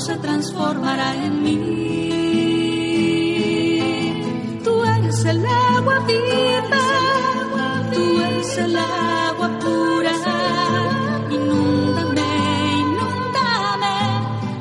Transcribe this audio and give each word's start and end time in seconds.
se 0.00 0.16
transformará 0.16 1.14
en 1.14 1.42
mí. 1.42 1.58
Tú 4.64 4.82
eres 4.82 5.24
el 5.26 5.44
agua 5.44 5.98
viva, 6.06 6.80
tú 7.92 8.20
eres 8.22 8.58
el 8.58 8.76
agua 8.76 9.58
pura. 9.58 10.12
Inúndame, 11.30 12.22
inúndame 12.80 13.96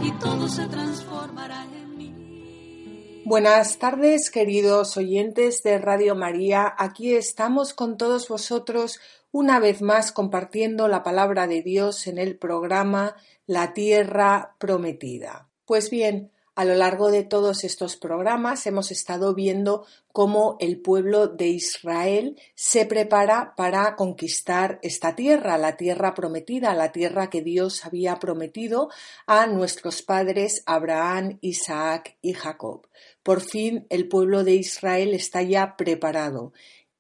y 0.08 0.12
todo 0.20 0.50
se 0.50 0.68
transformará 0.68 1.64
en 1.64 1.98
mí. 1.98 3.24
Buenas 3.26 3.78
tardes, 3.80 4.30
queridos 4.30 4.98
oyentes 4.98 5.64
de 5.64 5.78
Radio 5.78 6.16
María. 6.16 6.74
Aquí 6.78 7.16
estamos 7.16 7.74
con 7.74 7.96
todos 7.96 8.28
vosotros 8.28 9.00
una 9.32 9.60
vez 9.60 9.82
más 9.82 10.12
compartiendo 10.12 10.90
la 10.90 11.02
palabra 11.04 11.48
de 11.48 11.62
Dios 11.62 12.08
en 12.08 12.18
el 12.18 12.36
programa 12.38 13.16
La 13.50 13.74
Tierra 13.74 14.56
Prometida. 14.60 15.50
Pues 15.66 15.90
bien, 15.90 16.30
a 16.54 16.66
lo 16.66 16.76
largo 16.76 17.10
de 17.10 17.24
todos 17.24 17.64
estos 17.64 17.98
programas 17.98 18.68
hemos 18.68 18.92
estado 18.92 19.34
viendo 19.34 19.88
cómo 20.12 20.56
el 20.60 20.80
pueblo 20.80 21.26
de 21.26 21.48
Israel 21.48 22.40
se 22.54 22.86
prepara 22.86 23.56
para 23.58 23.96
conquistar 23.96 24.78
esta 24.84 25.16
tierra, 25.16 25.58
la 25.58 25.78
tierra 25.78 26.14
prometida, 26.14 26.76
la 26.76 26.92
tierra 26.92 27.32
que 27.32 27.42
Dios 27.42 27.88
había 27.88 28.20
prometido 28.20 28.92
a 29.26 29.48
nuestros 29.48 30.04
padres 30.04 30.62
Abraham, 30.68 31.40
Isaac 31.42 32.18
y 32.22 32.34
Jacob. 32.34 32.86
Por 33.24 33.42
fin 33.42 33.88
el 33.90 34.08
pueblo 34.08 34.44
de 34.44 34.54
Israel 34.54 35.16
está 35.16 35.42
ya 35.42 35.76
preparado. 35.76 36.54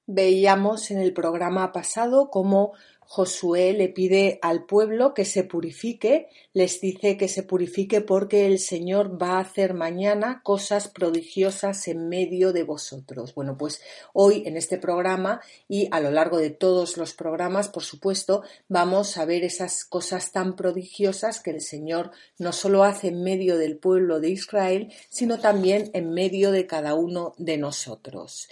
Veíamos 0.07 0.89
en 0.89 0.97
el 0.97 1.13
programa 1.13 1.71
pasado 1.71 2.31
cómo 2.31 2.73
Josué 3.11 3.73
le 3.73 3.89
pide 3.89 4.37
al 4.43 4.65
pueblo 4.65 5.15
que 5.15 5.25
se 5.25 5.43
purifique, 5.43 6.27
les 6.53 6.79
dice 6.79 7.17
que 7.17 7.27
se 7.27 7.41
purifique 7.41 8.01
porque 8.01 8.45
el 8.45 8.59
Señor 8.59 9.19
va 9.19 9.37
a 9.37 9.39
hacer 9.39 9.73
mañana 9.73 10.41
cosas 10.43 10.89
prodigiosas 10.89 11.87
en 11.87 12.07
medio 12.07 12.53
de 12.53 12.61
vosotros. 12.61 13.33
Bueno, 13.33 13.57
pues 13.57 13.81
hoy 14.13 14.43
en 14.45 14.57
este 14.57 14.77
programa 14.77 15.41
y 15.67 15.87
a 15.89 16.01
lo 16.01 16.11
largo 16.11 16.37
de 16.37 16.51
todos 16.51 16.97
los 16.97 17.15
programas, 17.15 17.67
por 17.67 17.81
supuesto, 17.81 18.43
vamos 18.67 19.17
a 19.17 19.25
ver 19.25 19.43
esas 19.43 19.85
cosas 19.85 20.31
tan 20.31 20.55
prodigiosas 20.55 21.39
que 21.39 21.49
el 21.49 21.61
Señor 21.61 22.11
no 22.37 22.53
solo 22.53 22.83
hace 22.83 23.07
en 23.07 23.23
medio 23.23 23.57
del 23.57 23.77
pueblo 23.77 24.19
de 24.19 24.29
Israel, 24.29 24.93
sino 25.09 25.39
también 25.39 25.89
en 25.95 26.13
medio 26.13 26.51
de 26.51 26.67
cada 26.67 26.93
uno 26.93 27.33
de 27.39 27.57
nosotros. 27.57 28.49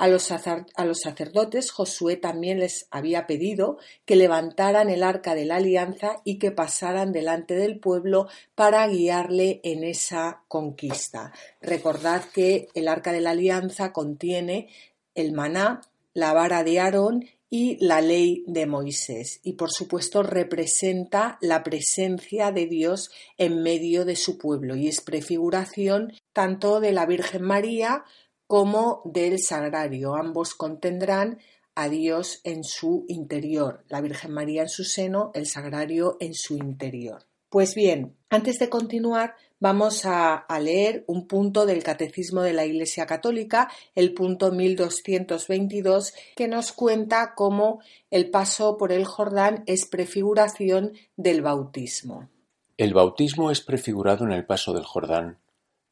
A 0.00 0.08
los, 0.08 0.22
sacerdotes 0.22 1.70
Josué 1.70 2.16
también 2.16 2.58
les 2.58 2.86
había 2.90 3.26
pedido 3.26 3.76
que 4.06 4.16
levantaran 4.16 4.88
el 4.88 5.02
arca 5.02 5.34
de 5.34 5.44
la 5.44 5.56
alianza 5.56 6.22
y 6.24 6.38
que 6.38 6.52
pasaran 6.52 7.12
delante 7.12 7.54
del 7.54 7.78
pueblo 7.78 8.26
para 8.54 8.88
guiarle 8.88 9.60
en 9.62 9.84
esa 9.84 10.42
conquista. 10.48 11.34
Recordad 11.60 12.24
que 12.32 12.68
el 12.72 12.88
arca 12.88 13.12
de 13.12 13.20
la 13.20 13.32
alianza 13.32 13.92
contiene 13.92 14.70
el 15.14 15.32
maná, 15.32 15.82
la 16.14 16.32
vara 16.32 16.64
de 16.64 16.80
Aarón 16.80 17.26
y 17.50 17.76
la 17.84 18.00
ley 18.00 18.42
de 18.46 18.64
Moisés 18.64 19.40
y 19.42 19.52
por 19.52 19.70
supuesto 19.70 20.22
representa 20.22 21.36
la 21.42 21.62
presencia 21.62 22.52
de 22.52 22.66
Dios 22.66 23.10
en 23.36 23.62
medio 23.62 24.06
de 24.06 24.16
su 24.16 24.38
pueblo 24.38 24.76
y 24.76 24.88
es 24.88 25.02
prefiguración 25.02 26.14
tanto 26.32 26.80
de 26.80 26.92
la 26.92 27.04
Virgen 27.04 27.42
María 27.42 28.04
como 28.50 29.00
del 29.04 29.38
sagrario. 29.38 30.16
Ambos 30.16 30.56
contendrán 30.56 31.38
a 31.76 31.88
Dios 31.88 32.40
en 32.42 32.64
su 32.64 33.04
interior, 33.06 33.84
la 33.88 34.00
Virgen 34.00 34.32
María 34.32 34.62
en 34.62 34.68
su 34.68 34.82
seno, 34.82 35.30
el 35.34 35.46
sagrario 35.46 36.16
en 36.18 36.34
su 36.34 36.56
interior. 36.56 37.22
Pues 37.48 37.76
bien, 37.76 38.16
antes 38.28 38.58
de 38.58 38.68
continuar, 38.68 39.36
vamos 39.60 40.02
a, 40.04 40.46
leer 40.60 41.04
un 41.06 41.28
punto 41.28 41.64
del 41.64 41.84
Catecismo 41.84 42.42
de 42.42 42.52
la 42.52 42.66
Iglesia 42.66 43.06
Católica, 43.06 43.70
el 43.94 44.14
punto 44.14 44.50
1222, 44.50 46.12
que 46.34 46.48
nos 46.48 46.72
cuenta 46.72 47.34
cómo 47.36 47.80
el 48.10 48.30
paso 48.30 48.76
por 48.78 48.90
el 48.90 49.04
Jordán 49.04 49.62
es 49.66 49.86
prefiguración 49.86 50.94
del 51.16 51.40
bautismo. 51.42 52.28
El 52.76 52.94
bautismo 52.94 53.52
es 53.52 53.60
prefigurado 53.60 54.24
en 54.24 54.32
el 54.32 54.44
paso 54.44 54.72
del 54.72 54.84
Jordán 54.84 55.38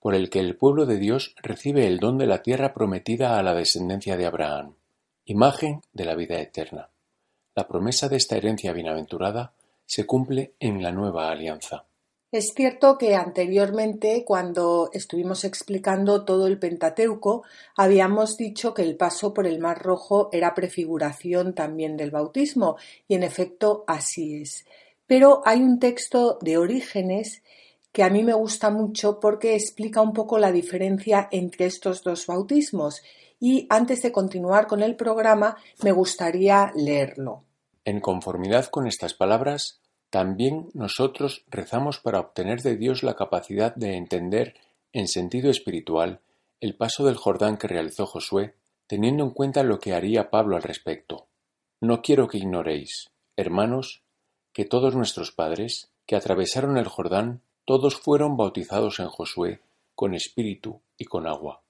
por 0.00 0.14
el 0.14 0.30
que 0.30 0.40
el 0.40 0.56
pueblo 0.56 0.86
de 0.86 0.98
Dios 0.98 1.34
recibe 1.42 1.86
el 1.86 1.98
don 1.98 2.18
de 2.18 2.26
la 2.26 2.42
tierra 2.42 2.72
prometida 2.74 3.38
a 3.38 3.42
la 3.42 3.54
descendencia 3.54 4.16
de 4.16 4.26
Abraham, 4.26 4.74
imagen 5.24 5.82
de 5.92 6.04
la 6.04 6.14
vida 6.14 6.40
eterna. 6.40 6.90
La 7.54 7.66
promesa 7.66 8.08
de 8.08 8.16
esta 8.16 8.36
herencia 8.36 8.72
bienaventurada 8.72 9.52
se 9.84 10.06
cumple 10.06 10.54
en 10.60 10.82
la 10.82 10.92
nueva 10.92 11.30
alianza. 11.30 11.84
Es 12.30 12.52
cierto 12.54 12.98
que 12.98 13.14
anteriormente, 13.14 14.22
cuando 14.26 14.90
estuvimos 14.92 15.44
explicando 15.44 16.26
todo 16.26 16.46
el 16.46 16.58
Pentateuco, 16.58 17.42
habíamos 17.74 18.36
dicho 18.36 18.74
que 18.74 18.82
el 18.82 18.96
paso 18.96 19.32
por 19.32 19.46
el 19.46 19.58
Mar 19.60 19.82
Rojo 19.82 20.28
era 20.30 20.54
prefiguración 20.54 21.54
también 21.54 21.96
del 21.96 22.10
bautismo, 22.10 22.76
y 23.08 23.14
en 23.14 23.22
efecto 23.22 23.84
así 23.86 24.42
es. 24.42 24.66
Pero 25.06 25.40
hay 25.46 25.62
un 25.62 25.78
texto 25.78 26.38
de 26.42 26.58
Orígenes 26.58 27.42
que 27.98 28.04
a 28.04 28.10
mí 28.10 28.22
me 28.22 28.32
gusta 28.32 28.70
mucho 28.70 29.18
porque 29.18 29.56
explica 29.56 30.00
un 30.00 30.12
poco 30.12 30.38
la 30.38 30.52
diferencia 30.52 31.28
entre 31.32 31.66
estos 31.66 32.04
dos 32.04 32.28
bautismos 32.28 33.02
y 33.40 33.66
antes 33.70 34.02
de 34.02 34.12
continuar 34.12 34.68
con 34.68 34.84
el 34.84 34.94
programa 34.94 35.56
me 35.82 35.90
gustaría 35.90 36.70
leerlo. 36.76 37.42
En 37.84 37.98
conformidad 37.98 38.66
con 38.66 38.86
estas 38.86 39.14
palabras, 39.14 39.80
también 40.10 40.68
nosotros 40.74 41.44
rezamos 41.48 41.98
para 41.98 42.20
obtener 42.20 42.62
de 42.62 42.76
Dios 42.76 43.02
la 43.02 43.16
capacidad 43.16 43.74
de 43.74 43.96
entender 43.96 44.54
en 44.92 45.08
sentido 45.08 45.50
espiritual 45.50 46.20
el 46.60 46.76
paso 46.76 47.04
del 47.04 47.16
Jordán 47.16 47.56
que 47.56 47.66
realizó 47.66 48.06
Josué, 48.06 48.54
teniendo 48.86 49.24
en 49.24 49.30
cuenta 49.30 49.64
lo 49.64 49.80
que 49.80 49.92
haría 49.92 50.30
Pablo 50.30 50.54
al 50.54 50.62
respecto. 50.62 51.26
No 51.80 52.00
quiero 52.00 52.28
que 52.28 52.38
ignoréis, 52.38 53.10
hermanos, 53.34 54.04
que 54.52 54.64
todos 54.64 54.94
nuestros 54.94 55.32
padres, 55.32 55.90
que 56.06 56.14
atravesaron 56.14 56.78
el 56.78 56.86
Jordán, 56.86 57.42
todos 57.68 57.96
fueron 57.96 58.38
bautizados 58.38 58.98
en 58.98 59.08
Josué 59.08 59.60
con 59.94 60.14
espíritu 60.14 60.80
y 60.96 61.04
con 61.04 61.26
agua. 61.26 61.64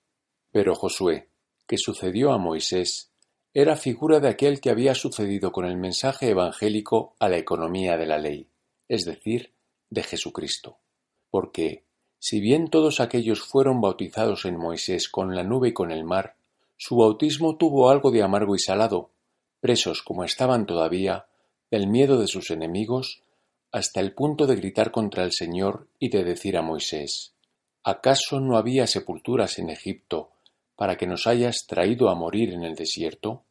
Pero 0.52 0.76
Josué, 0.76 1.28
que 1.66 1.76
sucedió 1.76 2.30
a 2.30 2.38
Moisés, 2.38 3.10
era 3.52 3.74
figura 3.74 4.20
de 4.20 4.28
aquel 4.28 4.60
que 4.60 4.70
había 4.70 4.94
sucedido 4.94 5.50
con 5.50 5.64
el 5.64 5.76
mensaje 5.76 6.28
evangélico 6.28 7.16
a 7.18 7.28
la 7.28 7.38
economía 7.38 7.96
de 7.96 8.06
la 8.06 8.18
ley, 8.18 8.48
es 8.86 9.06
decir, 9.06 9.54
de 9.90 10.04
Jesucristo. 10.04 10.78
Porque, 11.30 11.82
si 12.20 12.38
bien 12.38 12.70
todos 12.70 13.00
aquellos 13.00 13.40
fueron 13.40 13.80
bautizados 13.80 14.44
en 14.44 14.56
Moisés 14.56 15.08
con 15.08 15.34
la 15.34 15.42
nube 15.42 15.70
y 15.70 15.72
con 15.72 15.90
el 15.90 16.04
mar, 16.04 16.36
su 16.76 16.94
bautismo 16.94 17.56
tuvo 17.56 17.90
algo 17.90 18.12
de 18.12 18.22
amargo 18.22 18.54
y 18.54 18.60
salado, 18.60 19.10
presos 19.58 20.04
como 20.04 20.22
estaban 20.22 20.64
todavía, 20.64 21.26
del 21.72 21.88
miedo 21.88 22.20
de 22.20 22.28
sus 22.28 22.52
enemigos, 22.52 23.24
hasta 23.70 24.00
el 24.00 24.14
punto 24.14 24.46
de 24.46 24.56
gritar 24.56 24.90
contra 24.90 25.24
el 25.24 25.32
Señor 25.32 25.88
y 25.98 26.08
de 26.08 26.24
decir 26.24 26.56
a 26.56 26.62
Moisés 26.62 27.34
¿Acaso 27.84 28.40
no 28.40 28.56
había 28.56 28.86
sepulturas 28.86 29.58
en 29.58 29.70
Egipto 29.70 30.30
para 30.76 30.96
que 30.96 31.06
nos 31.06 31.26
hayas 31.26 31.66
traído 31.66 32.08
a 32.08 32.14
morir 32.14 32.52
en 32.52 32.64
el 32.64 32.74
desierto? 32.74 33.44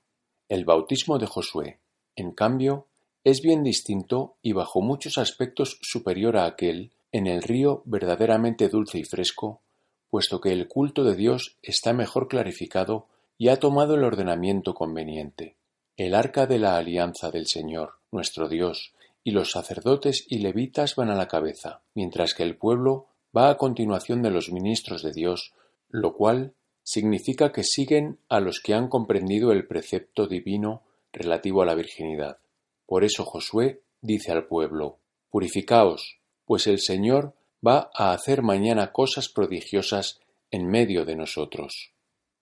El 0.47 0.63
bautismo 0.63 1.17
de 1.17 1.25
Josué, 1.25 1.79
en 2.15 2.31
cambio, 2.31 2.87
es 3.23 3.41
bien 3.41 3.63
distinto 3.63 4.35
y 4.41 4.53
bajo 4.53 4.81
muchos 4.81 5.17
aspectos 5.17 5.79
superior 5.81 6.37
a 6.37 6.45
aquel 6.45 6.91
en 7.11 7.27
el 7.27 7.41
río 7.41 7.81
verdaderamente 7.85 8.69
dulce 8.69 8.99
y 8.99 9.03
fresco, 9.03 9.61
puesto 10.09 10.39
que 10.39 10.51
el 10.51 10.67
culto 10.67 11.03
de 11.03 11.15
Dios 11.15 11.57
está 11.61 11.93
mejor 11.93 12.27
clarificado 12.27 13.07
y 13.37 13.49
ha 13.49 13.59
tomado 13.59 13.95
el 13.95 14.03
ordenamiento 14.03 14.73
conveniente. 14.73 15.55
El 15.95 16.15
arca 16.15 16.45
de 16.45 16.59
la 16.59 16.77
alianza 16.77 17.31
del 17.31 17.47
Señor, 17.47 17.95
nuestro 18.11 18.47
Dios, 18.47 18.93
y 19.27 19.31
los 19.31 19.51
sacerdotes 19.51 20.25
y 20.29 20.37
levitas 20.37 20.95
van 20.95 21.09
a 21.09 21.15
la 21.15 21.27
cabeza, 21.27 21.81
mientras 21.93 22.33
que 22.33 22.43
el 22.43 22.55
pueblo 22.55 23.07
va 23.35 23.49
a 23.49 23.57
continuación 23.57 24.21
de 24.21 24.31
los 24.31 24.53
ministros 24.53 25.03
de 25.03 25.11
Dios, 25.11 25.53
lo 25.89 26.13
cual 26.13 26.53
significa 26.81 27.51
que 27.51 27.65
siguen 27.65 28.19
a 28.29 28.39
los 28.39 28.61
que 28.61 28.73
han 28.73 28.87
comprendido 28.87 29.51
el 29.51 29.67
precepto 29.67 30.27
divino 30.27 30.83
relativo 31.11 31.61
a 31.61 31.65
la 31.65 31.75
virginidad. 31.75 32.37
Por 32.85 33.03
eso 33.03 33.25
Josué 33.25 33.81
dice 33.99 34.31
al 34.31 34.47
pueblo 34.47 34.99
Purificaos, 35.29 36.21
pues 36.45 36.65
el 36.67 36.79
Señor 36.79 37.33
va 37.61 37.91
a 37.93 38.13
hacer 38.13 38.43
mañana 38.43 38.93
cosas 38.93 39.27
prodigiosas 39.27 40.21
en 40.51 40.67
medio 40.69 41.03
de 41.03 41.17
nosotros. 41.17 41.91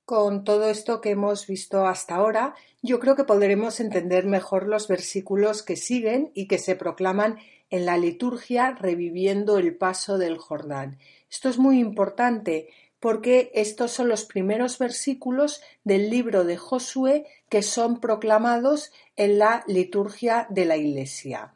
Con 0.05 0.43
todo 0.43 0.69
esto 0.69 1.01
que 1.01 1.09
hemos 1.09 1.47
visto 1.47 1.87
hasta 1.87 2.15
ahora, 2.15 2.53
yo 2.83 2.99
creo 2.99 3.15
que 3.15 3.23
podremos 3.23 3.79
entender 3.79 4.27
mejor 4.27 4.67
los 4.67 4.87
versículos 4.87 5.63
que 5.63 5.75
siguen 5.75 6.29
y 6.35 6.47
que 6.47 6.59
se 6.59 6.75
proclaman 6.75 7.39
en 7.71 7.87
la 7.87 7.97
liturgia 7.97 8.71
reviviendo 8.79 9.57
el 9.57 9.75
paso 9.75 10.19
del 10.19 10.37
Jordán. 10.37 10.99
Esto 11.31 11.49
es 11.49 11.57
muy 11.57 11.79
importante 11.79 12.69
porque 12.99 13.49
estos 13.55 13.93
son 13.93 14.07
los 14.07 14.25
primeros 14.25 14.77
versículos 14.77 15.61
del 15.83 16.11
libro 16.11 16.43
de 16.43 16.57
Josué 16.57 17.25
que 17.49 17.63
son 17.63 17.99
proclamados 17.99 18.91
en 19.15 19.39
la 19.39 19.63
liturgia 19.65 20.45
de 20.51 20.65
la 20.65 20.77
Iglesia. 20.77 21.55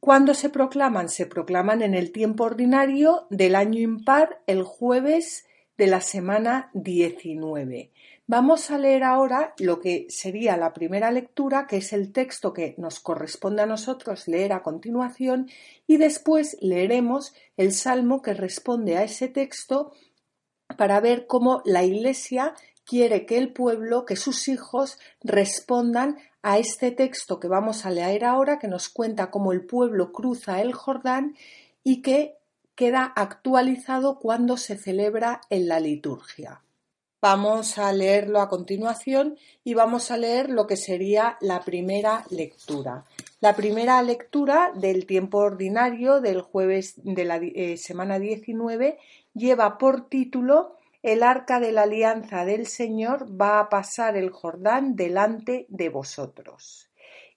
¿Cuándo 0.00 0.34
se 0.34 0.50
proclaman? 0.50 1.08
Se 1.08 1.26
proclaman 1.26 1.82
en 1.82 1.94
el 1.94 2.10
tiempo 2.10 2.44
ordinario 2.44 3.28
del 3.30 3.54
año 3.54 3.80
impar, 3.80 4.42
el 4.48 4.64
jueves 4.64 5.46
de 5.76 5.86
la 5.86 6.00
semana 6.00 6.70
19. 6.74 7.90
Vamos 8.26 8.70
a 8.70 8.78
leer 8.78 9.04
ahora 9.04 9.54
lo 9.58 9.78
que 9.80 10.06
sería 10.08 10.56
la 10.56 10.72
primera 10.72 11.10
lectura, 11.10 11.66
que 11.66 11.76
es 11.76 11.92
el 11.92 12.12
texto 12.12 12.52
que 12.52 12.74
nos 12.78 12.98
corresponde 12.98 13.62
a 13.62 13.66
nosotros 13.66 14.26
leer 14.26 14.52
a 14.52 14.62
continuación, 14.62 15.48
y 15.86 15.96
después 15.98 16.56
leeremos 16.60 17.34
el 17.56 17.72
salmo 17.72 18.22
que 18.22 18.34
responde 18.34 18.96
a 18.96 19.04
ese 19.04 19.28
texto 19.28 19.92
para 20.76 21.00
ver 21.00 21.26
cómo 21.26 21.62
la 21.64 21.84
Iglesia 21.84 22.54
quiere 22.84 23.26
que 23.26 23.38
el 23.38 23.52
pueblo, 23.52 24.04
que 24.06 24.16
sus 24.16 24.48
hijos 24.48 24.98
respondan 25.22 26.16
a 26.42 26.58
este 26.58 26.90
texto 26.92 27.38
que 27.38 27.48
vamos 27.48 27.84
a 27.84 27.90
leer 27.90 28.24
ahora, 28.24 28.58
que 28.58 28.68
nos 28.68 28.88
cuenta 28.88 29.30
cómo 29.30 29.52
el 29.52 29.66
pueblo 29.66 30.12
cruza 30.12 30.60
el 30.60 30.72
Jordán 30.72 31.36
y 31.82 32.02
que 32.02 32.36
queda 32.76 33.12
actualizado 33.16 34.20
cuando 34.20 34.56
se 34.56 34.76
celebra 34.76 35.40
en 35.50 35.66
la 35.66 35.80
liturgia. 35.80 36.62
Vamos 37.22 37.78
a 37.78 37.92
leerlo 37.92 38.40
a 38.40 38.48
continuación 38.48 39.36
y 39.64 39.74
vamos 39.74 40.10
a 40.10 40.18
leer 40.18 40.50
lo 40.50 40.66
que 40.66 40.76
sería 40.76 41.38
la 41.40 41.62
primera 41.62 42.24
lectura. 42.30 43.04
La 43.40 43.56
primera 43.56 44.00
lectura 44.02 44.70
del 44.74 45.06
tiempo 45.06 45.38
ordinario 45.38 46.20
del 46.20 46.42
jueves 46.42 46.94
de 47.02 47.24
la 47.24 47.38
eh, 47.38 47.78
semana 47.78 48.18
19 48.18 48.98
lleva 49.34 49.78
por 49.78 50.08
título 50.08 50.76
El 51.02 51.22
arca 51.22 51.58
de 51.58 51.72
la 51.72 51.82
alianza 51.82 52.44
del 52.44 52.66
Señor 52.66 53.26
va 53.28 53.60
a 53.60 53.70
pasar 53.70 54.16
el 54.16 54.30
Jordán 54.30 54.94
delante 54.94 55.66
de 55.70 55.88
vosotros. 55.88 56.85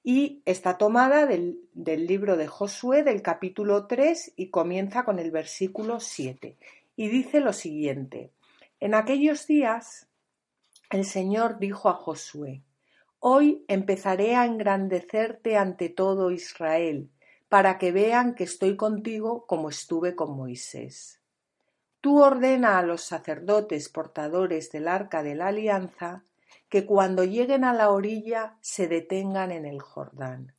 Y 0.04 0.42
está 0.46 0.78
tomada 0.78 1.26
del, 1.26 1.60
libro 1.74 2.38
de 2.38 2.48
Josué 2.48 3.04
del 3.04 3.22
capítulo 3.22 3.88
3 3.88 4.34
y 4.36 4.50
comienza 4.50 5.04
con 5.04 5.20
el 5.20 5.32
versículo 5.32 6.00
7. 6.00 6.58
Y 6.96 7.08
dice 7.10 7.40
lo 7.42 7.54
siguiente. 7.54 8.32
En 8.80 8.94
aquellos 8.94 9.46
días 9.46 10.08
el 10.90 11.06
Señor 11.06 11.60
dijo 11.60 11.90
a 11.90 11.94
Josué, 11.94 12.64
Hoy 13.20 13.66
empezaré 13.68 14.36
a 14.36 14.46
engrandecerte 14.46 15.58
ante 15.58 15.90
todo 15.90 16.32
Israel, 16.32 17.10
para 17.50 17.78
que 17.78 17.92
vean 17.92 18.34
que 18.34 18.46
estoy 18.46 18.78
contigo 18.78 19.46
como 19.46 19.70
estuve 19.70 20.16
con 20.16 20.38
Moisés. 20.38 21.20
Tú 22.00 22.22
ordena 22.24 22.78
a 22.78 22.84
los 22.84 23.04
sacerdotes 23.04 23.90
portadores 23.90 24.72
del 24.72 24.88
arca 24.88 25.22
de 25.22 25.36
la 25.36 25.48
alianza 25.48 26.24
que 26.70 26.86
cuando 26.86 27.24
lleguen 27.24 27.64
a 27.64 27.74
la 27.74 27.90
orilla 27.90 28.58
se 28.62 28.88
detengan 28.88 29.52
en 29.52 29.66
el 29.66 29.82
Jordán. 29.82 30.56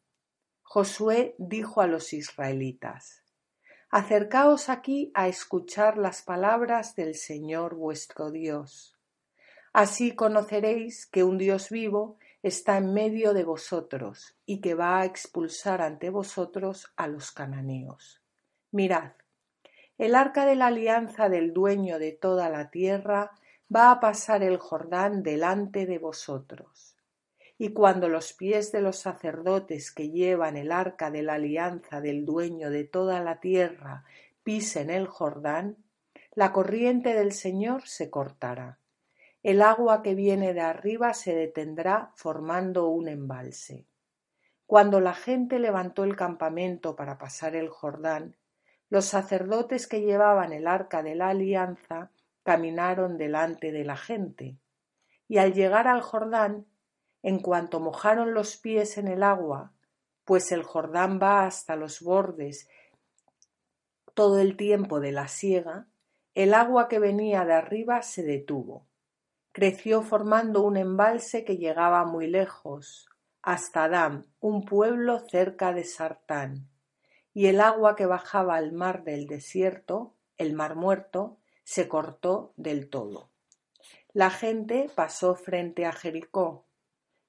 Josué 0.63 1.35
dijo 1.39 1.81
a 1.81 1.87
los 1.87 2.13
israelitas, 2.13 3.25
Acercaos 3.91 4.69
aquí 4.69 5.11
a 5.15 5.27
escuchar 5.27 5.99
las 5.99 6.23
palabras 6.23 6.95
del 6.95 7.15
Señor 7.17 7.75
vuestro 7.75 8.31
Dios. 8.31 8.97
Así 9.73 10.15
conoceréis 10.15 11.07
que 11.07 11.25
un 11.25 11.39
Dios 11.39 11.71
vivo 11.71 12.17
está 12.43 12.77
en 12.77 12.93
medio 12.93 13.35
de 13.35 13.45
vosotros 13.45 14.37
y 14.47 14.61
que 14.61 14.75
va 14.75 15.01
a 15.01 15.05
expulsar 15.05 15.83
ante 15.83 16.11
vosotros 16.11 16.93
a 16.97 17.07
los 17.09 17.33
cananeos. 17.33 18.23
Mirad, 18.71 19.13
el 19.99 20.15
arca 20.15 20.47
de 20.47 20.57
la 20.57 20.69
alianza 20.69 21.29
del 21.29 21.53
dueño 21.53 21.99
de 21.99 22.13
toda 22.13 22.49
la 22.49 22.71
tierra 22.71 23.33
va 23.75 23.93
a 23.93 24.01
pasar 24.01 24.43
el 24.43 24.59
Jordán 24.59 25.23
delante 25.23 25.87
de 25.87 25.99
vosotros. 25.99 26.97
Y 27.57 27.73
cuando 27.73 28.09
los 28.09 28.33
pies 28.33 28.73
de 28.73 28.81
los 28.81 28.99
sacerdotes 28.99 29.93
que 29.93 30.11
llevan 30.11 30.57
el 30.57 30.73
arca 30.73 31.11
de 31.11 31.23
la 31.23 31.35
alianza 31.35 32.01
del 32.01 32.25
dueño 32.25 32.71
de 32.71 32.85
toda 32.85 33.23
la 33.23 33.39
tierra 33.39 34.05
pisen 34.43 34.91
el 34.91 35.07
Jordán, 35.07 35.77
la 36.35 36.53
corriente 36.53 37.15
del 37.15 37.33
Señor 37.33 37.87
se 37.87 38.11
cortará. 38.11 38.79
El 39.43 39.63
agua 39.63 40.03
que 40.03 40.15
viene 40.15 40.53
de 40.53 40.61
arriba 40.61 41.15
se 41.15 41.35
detendrá 41.35 42.13
formando 42.15 42.89
un 42.89 43.09
embalse. 43.09 43.87
Cuando 44.67 45.01
la 45.01 45.15
gente 45.15 45.59
levantó 45.59 46.05
el 46.05 46.17
campamento 46.17 46.97
para 46.97 47.19
pasar 47.19 47.57
el 47.57 47.69
Jordán, 47.69 48.37
los 48.89 49.05
sacerdotes 49.05 49.87
que 49.87 50.01
llevaban 50.01 50.53
el 50.53 50.67
arca 50.67 51.03
de 51.03 51.15
la 51.15 51.29
alianza 51.29 52.11
caminaron 52.43 53.19
delante 53.19 53.73
de 53.73 53.85
la 53.85 53.97
gente, 53.97 54.59
y 55.29 55.39
al 55.39 55.53
llegar 55.53 55.87
al 55.87 56.01
Jordán, 56.01 56.67
en 57.23 57.41
cuanto 57.41 57.81
mojaron 57.81 58.35
los 58.35 58.57
pies 58.57 58.99
en 58.99 59.09
el 59.09 59.23
agua, 59.23 59.73
pues 60.25 60.53
el 60.53 60.63
Jordán 60.63 61.19
va 61.23 61.45
hasta 61.45 61.77
los 61.77 62.01
bordes 62.01 62.69
todo 64.15 64.39
el 64.39 64.57
tiempo 64.57 65.01
de 65.01 65.13
la 65.13 65.29
siega, 65.29 65.87
el 66.35 66.55
agua 66.55 66.89
que 66.89 66.99
venía 66.99 67.45
de 67.45 67.55
arriba 67.55 68.03
se 68.03 68.23
detuvo. 68.23 68.87
Creció 69.53 70.03
formando 70.03 70.63
un 70.63 70.77
embalse 70.77 71.45
que 71.45 71.57
llegaba 71.57 72.05
muy 72.05 72.27
lejos, 72.27 73.09
hasta 73.43 73.85
Adán, 73.85 74.27
un 74.39 74.65
pueblo 74.65 75.19
cerca 75.19 75.73
de 75.73 75.85
Sartán 75.85 76.69
y 77.33 77.47
el 77.47 77.61
agua 77.61 77.97
que 77.97 78.07
bajaba 78.07 78.57
al 78.57 78.73
mar 78.73 79.05
del 79.05 79.27
desierto, 79.27 80.15
el 80.37 80.53
mar 80.55 80.77
muerto, 80.77 81.40
se 81.71 81.87
cortó 81.87 82.53
del 82.57 82.91
todo. 82.91 83.31
La 84.13 84.31
gente 84.31 84.91
pasó 84.93 85.37
frente 85.37 85.87
a 85.87 85.93
Jericó. 85.93 86.67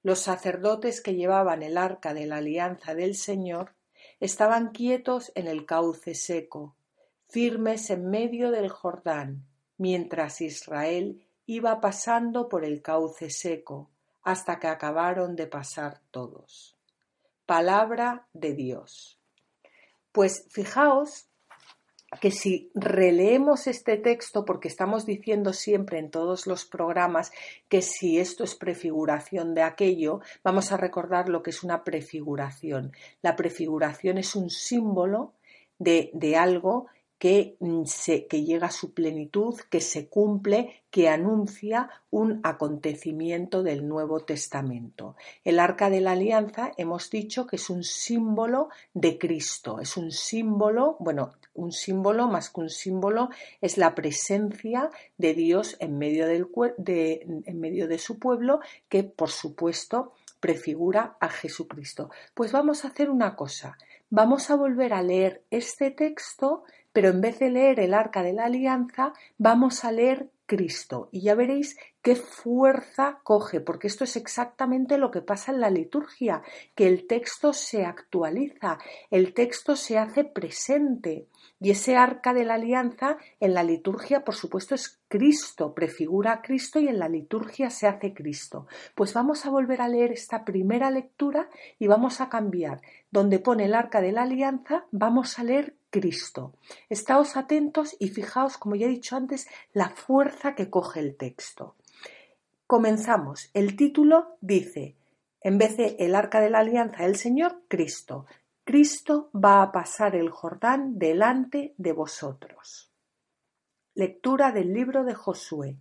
Los 0.02 0.18
sacerdotes 0.18 1.00
que 1.00 1.14
llevaban 1.14 1.62
el 1.62 1.78
arca 1.78 2.12
de 2.12 2.26
la 2.26 2.38
alianza 2.38 2.96
del 2.96 3.14
Señor 3.14 3.76
estaban 4.18 4.72
quietos 4.72 5.30
en 5.36 5.46
el 5.46 5.64
cauce 5.64 6.16
seco, 6.16 6.74
firmes 7.28 7.88
en 7.90 8.10
medio 8.10 8.50
del 8.50 8.68
Jordán, 8.68 9.46
mientras 9.76 10.40
Israel 10.40 11.24
iba 11.46 11.80
pasando 11.80 12.48
por 12.48 12.64
el 12.64 12.82
cauce 12.82 13.30
seco, 13.30 13.92
hasta 14.24 14.58
que 14.58 14.66
acabaron 14.66 15.36
de 15.36 15.46
pasar 15.46 16.00
todos. 16.10 16.76
Palabra 17.46 18.26
de 18.32 18.54
Dios. 18.54 19.20
Pues 20.10 20.48
fijaos 20.50 21.28
que 22.20 22.30
si 22.30 22.70
releemos 22.74 23.66
este 23.66 23.96
texto, 23.96 24.44
porque 24.44 24.68
estamos 24.68 25.06
diciendo 25.06 25.52
siempre 25.52 25.98
en 25.98 26.10
todos 26.10 26.46
los 26.46 26.64
programas 26.64 27.32
que 27.68 27.82
si 27.82 28.18
esto 28.18 28.44
es 28.44 28.54
prefiguración 28.54 29.54
de 29.54 29.62
aquello, 29.62 30.20
vamos 30.44 30.72
a 30.72 30.76
recordar 30.76 31.28
lo 31.28 31.42
que 31.42 31.50
es 31.50 31.62
una 31.62 31.84
prefiguración. 31.84 32.92
La 33.22 33.36
prefiguración 33.36 34.18
es 34.18 34.36
un 34.36 34.50
símbolo 34.50 35.32
de, 35.78 36.10
de 36.12 36.36
algo 36.36 36.86
que, 37.22 37.56
mm, 37.60 37.84
que 38.28 38.42
llega 38.42 38.66
a 38.66 38.72
su 38.72 38.94
plenitud, 38.94 39.54
que 39.70 39.80
se 39.80 40.08
cumple, 40.08 40.82
que 40.90 41.08
anuncia 41.08 41.88
un 42.10 42.40
acontecimiento 42.42 43.62
del 43.62 43.86
Nuevo 43.86 44.24
Testamento. 44.24 45.14
El 45.44 45.60
arca 45.60 45.88
de 45.88 46.00
la 46.00 46.12
alianza 46.12 46.72
hemos 46.76 47.10
dicho 47.10 47.46
que 47.46 47.56
es 47.56 47.70
un 47.70 47.84
símbolo 47.84 48.70
de 48.92 49.18
Cristo, 49.18 49.78
es 49.78 49.96
un 49.96 50.10
símbolo, 50.10 50.96
bueno, 50.98 51.34
un 51.54 51.72
símbolo 51.72 52.28
más 52.28 52.50
que 52.50 52.60
un 52.60 52.70
símbolo 52.70 53.30
es 53.60 53.78
la 53.78 53.94
presencia 53.94 54.90
de 55.18 55.34
Dios 55.34 55.76
en 55.80 55.98
medio, 55.98 56.26
del, 56.26 56.48
de, 56.78 57.26
en 57.44 57.60
medio 57.60 57.88
de 57.88 57.98
su 57.98 58.18
pueblo 58.18 58.60
que 58.88 59.04
por 59.04 59.30
supuesto 59.30 60.12
prefigura 60.40 61.16
a 61.20 61.28
Jesucristo. 61.28 62.10
Pues 62.34 62.52
vamos 62.52 62.84
a 62.84 62.88
hacer 62.88 63.10
una 63.10 63.36
cosa, 63.36 63.78
vamos 64.10 64.50
a 64.50 64.56
volver 64.56 64.92
a 64.92 65.02
leer 65.02 65.42
este 65.50 65.90
texto 65.90 66.64
pero 66.92 67.08
en 67.08 67.20
vez 67.20 67.38
de 67.38 67.50
leer 67.50 67.80
el 67.80 67.94
arca 67.94 68.22
de 68.22 68.32
la 68.32 68.44
alianza, 68.44 69.12
vamos 69.38 69.84
a 69.84 69.92
leer 69.92 70.30
Cristo. 70.46 71.08
Y 71.10 71.22
ya 71.22 71.34
veréis 71.34 71.78
qué 72.02 72.16
fuerza 72.16 73.20
coge, 73.22 73.60
porque 73.60 73.86
esto 73.86 74.04
es 74.04 74.16
exactamente 74.16 74.98
lo 74.98 75.10
que 75.10 75.22
pasa 75.22 75.52
en 75.52 75.60
la 75.60 75.70
liturgia, 75.70 76.42
que 76.74 76.86
el 76.86 77.06
texto 77.06 77.54
se 77.54 77.86
actualiza, 77.86 78.78
el 79.10 79.32
texto 79.32 79.76
se 79.76 79.98
hace 79.98 80.24
presente 80.24 81.28
y 81.62 81.70
ese 81.70 81.96
arca 81.96 82.34
de 82.34 82.44
la 82.44 82.54
alianza 82.54 83.18
en 83.38 83.54
la 83.54 83.62
liturgia, 83.62 84.24
por 84.24 84.34
supuesto, 84.34 84.74
es 84.74 85.00
Cristo, 85.06 85.74
prefigura 85.74 86.32
a 86.32 86.42
Cristo 86.42 86.80
y 86.80 86.88
en 86.88 86.98
la 86.98 87.08
liturgia 87.08 87.70
se 87.70 87.86
hace 87.86 88.12
Cristo. 88.12 88.66
Pues 88.96 89.14
vamos 89.14 89.46
a 89.46 89.50
volver 89.50 89.80
a 89.80 89.88
leer 89.88 90.10
esta 90.10 90.44
primera 90.44 90.90
lectura 90.90 91.48
y 91.78 91.86
vamos 91.86 92.20
a 92.20 92.28
cambiar. 92.28 92.80
Donde 93.12 93.38
pone 93.38 93.66
el 93.66 93.74
arca 93.74 94.00
de 94.00 94.10
la 94.10 94.22
alianza, 94.22 94.86
vamos 94.90 95.38
a 95.38 95.44
leer 95.44 95.76
Cristo. 95.90 96.52
Estáos 96.88 97.36
atentos 97.36 97.94
y 98.00 98.08
fijaos, 98.08 98.58
como 98.58 98.74
ya 98.74 98.86
he 98.86 98.90
dicho 98.90 99.14
antes, 99.14 99.46
la 99.72 99.90
fuerza 99.90 100.56
que 100.56 100.68
coge 100.68 100.98
el 100.98 101.14
texto. 101.14 101.76
Comenzamos. 102.66 103.50
El 103.54 103.76
título 103.76 104.36
dice, 104.40 104.96
en 105.42 105.58
vez 105.58 105.76
de 105.76 105.94
el 106.00 106.16
arca 106.16 106.40
de 106.40 106.50
la 106.50 106.58
alianza 106.58 107.04
del 107.04 107.14
Señor, 107.14 107.60
Cristo. 107.68 108.26
Cristo 108.64 109.28
va 109.34 109.60
a 109.60 109.72
pasar 109.72 110.14
el 110.14 110.30
Jordán 110.30 110.96
delante 110.96 111.74
de 111.78 111.92
vosotros. 111.92 112.92
Lectura 113.92 114.52
del 114.52 114.72
libro 114.72 115.02
de 115.02 115.14
Josué. 115.14 115.78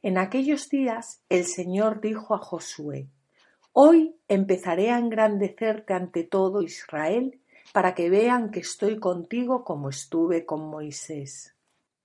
En 0.00 0.16
aquellos 0.16 0.70
días 0.70 1.22
el 1.28 1.44
Señor 1.44 2.00
dijo 2.00 2.34
a 2.34 2.38
Josué, 2.38 3.10
Hoy 3.72 4.16
empezaré 4.26 4.90
a 4.90 4.98
engrandecerte 4.98 5.92
ante 5.92 6.24
todo 6.24 6.62
Israel, 6.62 7.42
para 7.74 7.94
que 7.94 8.08
vean 8.08 8.50
que 8.50 8.60
estoy 8.60 8.98
contigo 8.98 9.62
como 9.62 9.90
estuve 9.90 10.46
con 10.46 10.66
Moisés. 10.70 11.54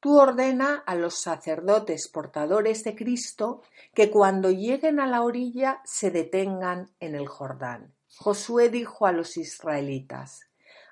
Tú 0.02 0.20
ordena 0.20 0.84
a 0.86 0.96
los 0.96 1.16
sacerdotes 1.16 2.10
portadores 2.10 2.84
de 2.84 2.94
Cristo 2.94 3.62
que 3.94 4.12
cuando 4.12 4.52
lleguen 4.52 5.00
a 5.00 5.08
la 5.08 5.22
orilla 5.22 5.82
se 5.86 6.12
detengan 6.12 6.90
en 7.00 7.16
el 7.16 7.28
Jordán. 7.28 7.94
Josué 8.18 8.70
dijo 8.70 9.06
a 9.06 9.12
los 9.12 9.38
israelitas, 9.38 10.42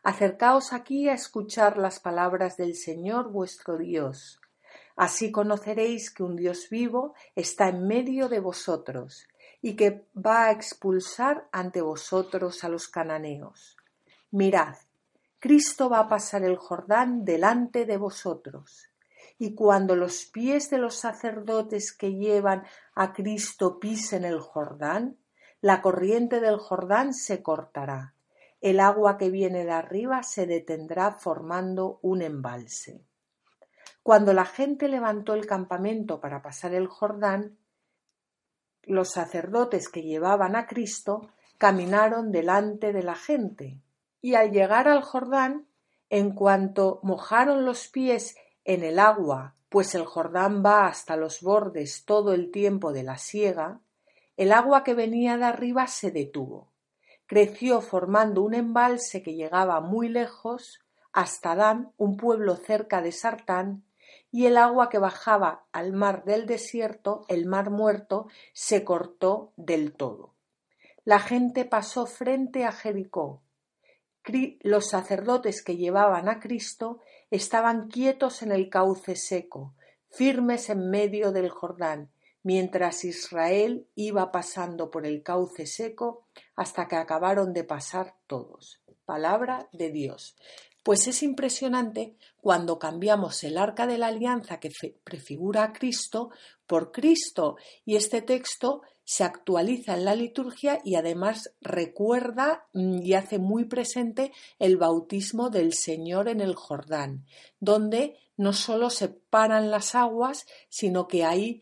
Acercaos 0.03 0.71
aquí 0.71 1.09
a 1.09 1.13
escuchar 1.13 1.77
las 1.77 1.99
palabras 1.99 2.55
del 2.55 2.75
Señor 2.75 3.31
vuestro 3.31 3.77
Dios. 3.77 4.39
Así 4.95 5.31
conoceréis 5.31 6.11
que 6.11 6.23
un 6.23 6.35
Dios 6.35 6.69
vivo 6.69 7.13
está 7.35 7.67
en 7.69 7.87
medio 7.87 8.29
de 8.29 8.39
vosotros 8.39 9.27
y 9.61 9.75
que 9.75 10.07
va 10.15 10.45
a 10.45 10.51
expulsar 10.51 11.49
ante 11.51 11.81
vosotros 11.81 12.63
a 12.63 12.69
los 12.69 12.87
cananeos. 12.87 13.75
Mirad, 14.31 14.75
Cristo 15.39 15.89
va 15.89 15.99
a 15.99 16.07
pasar 16.07 16.43
el 16.43 16.55
Jordán 16.55 17.25
delante 17.25 17.85
de 17.85 17.97
vosotros 17.97 18.89
y 19.37 19.53
cuando 19.53 19.95
los 19.95 20.25
pies 20.25 20.69
de 20.69 20.77
los 20.77 20.95
sacerdotes 20.95 21.91
que 21.91 22.15
llevan 22.15 22.63
a 22.95 23.13
Cristo 23.13 23.79
pisen 23.79 24.25
el 24.25 24.39
Jordán, 24.39 25.17
la 25.67 25.81
corriente 25.81 26.39
del 26.39 26.59
Jordán 26.59 27.13
se 27.13 27.43
cortará, 27.43 28.13
el 28.61 28.79
agua 28.79 29.17
que 29.17 29.29
viene 29.29 29.65
de 29.65 29.73
arriba 29.73 30.23
se 30.23 30.47
detendrá 30.47 31.11
formando 31.11 31.99
un 32.01 32.21
embalse. 32.21 33.03
Cuando 34.01 34.33
la 34.33 34.45
gente 34.45 34.87
levantó 34.87 35.33
el 35.33 35.45
campamento 35.45 36.21
para 36.21 36.41
pasar 36.41 36.73
el 36.73 36.87
Jordán, 36.87 37.57
los 38.83 39.09
sacerdotes 39.09 39.89
que 39.89 40.03
llevaban 40.03 40.55
a 40.55 40.67
Cristo 40.67 41.33
caminaron 41.57 42.31
delante 42.31 42.93
de 42.93 43.03
la 43.03 43.15
gente, 43.15 43.81
y 44.21 44.35
al 44.35 44.51
llegar 44.51 44.87
al 44.87 45.01
Jordán, 45.01 45.67
en 46.09 46.33
cuanto 46.33 47.01
mojaron 47.03 47.65
los 47.65 47.89
pies 47.89 48.37
en 48.63 48.85
el 48.85 48.99
agua, 48.99 49.55
pues 49.67 49.95
el 49.95 50.05
Jordán 50.05 50.63
va 50.65 50.87
hasta 50.87 51.17
los 51.17 51.41
bordes 51.41 52.05
todo 52.05 52.33
el 52.33 52.51
tiempo 52.51 52.93
de 52.93 53.03
la 53.03 53.17
siega, 53.17 53.81
el 54.37 54.53
agua 54.53 54.83
que 54.83 54.93
venía 54.93 55.35
de 55.37 55.45
arriba 55.45 55.87
se 55.87 56.11
detuvo. 56.11 56.71
Creció 57.25 57.81
formando 57.81 58.43
un 58.43 58.53
embalse 58.53 59.21
que 59.21 59.33
llegaba 59.33 59.81
muy 59.81 60.07
lejos, 60.07 60.79
hasta 61.11 61.55
Dan, 61.55 61.91
un 61.97 62.15
pueblo 62.15 62.55
cerca 62.55 63.01
de 63.01 63.11
Sartán, 63.11 63.83
y 64.31 64.45
el 64.45 64.57
agua 64.57 64.89
que 64.89 64.99
bajaba 64.99 65.65
al 65.71 65.91
mar 65.91 66.23
del 66.23 66.45
desierto, 66.45 67.25
el 67.27 67.47
mar 67.47 67.71
muerto, 67.71 68.27
se 68.53 68.83
cortó 68.83 69.51
del 69.57 69.93
todo. 69.93 70.33
La 71.03 71.19
gente 71.19 71.65
pasó 71.65 72.05
frente 72.05 72.63
a 72.65 72.71
Jericó. 72.71 73.41
Los 74.61 74.89
sacerdotes 74.89 75.63
que 75.63 75.77
llevaban 75.77 76.27
a 76.27 76.39
Cristo 76.39 76.99
estaban 77.31 77.87
quietos 77.87 78.41
en 78.41 78.51
el 78.51 78.69
cauce 78.69 79.15
seco, 79.15 79.73
firmes 80.09 80.69
en 80.69 80.89
medio 80.89 81.31
del 81.31 81.49
Jordán, 81.49 82.11
mientras 82.43 83.03
Israel 83.05 83.87
iba 83.95 84.31
pasando 84.31 84.89
por 84.91 85.05
el 85.05 85.23
cauce 85.23 85.65
seco 85.65 86.27
hasta 86.55 86.87
que 86.87 86.95
acabaron 86.95 87.53
de 87.53 87.63
pasar 87.63 88.15
todos. 88.27 88.81
Palabra 89.05 89.69
de 89.71 89.91
Dios. 89.91 90.35
Pues 90.83 91.07
es 91.07 91.21
impresionante 91.21 92.15
cuando 92.39 92.79
cambiamos 92.79 93.43
el 93.43 93.57
arca 93.57 93.87
de 93.87 93.97
la 93.97 94.07
alianza 94.07 94.59
que 94.59 94.71
prefigura 95.03 95.63
a 95.63 95.73
Cristo 95.73 96.29
por 96.65 96.91
Cristo 96.91 97.57
y 97.83 97.95
este 97.97 98.21
texto 98.21 98.83
se 99.03 99.23
actualiza 99.23 99.93
en 99.93 100.03
la 100.03 100.15
liturgia 100.15 100.79
y 100.83 100.95
además 100.95 101.53
recuerda 101.61 102.67
mm, 102.73 103.01
y 103.03 103.13
hace 103.13 103.39
muy 103.39 103.63
presente 103.63 104.33
el 104.59 104.75
bautismo 104.75 105.49
del 105.49 105.73
Señor 105.73 106.27
en 106.27 106.41
el 106.41 106.55
Jordán, 106.55 107.25
donde 107.61 108.17
no 108.35 108.51
solo 108.51 108.89
se 108.89 109.07
paran 109.07 109.71
las 109.71 109.95
aguas, 109.95 110.45
sino 110.67 111.07
que 111.07 111.23
ahí 111.23 111.61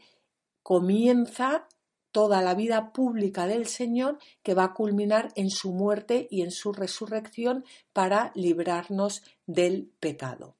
comienza 0.65 1.67
toda 2.11 2.41
la 2.41 2.55
vida 2.55 2.91
pública 2.91 3.45
del 3.45 3.67
Señor 3.67 4.17
que 4.41 4.55
va 4.55 4.63
a 4.63 4.73
culminar 4.73 5.31
en 5.35 5.51
su 5.51 5.71
muerte 5.71 6.27
y 6.31 6.41
en 6.41 6.49
su 6.49 6.73
resurrección 6.73 7.63
para 7.93 8.31
librarnos 8.33 9.21
del 9.45 9.91
pecado. 9.99 10.55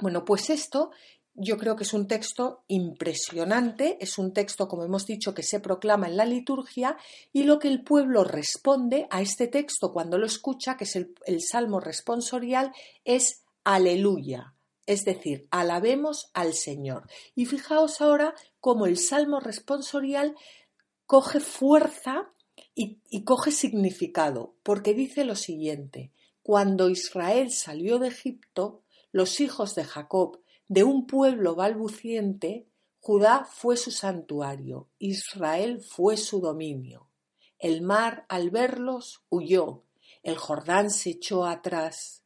Bueno, 0.00 0.24
pues 0.24 0.50
esto 0.50 0.90
yo 1.34 1.56
creo 1.56 1.76
que 1.76 1.84
es 1.84 1.94
un 1.94 2.08
texto 2.08 2.64
impresionante, 2.66 3.96
es 4.00 4.18
un 4.18 4.32
texto, 4.32 4.66
como 4.66 4.82
hemos 4.82 5.06
dicho, 5.06 5.34
que 5.34 5.44
se 5.44 5.60
proclama 5.60 6.08
en 6.08 6.16
la 6.16 6.24
liturgia 6.24 6.96
y 7.32 7.44
lo 7.44 7.60
que 7.60 7.68
el 7.68 7.84
pueblo 7.84 8.24
responde 8.24 9.06
a 9.08 9.22
este 9.22 9.46
texto 9.46 9.92
cuando 9.92 10.18
lo 10.18 10.26
escucha, 10.26 10.76
que 10.76 10.82
es 10.82 10.96
el, 10.96 11.40
salmo 11.40 11.78
responsorial, 11.78 12.72
es 13.04 13.44
aleluya, 13.62 14.51
es 14.86 15.04
decir, 15.04 15.46
alabemos 15.50 16.30
al 16.34 16.54
Señor. 16.54 17.08
Y 17.34 17.46
fijaos 17.46 18.00
ahora 18.00 18.34
cómo 18.60 18.86
el 18.86 18.98
salmo 18.98 19.40
responsorial 19.40 20.34
coge 21.06 21.40
fuerza 21.40 22.32
y, 22.74 23.24
coge 23.24 23.50
significado, 23.50 24.54
porque 24.62 24.94
dice 24.94 25.24
lo 25.24 25.36
siguiente, 25.36 26.12
cuando 26.42 26.88
Israel 26.88 27.50
salió 27.50 27.98
de 27.98 28.08
Egipto, 28.08 28.82
los 29.10 29.40
hijos 29.40 29.74
de 29.74 29.84
Jacob 29.84 30.40
de 30.68 30.84
un 30.84 31.06
pueblo 31.06 31.54
balbuciente, 31.54 32.66
Judá 32.98 33.44
fue 33.44 33.76
su 33.76 33.90
santuario, 33.90 34.88
Israel 34.98 35.82
fue 35.82 36.16
su 36.16 36.40
dominio. 36.40 37.08
El 37.58 37.82
mar 37.82 38.24
al 38.28 38.50
verlos 38.50 39.22
huyó, 39.28 39.84
el 40.22 40.36
Jordán 40.36 40.90
se 40.90 41.10
echó 41.10 41.44
atrás, 41.44 42.21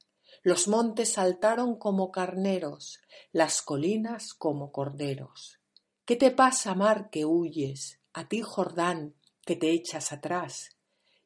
los 0.46 0.68
montes 0.68 1.14
saltaron 1.14 1.74
como 1.74 2.12
carneros, 2.12 3.00
las 3.32 3.62
colinas 3.62 4.32
como 4.32 4.70
corderos. 4.70 5.58
¿Qué 6.04 6.14
te 6.14 6.30
pasa, 6.30 6.72
mar, 6.76 7.10
que 7.10 7.24
huyes? 7.24 8.00
A 8.12 8.28
ti, 8.28 8.42
Jordán, 8.42 9.16
que 9.44 9.56
te 9.56 9.72
echas 9.72 10.12
atrás. 10.12 10.76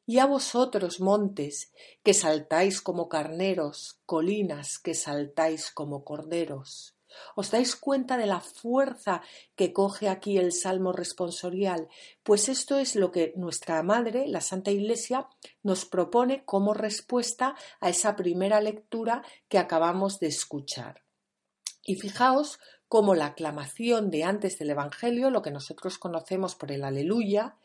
Y 0.07 0.17
a 0.17 0.25
vosotros, 0.25 1.01
montes, 1.01 1.71
que 2.01 2.15
saltáis 2.15 2.81
como 2.81 3.09
carneros, 3.09 3.99
colinas, 4.07 4.79
que 4.79 4.95
saltáis 4.95 5.69
como 5.69 6.03
corderos. 6.03 6.95
¿Os 7.35 7.51
dais 7.51 7.75
cuenta 7.75 8.17
de 8.17 8.25
la 8.25 8.39
fuerza 8.39 9.21
que 9.55 9.73
coge 9.73 10.09
aquí 10.09 10.37
el 10.37 10.51
Salmo 10.51 10.91
responsorial? 10.91 11.87
Pues 12.23 12.49
esto 12.49 12.77
es 12.77 12.95
lo 12.95 13.11
que 13.11 13.33
nuestra 13.35 13.81
Madre, 13.83 14.27
la 14.27 14.41
Santa 14.41 14.71
Iglesia, 14.71 15.27
nos 15.63 15.85
propone 15.85 16.43
como 16.45 16.73
respuesta 16.73 17.55
a 17.79 17.89
esa 17.89 18.15
primera 18.15 18.61
lectura 18.61 19.23
que 19.47 19.57
acabamos 19.57 20.19
de 20.19 20.27
escuchar. 20.27 21.03
Y 21.83 21.95
fijaos 21.95 22.59
cómo 22.87 23.15
la 23.15 23.27
aclamación 23.27 24.11
de 24.11 24.23
antes 24.25 24.59
del 24.59 24.71
Evangelio, 24.71 25.29
lo 25.29 25.41
que 25.41 25.51
nosotros 25.51 25.97
conocemos 25.97 26.55
por 26.55 26.71
el 26.71 26.83
aleluya, 26.83 27.57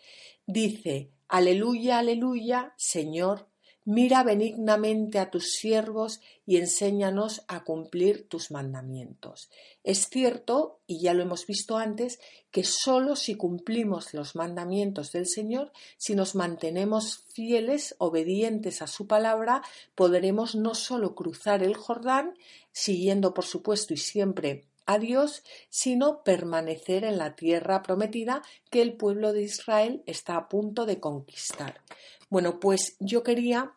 dice, 0.46 1.10
aleluya, 1.28 1.98
aleluya, 1.98 2.74
Señor, 2.76 3.48
Mira 3.88 4.24
benignamente 4.24 5.20
a 5.20 5.30
tus 5.30 5.52
siervos 5.52 6.20
y 6.44 6.56
enséñanos 6.56 7.44
a 7.46 7.62
cumplir 7.62 8.28
tus 8.28 8.50
mandamientos. 8.50 9.48
Es 9.84 10.08
cierto, 10.08 10.80
y 10.88 11.00
ya 11.00 11.14
lo 11.14 11.22
hemos 11.22 11.46
visto 11.46 11.78
antes, 11.78 12.18
que 12.50 12.64
sólo 12.64 13.14
si 13.14 13.36
cumplimos 13.36 14.12
los 14.12 14.34
mandamientos 14.34 15.12
del 15.12 15.28
Señor, 15.28 15.70
si 15.98 16.16
nos 16.16 16.34
mantenemos 16.34 17.26
fieles, 17.32 17.94
obedientes 17.98 18.82
a 18.82 18.88
su 18.88 19.06
palabra, 19.06 19.62
podremos 19.94 20.56
no 20.56 20.74
sólo 20.74 21.14
cruzar 21.14 21.62
el 21.62 21.76
Jordán, 21.76 22.36
siguiendo 22.72 23.34
por 23.34 23.44
supuesto 23.44 23.94
y 23.94 23.98
siempre 23.98 24.64
a 24.86 24.98
Dios, 24.98 25.44
sino 25.68 26.24
permanecer 26.24 27.04
en 27.04 27.18
la 27.18 27.36
tierra 27.36 27.84
prometida 27.84 28.42
que 28.68 28.82
el 28.82 28.94
pueblo 28.94 29.32
de 29.32 29.42
Israel 29.42 30.02
está 30.06 30.36
a 30.36 30.48
punto 30.48 30.86
de 30.86 30.98
conquistar. 30.98 31.82
Bueno, 32.28 32.60
pues 32.60 32.96
yo 33.00 33.22
quería, 33.22 33.72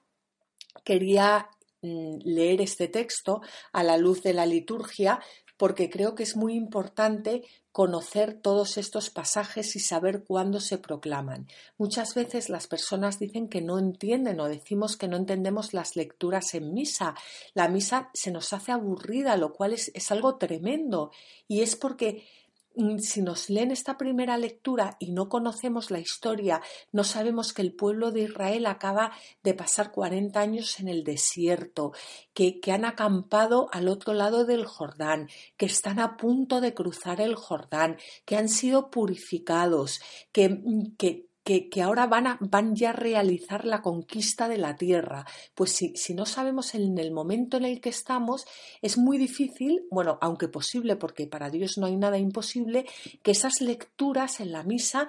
quería 0.83 1.49
mm, 1.81 2.17
leer 2.23 2.61
este 2.61 2.87
texto 2.87 3.41
a 3.71 3.83
la 3.83 3.97
luz 3.97 4.21
de 4.23 4.33
la 4.33 4.45
liturgia 4.45 5.19
porque 5.59 5.89
creo 5.89 6.15
que 6.15 6.23
es 6.23 6.37
muy 6.37 6.53
importante 6.53 7.43
conocer 7.73 8.33
todos 8.33 8.77
estos 8.77 9.09
pasajes 9.09 9.75
y 9.75 9.79
saber 9.81 10.23
cuándo 10.23 10.61
se 10.61 10.77
proclaman. 10.77 11.47
Muchas 11.77 12.15
veces 12.15 12.47
las 12.47 12.67
personas 12.67 13.19
dicen 13.19 13.49
que 13.49 13.61
no 13.61 13.77
entienden 13.77 14.39
o 14.39 14.47
decimos 14.47 14.95
que 14.95 15.09
no 15.09 15.17
entendemos 15.17 15.73
las 15.73 15.97
lecturas 15.97 16.53
en 16.53 16.73
misa. 16.73 17.13
La 17.53 17.67
misa 17.67 18.09
se 18.13 18.31
nos 18.31 18.53
hace 18.53 18.71
aburrida, 18.71 19.35
lo 19.35 19.51
cual 19.51 19.73
es, 19.73 20.11
algo 20.11 20.37
tremendo 20.37 21.11
y 21.49 21.61
es 21.61 21.75
porque 21.75 22.25
si 22.99 23.21
nos 23.21 23.49
leen 23.49 23.71
esta 23.71 23.97
primera 23.97 24.37
lectura 24.37 24.95
y 24.99 25.11
no 25.11 25.27
conocemos 25.29 25.91
la 25.91 25.99
historia, 25.99 26.61
no 26.91 27.03
sabemos 27.03 27.53
que 27.53 27.61
el 27.61 27.73
pueblo 27.73 28.11
de 28.11 28.21
Israel 28.21 28.65
acaba 28.65 29.11
de 29.43 29.53
pasar 29.53 29.91
40 29.91 30.39
años 30.39 30.79
en 30.79 30.87
el 30.87 31.03
desierto, 31.03 31.93
que, 32.33 32.59
han 32.69 32.85
acampado 32.85 33.67
al 33.71 33.87
otro 33.87 34.13
lado 34.13 34.45
del 34.45 34.65
Jordán, 34.65 35.27
que 35.57 35.65
están 35.65 35.99
a 35.99 36.17
punto 36.17 36.61
de 36.61 36.73
cruzar 36.73 37.19
el 37.19 37.35
Jordán, 37.35 37.97
que 38.25 38.37
han 38.37 38.47
sido 38.47 38.91
purificados, 38.91 39.99
que, 40.31 40.49
mm, 40.49 40.95
que 41.69 41.81
ahora 41.81 42.05
van, 42.07 42.27
a, 42.27 42.37
van 42.41 42.75
ya 42.75 42.91
a 42.91 42.93
realizar 42.93 43.65
la 43.65 43.81
conquista 43.81 44.47
de 44.47 44.57
la 44.57 44.75
tierra. 44.75 45.25
Pues 45.55 45.71
si, 45.71 45.95
si, 45.95 46.13
no 46.13 46.25
sabemos 46.25 46.75
en 46.75 46.97
el 46.97 47.11
momento 47.11 47.57
en 47.57 47.65
el 47.65 47.81
que 47.81 47.89
estamos, 47.89 48.45
es 48.81 48.97
muy 48.97 49.17
difícil, 49.17 49.85
bueno, 49.89 50.17
aunque 50.21 50.47
posible, 50.47 50.95
porque 50.95 51.27
para 51.27 51.49
Dios 51.49 51.77
no 51.77 51.87
hay 51.87 51.95
nada 51.95 52.17
imposible, 52.17 52.85
que 53.23 53.31
esas 53.31 53.61
lecturas 53.61 54.39
en 54.39 54.51
la 54.51 54.63
misa 54.63 55.07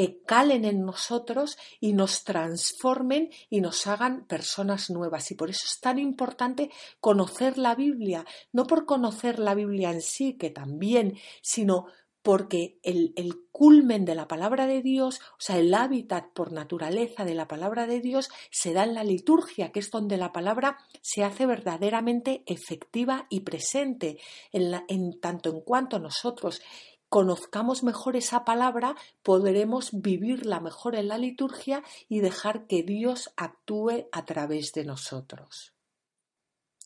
eh, 0.00 0.22
calen 0.24 0.64
en 0.64 0.84
nosotros 0.84 1.58
y 1.80 1.92
nos 1.92 2.22
transformen 2.22 3.30
y 3.50 3.60
nos 3.60 3.86
hagan 3.88 4.26
personas 4.26 4.90
nuevas. 4.90 5.28
Y 5.32 5.34
por 5.34 5.50
eso 5.50 5.64
es 5.64 5.80
tan 5.80 5.98
importante 5.98 6.70
conocer 7.00 7.58
la 7.58 7.74
Biblia, 7.74 8.24
no 8.52 8.64
por 8.64 8.86
conocer 8.86 9.40
la 9.40 9.54
Biblia 9.54 9.90
en 9.90 10.00
sí, 10.00 10.34
que 10.34 10.50
también, 10.50 11.18
sino 11.42 11.86
porque 12.22 12.78
el, 12.82 13.14
culmen 13.52 14.04
de 14.04 14.14
la 14.14 14.28
palabra 14.28 14.66
de 14.66 14.82
Dios, 14.82 15.20
o 15.32 15.40
sea, 15.40 15.58
el 15.58 15.74
hábitat 15.74 16.32
por 16.32 16.52
naturaleza 16.52 17.24
de 17.24 17.34
la 17.34 17.48
palabra 17.48 17.86
de 17.86 18.00
Dios, 18.00 18.28
se 18.50 18.72
da 18.72 18.84
en 18.84 18.94
la 18.94 19.02
liturgia, 19.04 19.72
que 19.72 19.80
es 19.80 19.90
donde 19.90 20.16
la 20.16 20.32
palabra 20.32 20.78
se 21.00 21.24
hace 21.24 21.46
verdaderamente 21.46 22.44
efectiva 22.46 23.26
y 23.30 23.40
presente. 23.40 24.18
En, 24.52 25.20
tanto 25.20 25.50
en 25.50 25.60
cuanto 25.60 25.98
nosotros 25.98 26.60
conozcamos 27.08 27.82
mejor 27.82 28.16
esa 28.16 28.44
palabra, 28.44 28.94
podremos 29.22 29.90
vivirla 29.92 30.60
mejor 30.60 30.94
en 30.94 31.08
la 31.08 31.18
liturgia 31.18 31.82
y 32.08 32.20
dejar 32.20 32.66
que 32.66 32.82
Dios 32.82 33.30
actúe 33.36 34.08
a 34.12 34.24
través 34.24 34.72
de 34.72 34.84
nosotros. 34.84 35.77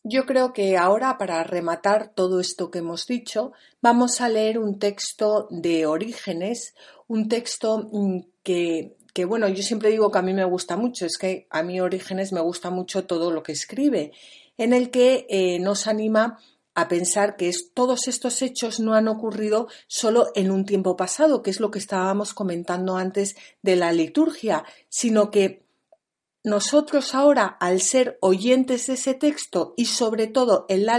Yo 0.04 0.26
creo 0.26 0.52
que 0.52 0.76
ahora, 0.76 1.16
para 1.16 1.44
rematar 1.44 2.12
todo 2.12 2.40
esto 2.40 2.72
que 2.72 2.80
hemos 2.80 3.06
dicho, 3.06 3.52
vamos 3.80 4.20
a 4.20 4.28
leer 4.28 4.58
un 4.58 4.80
texto 4.80 5.46
de 5.50 5.86
Orígenes, 5.86 6.74
un 7.06 7.28
texto 7.28 7.88
mm, 7.92 8.20
que, 8.42 8.96
bueno, 9.24 9.48
yo 9.48 9.62
siempre 9.62 9.90
digo 9.90 10.10
que 10.10 10.18
a 10.18 10.22
mí 10.22 10.34
me 10.34 10.44
gusta 10.44 10.76
mucho, 10.76 11.06
es 11.06 11.18
que 11.18 11.46
a 11.50 11.62
mí 11.62 11.80
Orígenes 11.80 12.32
me 12.32 12.40
gusta 12.40 12.70
mucho 12.70 13.06
todo 13.06 13.30
lo 13.30 13.44
que 13.44 13.52
escribe, 13.52 14.10
en 14.58 14.72
el 14.72 14.90
que 14.90 15.26
eh, 15.30 15.60
nos 15.60 15.86
anima 15.86 16.38
a 16.74 16.88
pensar 16.88 17.36
que 17.36 17.52
todos 17.72 18.08
estos 18.08 18.42
hechos 18.42 18.80
no 18.80 18.94
han 18.94 19.06
ocurrido 19.06 19.68
solo 19.86 20.28
en 20.34 20.50
un 20.50 20.64
tiempo 20.64 20.96
pasado, 20.96 21.42
que 21.42 21.50
es 21.50 21.60
lo 21.60 21.70
que 21.70 21.78
estábamos 21.78 22.34
comentando 22.34 22.96
antes 22.96 23.36
de 23.62 23.76
la 23.76 23.92
liturgia, 23.92 24.64
sino 24.88 25.30
que 25.30 25.61
nosotros 26.44 27.14
ahora, 27.14 27.46
al 27.60 27.80
ser 27.80 28.18
oyentes 28.20 28.86
de 28.86 28.94
ese 28.94 29.14
texto 29.14 29.74
y 29.76 29.86
sobre 29.86 30.26
todo 30.26 30.66
en 30.68 30.86
la, 30.86 30.98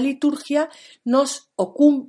liturgia, 0.00 0.70
nos, 1.04 1.50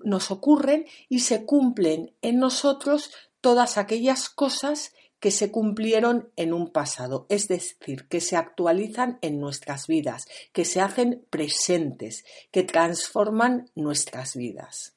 nos 0.03 0.31
ocurren 0.31 0.85
y 1.09 1.19
se 1.19 1.45
cumplen 1.45 2.13
en 2.21 2.39
nosotros 2.39 3.11
todas 3.41 3.77
aquellas 3.77 4.29
cosas 4.29 4.93
que 5.19 5.31
se 5.31 5.51
cumplieron 5.51 6.31
en 6.37 6.53
un 6.53 6.71
pasado, 6.71 7.25
es 7.27 7.49
decir, 7.49 8.07
que 8.07 8.21
se 8.21 8.37
actualizan 8.37 9.19
en 9.21 9.41
nuestras 9.41 9.87
vidas, 9.87 10.25
que 10.53 10.63
se 10.63 10.79
hacen 10.79 11.25
presentes, 11.29 12.23
que 12.51 12.63
transforman 12.63 13.69
nuestras 13.75 14.35
vidas. 14.35 14.95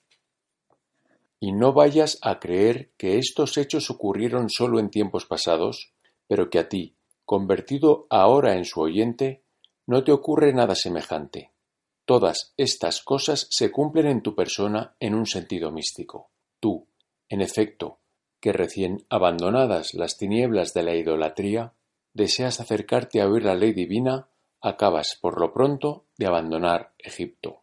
Y 1.41 1.51
no 1.51 1.73
vayas 1.73 2.19
a 2.23 2.39
creer 2.39 2.93
que 2.97 3.19
estos 3.19 3.59
hechos 3.59 3.91
ocurrieron 3.91 4.49
solo 4.49 4.79
en 4.79 4.91
tiempos 4.91 5.27
pasados, 5.27 5.93
pero 6.29 6.51
que 6.51 6.61
a 6.61 6.69
ti, 6.69 6.95
Convertido 7.33 8.07
ahora 8.11 8.59
en 8.59 8.67
su 8.67 8.83
oyente, 8.83 9.43
no 9.87 10.05
te 10.05 10.13
ocurre 10.13 10.53
nada 10.53 10.75
semejante. 10.75 11.51
Todas 12.05 12.53
estas 12.59 13.01
cosas 13.01 13.47
se 13.49 13.73
cumplen 13.73 14.07
en 14.07 14.21
tu 14.21 14.35
persona 14.35 14.97
en 15.01 15.15
un 15.15 15.25
sentido 15.25 15.73
místico. 15.73 16.29
Tú, 16.61 16.89
en 17.31 17.41
efecto, 17.41 18.01
que 18.39 18.53
recién 18.53 19.07
abandonadas 19.09 19.95
las 19.95 20.19
tinieblas 20.19 20.75
de 20.75 20.83
la 20.83 20.95
idolatría, 20.95 21.73
deseas 22.13 22.61
acercarte 22.61 23.23
a 23.23 23.29
oír 23.31 23.45
la 23.45 23.55
ley 23.55 23.73
divina, 23.73 24.29
acabas 24.61 25.17
por 25.19 25.41
lo 25.41 25.55
pronto 25.55 26.05
de 26.19 26.27
abandonar 26.27 26.93
Egipto. 26.99 27.63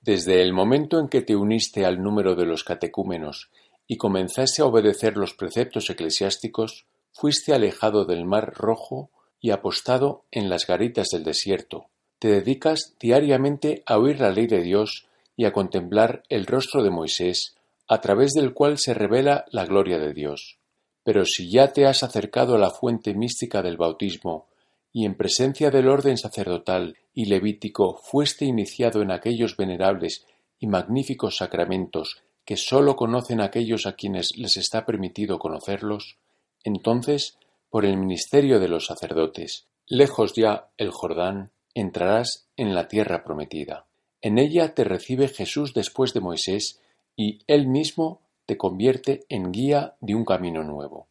Desde 0.00 0.40
el 0.40 0.54
momento 0.54 0.98
en 0.98 1.08
que 1.08 1.20
te 1.20 1.36
uniste 1.36 1.84
al 1.84 2.02
número 2.02 2.36
de 2.36 2.46
los 2.46 2.64
catecúmenos 2.64 3.50
y 3.86 3.98
comenzaste 3.98 4.62
a 4.62 4.64
obedecer 4.64 5.18
los 5.18 5.34
preceptos 5.34 5.90
eclesiásticos, 5.90 6.86
fuiste 7.20 7.52
alejado 7.52 8.06
del 8.06 8.24
mar 8.24 8.54
Rojo 8.54 9.10
y 9.42 9.50
apostado 9.50 10.24
en 10.30 10.48
las 10.48 10.66
garitas 10.66 11.08
del 11.12 11.22
desierto. 11.22 11.90
Te 12.18 12.28
dedicas 12.28 12.94
diariamente 12.98 13.82
a 13.84 13.98
oír 13.98 14.20
la 14.20 14.30
ley 14.30 14.46
de 14.46 14.62
Dios 14.62 15.06
y 15.36 15.44
a 15.44 15.52
contemplar 15.52 16.22
el 16.30 16.46
rostro 16.46 16.82
de 16.82 16.88
Moisés, 16.88 17.56
a 17.86 18.00
través 18.00 18.32
del 18.32 18.54
cual 18.54 18.78
se 18.78 18.94
revela 18.94 19.44
la 19.50 19.66
gloria 19.66 19.98
de 19.98 20.14
Dios. 20.14 20.56
Pero 21.04 21.26
si 21.26 21.50
ya 21.50 21.74
te 21.74 21.84
has 21.84 22.02
acercado 22.02 22.54
a 22.54 22.58
la 22.58 22.70
fuente 22.70 23.12
mística 23.12 23.60
del 23.60 23.76
bautismo, 23.76 24.46
y 24.90 25.04
en 25.04 25.14
presencia 25.14 25.70
del 25.70 25.88
orden 25.88 26.16
sacerdotal 26.16 26.96
y 27.12 27.26
levítico 27.26 27.98
fuiste 28.02 28.46
iniciado 28.46 29.02
en 29.02 29.10
aquellos 29.10 29.58
venerables 29.58 30.24
y 30.58 30.68
magníficos 30.68 31.36
sacramentos 31.36 32.22
que 32.46 32.56
sólo 32.56 32.96
conocen 32.96 33.42
aquellos 33.42 33.84
a 33.84 33.92
quienes 33.92 34.30
les 34.38 34.56
está 34.56 34.86
permitido 34.86 35.38
conocerlos, 35.38 36.16
entonces, 36.64 37.38
por 37.68 37.84
el 37.84 37.96
ministerio 37.96 38.58
de 38.58 38.68
los 38.68 38.86
sacerdotes, 38.86 39.66
lejos 39.86 40.34
ya 40.34 40.70
el 40.76 40.90
Jordán, 40.90 41.52
entrarás 41.74 42.48
en 42.56 42.74
la 42.74 42.88
tierra 42.88 43.22
prometida. 43.24 43.86
En 44.20 44.38
ella 44.38 44.74
te 44.74 44.84
recibe 44.84 45.28
Jesús 45.28 45.72
después 45.74 46.12
de 46.12 46.20
Moisés, 46.20 46.80
y 47.16 47.40
él 47.46 47.66
mismo 47.66 48.20
te 48.46 48.56
convierte 48.56 49.24
en 49.28 49.52
guía 49.52 49.96
de 50.00 50.14
un 50.14 50.24
camino 50.24 50.64
nuevo. 50.64 51.06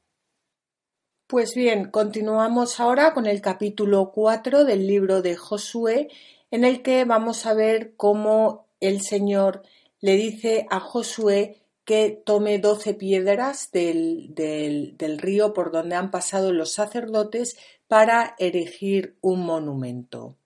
Pues 1.27 1.53
bien, 1.53 1.91
continuamos 1.91 2.79
ahora 2.79 3.13
con 3.13 3.27
el 3.27 3.39
capítulo 3.39 4.11
4 4.11 4.65
del 4.65 4.87
libro 4.87 5.21
de 5.21 5.35
Josué, 5.35 6.09
en 6.51 6.63
el 6.63 6.81
que 6.81 7.05
vamos 7.05 7.45
a 7.45 7.53
ver 7.53 7.93
cómo 7.95 8.65
el 8.79 9.01
Señor 9.01 9.61
le 10.01 10.15
dice 10.15 10.65
a 10.69 10.79
Josué 10.79 11.57
que 11.89 12.21
tome 12.23 12.59
doce 12.59 12.93
piedras 12.93 13.71
del, 13.71 14.35
del, 14.35 15.17
río 15.17 15.53
por 15.53 15.71
donde 15.71 15.95
han 15.95 16.11
pasado 16.11 16.53
los 16.53 16.71
sacerdotes 16.73 17.57
para 17.87 18.35
erigir 18.37 19.17
un 19.21 19.43
monumento. 19.43 20.37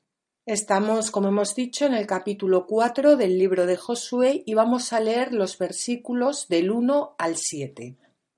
Estamos, 0.46 1.12
como 1.12 1.28
hemos 1.28 1.54
dicho, 1.54 1.86
en 1.86 1.96
el 1.96 2.08
capítulo 2.08 2.66
4 2.66 3.18
del 3.18 3.38
libro 3.38 3.66
de 3.66 3.76
Josué 3.76 4.44
y 4.46 4.54
vamos 4.54 4.94
a 4.94 5.02
leer 5.02 5.34
los 5.34 5.58
versículos 5.58 6.48
del 6.48 6.72
1 6.72 7.16
al 7.18 7.36
7. 7.36 7.98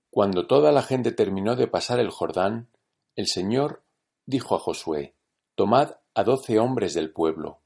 Cuando 0.10 0.48
toda 0.48 0.72
la 0.72 0.82
gente 0.82 1.12
terminó 1.12 1.56
de 1.56 1.68
pasar 1.68 2.00
el 2.00 2.10
Jordán, 2.10 2.70
el 3.15 3.28
Señor 3.28 3.84
dijo 4.26 4.56
a 4.56 4.60
Josué, 4.60 5.13
Tomad 5.54 5.91
a 6.15 6.24
doce 6.24 6.58
hombres 6.58 6.96
del 6.96 7.13
pueblo, 7.13 7.60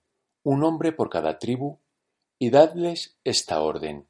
un 0.43 0.65
hombre 0.65 0.91
por 0.91 1.09
cada 1.09 1.39
tribu, 1.39 1.77
y 2.37 2.49
dadles 2.49 3.17
esta 3.23 3.61
orden 3.61 4.08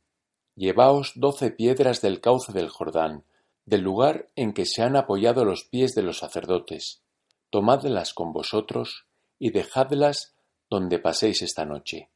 Llevaos 0.59 1.13
doce 1.15 1.51
piedras 1.51 2.01
del 2.01 2.19
cauce 2.19 2.51
del 2.51 2.67
Jordán, 2.67 3.23
del 3.65 3.79
lugar 3.79 4.27
en 4.35 4.51
que 4.51 4.65
se 4.65 4.81
han 4.81 4.97
apoyado 4.97 5.45
los 5.45 5.63
pies 5.63 5.95
de 5.95 6.01
los 6.01 6.17
sacerdotes, 6.17 7.01
tomadlas 7.49 8.13
con 8.13 8.33
vosotros 8.33 9.05
y 9.39 9.51
dejadlas 9.51 10.35
donde 10.69 10.99
paséis 10.99 11.43
esta 11.43 11.63
noche. 11.63 12.09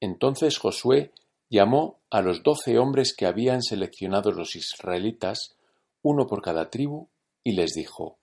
Entonces 0.00 0.58
Josué 0.58 1.12
llamó 1.48 2.00
a 2.10 2.22
los 2.22 2.42
doce 2.42 2.76
hombres 2.76 3.14
que 3.14 3.26
habían 3.26 3.62
seleccionado 3.62 4.32
los 4.32 4.56
israelitas, 4.56 5.54
uno 6.02 6.26
por 6.26 6.42
cada 6.42 6.70
tribu, 6.70 7.06
y 7.44 7.52
les 7.52 7.70
dijo 7.74 8.18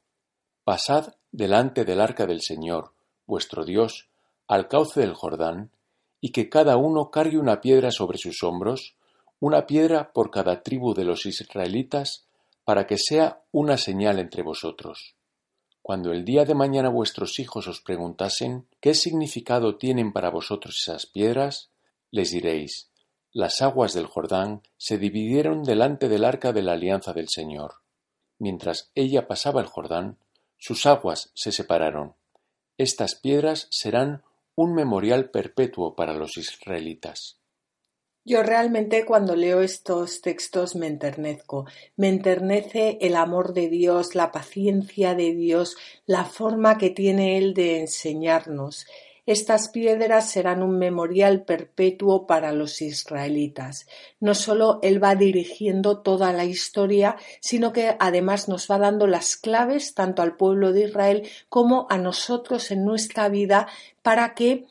Pasad 0.65 1.13
delante 1.31 1.85
del 1.85 2.01
arca 2.01 2.25
del 2.25 2.41
Señor, 2.41 2.91
vuestro 3.25 3.63
Dios, 3.63 4.09
al 4.45 4.67
cauce 4.67 4.99
del 4.99 5.13
Jordán, 5.13 5.71
y 6.19 6.33
que 6.33 6.49
cada 6.49 6.75
uno 6.75 7.11
cargue 7.11 7.37
una 7.37 7.61
piedra 7.61 7.91
sobre 7.91 8.17
sus 8.17 8.43
hombros, 8.43 8.96
una 9.39 9.67
piedra 9.67 10.11
por 10.13 10.31
cada 10.31 10.63
tribu 10.63 10.93
de 10.93 11.03
los 11.03 11.25
israelitas, 11.25 12.25
para 12.63 12.87
que 12.87 12.97
sea 12.97 13.43
una 13.51 13.77
señal 13.77 14.19
entre 14.19 14.43
vosotros. 14.43 15.15
Cuando 15.81 16.11
el 16.11 16.25
día 16.25 16.43
de 16.43 16.53
mañana 16.53 16.89
vuestros 16.89 17.39
hijos 17.39 17.67
os 17.67 17.79
preguntasen 17.79 18.67
qué 18.81 18.93
significado 18.93 19.77
tienen 19.77 20.11
para 20.11 20.29
vosotros 20.29 20.79
esas 20.81 21.05
piedras, 21.05 21.69
les 22.11 22.31
diréis 22.31 22.89
Las 23.31 23.61
aguas 23.61 23.93
del 23.93 24.07
Jordán 24.07 24.63
se 24.77 24.97
dividieron 24.97 25.63
delante 25.63 26.09
del 26.09 26.25
arca 26.25 26.51
de 26.51 26.61
la 26.63 26.73
alianza 26.73 27.13
del 27.13 27.29
Señor. 27.29 27.75
Mientras 28.37 28.91
ella 28.95 29.27
pasaba 29.27 29.61
el 29.61 29.67
Jordán, 29.67 30.17
sus 30.57 30.85
aguas 30.85 31.31
se 31.35 31.51
separaron. 31.51 32.15
Estas 32.77 33.15
piedras 33.15 33.67
serán 33.71 34.23
un 34.55 34.73
memorial 34.73 35.29
perpetuo 35.29 35.95
para 35.95 36.15
los 36.15 36.37
israelitas. 36.37 37.39
Yo 38.29 38.43
realmente 38.43 39.05
cuando 39.05 39.37
leo 39.37 39.61
estos 39.61 40.19
textos 40.19 40.75
me 40.75 40.87
enternezco. 40.87 41.65
Me 41.95 42.09
enternece 42.09 42.97
el 42.99 43.15
amor 43.15 43.53
de 43.53 43.69
Dios, 43.69 44.15
la 44.15 44.33
paciencia 44.33 45.15
de 45.15 45.33
Dios, 45.33 45.77
la 46.05 46.25
forma 46.25 46.77
que 46.77 46.89
tiene 46.89 47.37
Él 47.37 47.53
de 47.53 47.79
enseñarnos. 47.79 48.85
Estas 49.25 49.69
piedras 49.69 50.29
serán 50.29 50.61
un 50.61 50.77
memorial 50.77 51.45
perpetuo 51.45 52.27
para 52.27 52.51
los 52.51 52.81
israelitas. 52.81 53.87
No 54.19 54.35
solo 54.35 54.79
Él 54.81 55.01
va 55.01 55.15
dirigiendo 55.15 55.99
toda 55.99 56.33
la 56.33 56.43
historia, 56.43 57.15
sino 57.39 57.71
que 57.71 57.95
además 57.97 58.49
nos 58.49 58.69
va 58.69 58.77
dando 58.77 59.07
las 59.07 59.37
claves 59.37 59.93
tanto 59.93 60.21
al 60.21 60.35
pueblo 60.35 60.73
de 60.73 60.83
Israel 60.83 61.29
como 61.47 61.87
a 61.89 61.97
nosotros 61.97 62.71
en 62.71 62.83
nuestra 62.83 63.29
vida 63.29 63.69
para 64.01 64.33
que 64.33 64.65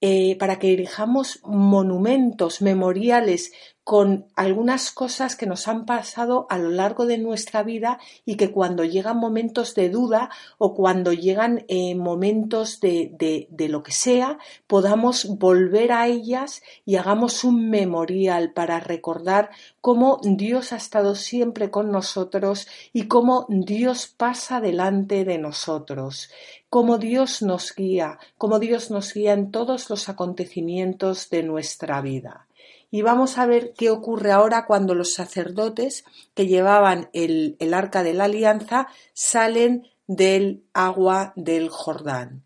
eh, 0.00 0.36
para 0.38 0.58
que 0.58 0.72
erijamos 0.72 1.40
monumentos 1.44 2.62
memoriales 2.62 3.52
con 3.88 4.26
algunas 4.36 4.90
cosas 4.90 5.34
que 5.34 5.46
nos 5.46 5.66
han 5.66 5.86
pasado 5.86 6.46
a 6.50 6.58
lo 6.58 6.68
largo 6.68 7.06
de 7.06 7.16
nuestra 7.16 7.62
vida 7.62 7.98
y 8.26 8.36
que 8.36 8.52
cuando 8.52 8.84
llegan 8.84 9.16
momentos 9.16 9.74
de 9.74 9.88
duda 9.88 10.28
o 10.58 10.74
cuando 10.74 11.14
llegan 11.14 11.64
eh, 11.68 11.94
momentos 11.94 12.80
de, 12.80 13.10
de, 13.18 13.48
de, 13.50 13.68
lo 13.70 13.82
que 13.82 13.92
sea, 13.92 14.36
podamos 14.66 15.38
volver 15.38 15.92
a 15.92 16.06
ellas 16.06 16.60
y 16.84 16.96
hagamos 16.96 17.44
un 17.44 17.70
memorial 17.70 18.52
para 18.52 18.78
recordar 18.78 19.48
cómo 19.80 20.20
Dios 20.22 20.74
ha 20.74 20.76
estado 20.76 21.14
siempre 21.14 21.70
con 21.70 21.90
nosotros 21.90 22.68
y 22.92 23.08
cómo 23.08 23.46
Dios 23.48 24.06
pasa 24.06 24.60
delante 24.60 25.24
de 25.24 25.38
nosotros 25.38 26.28
cómo 26.68 26.98
Dios 26.98 27.40
nos 27.40 27.74
guía, 27.74 28.18
cómo 28.36 28.58
Dios 28.58 28.90
nos 28.90 29.14
guía 29.14 29.32
en 29.32 29.50
todos 29.50 29.88
los 29.88 30.10
acontecimientos 30.10 31.30
de 31.30 31.42
nuestra 31.42 32.02
vida. 32.02 32.47
Y 32.90 33.02
vamos 33.02 33.38
a 33.38 33.46
ver 33.46 33.74
qué 33.76 33.90
ocurre 33.90 34.32
ahora 34.32 34.64
cuando 34.66 34.94
los 34.94 35.14
sacerdotes 35.14 36.04
que 36.34 36.46
llevaban 36.46 37.10
el, 37.12 37.56
el 37.58 37.74
arca 37.74 38.02
de 38.02 38.14
la 38.14 38.24
alianza 38.24 38.88
salen 39.12 39.88
del 40.06 40.64
agua 40.72 41.32
del 41.36 41.68
Jordán. 41.68 42.42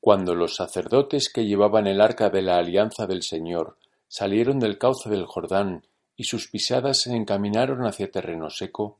Cuando 0.00 0.34
los 0.34 0.56
sacerdotes 0.56 1.30
que 1.32 1.46
llevaban 1.46 1.86
el 1.86 2.00
arca 2.00 2.30
de 2.30 2.42
la 2.42 2.56
alianza 2.56 3.06
del 3.06 3.22
Señor 3.22 3.76
salieron 4.08 4.58
del 4.58 4.78
cauce 4.78 5.08
del 5.08 5.26
Jordán 5.26 5.84
y 6.16 6.24
sus 6.24 6.48
pisadas 6.48 7.02
se 7.02 7.14
encaminaron 7.14 7.86
hacia 7.86 8.10
terreno 8.10 8.50
seco, 8.50 8.98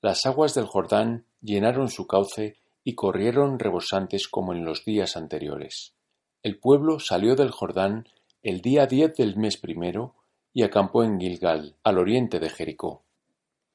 las 0.00 0.24
aguas 0.24 0.54
del 0.54 0.66
Jordán 0.66 1.24
llenaron 1.42 1.90
su 1.90 2.06
cauce 2.06 2.56
y 2.84 2.94
corrieron 2.94 3.58
rebosantes 3.58 4.26
como 4.28 4.52
en 4.52 4.64
los 4.64 4.84
días 4.84 5.16
anteriores. 5.16 5.92
El 6.42 6.58
pueblo 6.58 6.98
salió 6.98 7.36
del 7.36 7.50
Jordán 7.50 8.08
el 8.42 8.60
día 8.60 8.86
diez 8.86 9.14
del 9.16 9.36
mes 9.36 9.56
primero 9.56 10.14
y 10.52 10.62
acampó 10.62 11.04
en 11.04 11.20
Gilgal, 11.20 11.76
al 11.82 11.98
oriente 11.98 12.40
de 12.40 12.50
Jericó. 12.50 13.02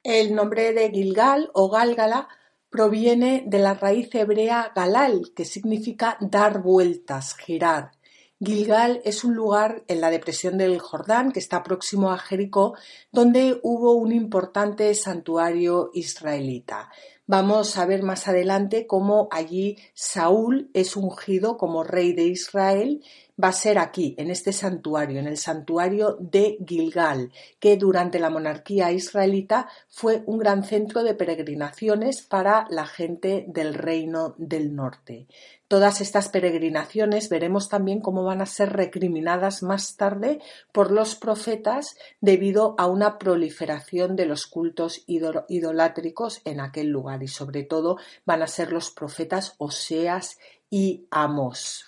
El 0.03 0.35
nombre 0.35 0.73
de 0.73 0.91
Gilgal 0.91 1.49
o 1.53 1.69
Gálgala 1.69 2.27
proviene 2.69 3.43
de 3.47 3.59
la 3.59 3.73
raíz 3.73 4.13
hebrea 4.13 4.71
galal, 4.75 5.31
que 5.35 5.45
significa 5.45 6.17
dar 6.19 6.61
vueltas, 6.61 7.35
girar. 7.35 7.91
Gilgal 8.39 9.01
es 9.03 9.23
un 9.23 9.33
lugar 9.33 9.83
en 9.87 9.99
la 9.99 10.11
depresión 10.11 10.57
del 10.57 10.77
Jordán, 10.79 11.31
que 11.31 11.39
está 11.39 11.63
próximo 11.63 12.11
a 12.11 12.19
Jericó, 12.19 12.75
donde 13.11 13.59
hubo 13.63 13.93
un 13.93 14.11
importante 14.11 14.93
santuario 14.93 15.89
israelita. 15.93 16.91
Vamos 17.29 17.77
a 17.77 17.85
ver 17.85 18.03
más 18.03 18.29
adelante 18.29 18.87
cómo 18.87 19.27
allí 19.31 19.77
Saúl 19.93 20.71
es 20.73 20.95
ungido 20.95 21.57
como 21.57 21.83
rey 21.83 22.13
de 22.13 22.23
Israel 22.23 23.01
va 23.41 23.49
a 23.49 23.51
ser 23.53 23.77
aquí, 23.77 24.15
en 24.17 24.31
este 24.31 24.53
santuario, 24.53 25.19
en 25.19 25.27
el 25.27 25.37
santuario 25.37 26.17
de 26.19 26.57
Gilgal, 26.65 27.31
que 27.59 27.75
durante 27.75 28.17
la 28.19 28.29
monarquía 28.29 28.93
israelita 28.93 29.67
fue 29.89 30.23
un 30.25 30.39
gran 30.39 30.63
centro 30.63 31.03
de 31.03 31.13
peregrinaciones 31.15 32.21
para 32.21 32.65
la 32.69 32.87
gente 32.87 33.45
del 33.49 33.73
reino 33.73 34.33
del 34.37 34.73
norte. 34.73 35.27
Todas 35.67 35.99
estas 35.99 36.29
peregrinaciones 36.29 37.27
veremos 37.27 37.67
también 37.67 37.99
cómo 37.99 38.23
van 38.23 38.41
a 38.41 38.45
ser 38.45 38.71
recriminadas 38.71 39.63
más 39.63 39.97
tarde 39.97 40.39
por 40.71 40.91
los 40.91 41.15
profetas 41.15 41.97
debido 42.21 42.75
a 42.77 42.87
una 42.87 43.17
proliferación 43.17 44.15
de 44.15 44.27
los 44.27 44.47
cultos 44.47 45.03
idolátricos 45.07 46.41
en 46.45 46.61
aquel 46.61 46.87
lugar 46.87 47.21
y 47.21 47.27
sobre 47.27 47.63
todo 47.63 47.97
van 48.25 48.43
a 48.43 48.47
ser 48.47 48.71
los 48.71 48.91
profetas 48.91 49.55
Oseas 49.57 50.37
y 50.69 51.05
Amos. 51.11 51.85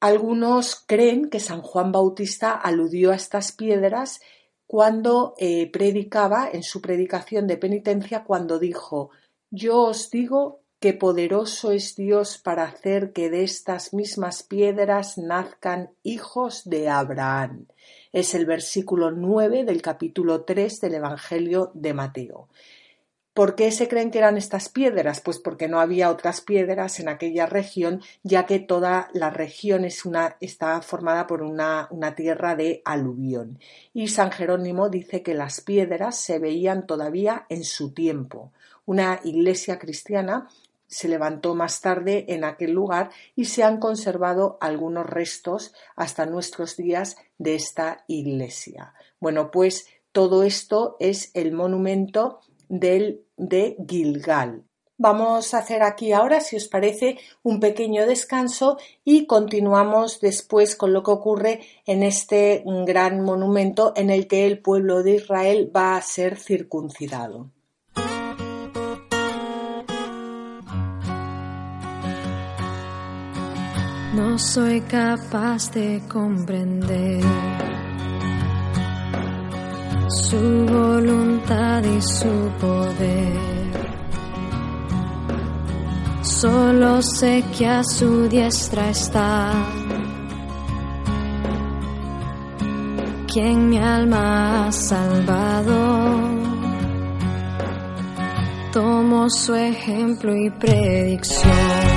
Algunos 0.00 0.74
creen 0.74 1.30
que 1.30 1.38
San 1.38 1.62
Juan 1.62 1.92
Bautista 1.92 2.50
aludió 2.50 3.12
a 3.12 3.16
estas 3.16 3.52
piedras 3.52 4.20
cuando 4.66 5.34
eh, 5.38 5.70
predicaba 5.70 6.50
en 6.52 6.64
su 6.64 6.82
predicación 6.82 7.46
de 7.46 7.58
penitencia 7.58 8.24
cuando 8.24 8.58
dijo 8.58 9.10
Yo 9.50 9.82
os 9.82 10.10
digo 10.10 10.65
que 10.80 10.92
poderoso 10.92 11.72
es 11.72 11.96
Dios 11.96 12.38
para 12.38 12.64
hacer 12.64 13.12
que 13.12 13.30
de 13.30 13.44
estas 13.44 13.94
mismas 13.94 14.42
piedras 14.42 15.16
nazcan 15.16 15.90
hijos 16.02 16.68
de 16.68 16.88
Abraham. 16.88 17.66
Es 18.12 18.34
el 18.34 18.44
versículo 18.44 19.10
9 19.10 19.64
del 19.64 19.80
capítulo 19.80 20.44
3 20.44 20.80
del 20.80 20.94
Evangelio 20.94 21.70
de 21.74 21.94
Mateo. 21.94 22.48
¿Por 23.36 23.54
qué 23.54 23.70
se 23.70 23.86
creen 23.86 24.10
que 24.10 24.16
eran 24.16 24.38
estas 24.38 24.70
piedras? 24.70 25.20
Pues 25.20 25.38
porque 25.38 25.68
no 25.68 25.78
había 25.78 26.10
otras 26.10 26.40
piedras 26.40 27.00
en 27.00 27.10
aquella 27.10 27.44
región, 27.44 28.00
ya 28.22 28.46
que 28.46 28.60
toda 28.60 29.10
la 29.12 29.28
región 29.28 29.84
es 29.84 30.06
una, 30.06 30.38
está 30.40 30.80
formada 30.80 31.26
por 31.26 31.42
una, 31.42 31.86
una 31.90 32.14
tierra 32.14 32.56
de 32.56 32.80
aluvión. 32.86 33.58
Y 33.92 34.08
San 34.08 34.30
Jerónimo 34.30 34.88
dice 34.88 35.22
que 35.22 35.34
las 35.34 35.60
piedras 35.60 36.18
se 36.18 36.38
veían 36.38 36.86
todavía 36.86 37.44
en 37.50 37.64
su 37.64 37.92
tiempo. 37.92 38.52
Una 38.86 39.20
iglesia 39.22 39.78
cristiana 39.78 40.48
se 40.86 41.08
levantó 41.08 41.54
más 41.54 41.80
tarde 41.80 42.26
en 42.28 42.44
aquel 42.44 42.72
lugar 42.72 43.10
y 43.34 43.46
se 43.46 43.62
han 43.62 43.78
conservado 43.78 44.58
algunos 44.60 45.06
restos 45.06 45.72
hasta 45.96 46.26
nuestros 46.26 46.76
días 46.76 47.16
de 47.38 47.54
esta 47.54 48.04
iglesia. 48.06 48.94
Bueno, 49.20 49.50
pues 49.50 49.86
todo 50.12 50.42
esto 50.42 50.96
es 51.00 51.30
el 51.34 51.52
monumento 51.52 52.40
del, 52.68 53.24
de 53.36 53.76
Gilgal. 53.88 54.64
Vamos 54.98 55.52
a 55.52 55.58
hacer 55.58 55.82
aquí 55.82 56.12
ahora, 56.12 56.40
si 56.40 56.56
os 56.56 56.68
parece, 56.68 57.18
un 57.42 57.60
pequeño 57.60 58.06
descanso 58.06 58.78
y 59.04 59.26
continuamos 59.26 60.20
después 60.20 60.74
con 60.74 60.94
lo 60.94 61.02
que 61.02 61.10
ocurre 61.10 61.60
en 61.84 62.02
este 62.02 62.64
gran 62.86 63.20
monumento 63.20 63.92
en 63.94 64.08
el 64.08 64.26
que 64.26 64.46
el 64.46 64.62
pueblo 64.62 65.02
de 65.02 65.16
Israel 65.16 65.70
va 65.74 65.96
a 65.96 66.02
ser 66.02 66.38
circuncidado. 66.38 67.50
No 74.16 74.38
soy 74.38 74.80
capaz 74.80 75.70
de 75.72 76.00
comprender 76.08 77.20
su 80.08 80.64
voluntad 80.66 81.84
y 81.84 82.00
su 82.00 82.50
poder. 82.58 83.36
Solo 86.22 87.02
sé 87.02 87.44
que 87.58 87.66
a 87.66 87.84
su 87.84 88.26
diestra 88.26 88.88
está 88.88 89.52
quien 93.30 93.68
mi 93.68 93.76
alma 93.76 94.68
ha 94.68 94.72
salvado. 94.72 96.20
Tomo 98.72 99.28
su 99.28 99.54
ejemplo 99.54 100.34
y 100.34 100.48
predicción. 100.48 101.95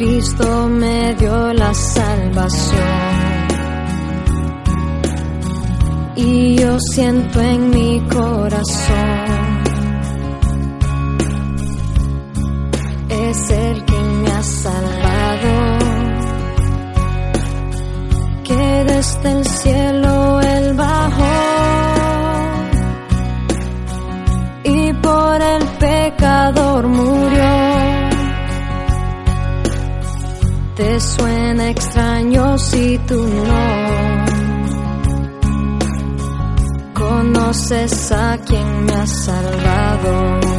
Cristo 0.00 0.66
me 0.66 1.14
dio 1.16 1.52
la 1.52 1.74
salvación. 1.74 3.48
Y 6.16 6.56
yo 6.56 6.78
siento 6.94 7.38
en 7.38 7.68
mi 7.68 8.00
corazón. 8.08 9.60
Es 13.10 13.50
el 13.50 13.84
que 13.84 14.00
me 14.00 14.30
ha 14.30 14.42
salvado. 14.42 15.78
Que 18.44 18.84
desde 18.92 19.32
el 19.32 19.44
cielo 19.44 20.40
él 20.40 20.74
bajó. 20.78 21.36
Y 24.64 24.92
por 24.94 25.42
el 25.42 25.62
pecador 25.78 26.88
murió 26.88 27.39
suena 31.00 31.70
extraño 31.70 32.58
si 32.58 32.98
tú 33.08 33.26
no 33.26 34.20
conoces 36.94 38.12
a 38.12 38.38
quien 38.38 38.84
me 38.84 38.92
ha 38.92 39.06
salvado. 39.06 40.49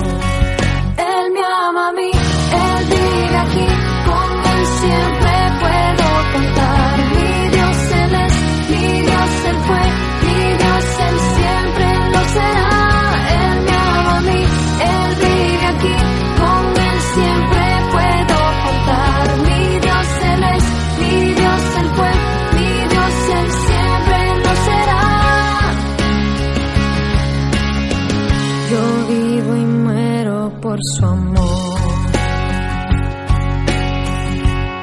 Su 30.83 31.05
amor. 31.05 31.79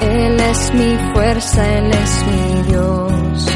Él 0.01 0.41
es 0.41 0.75
mi 0.75 0.97
fuerza, 1.13 1.79
Él 1.79 1.91
es 1.91 2.25
mi 2.27 2.63
Dios. 2.63 3.47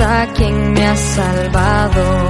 Conoces 0.00 0.06
a 0.06 0.32
quien 0.32 0.72
me 0.72 0.86
ha 0.86 0.96
salvado. 0.96 2.29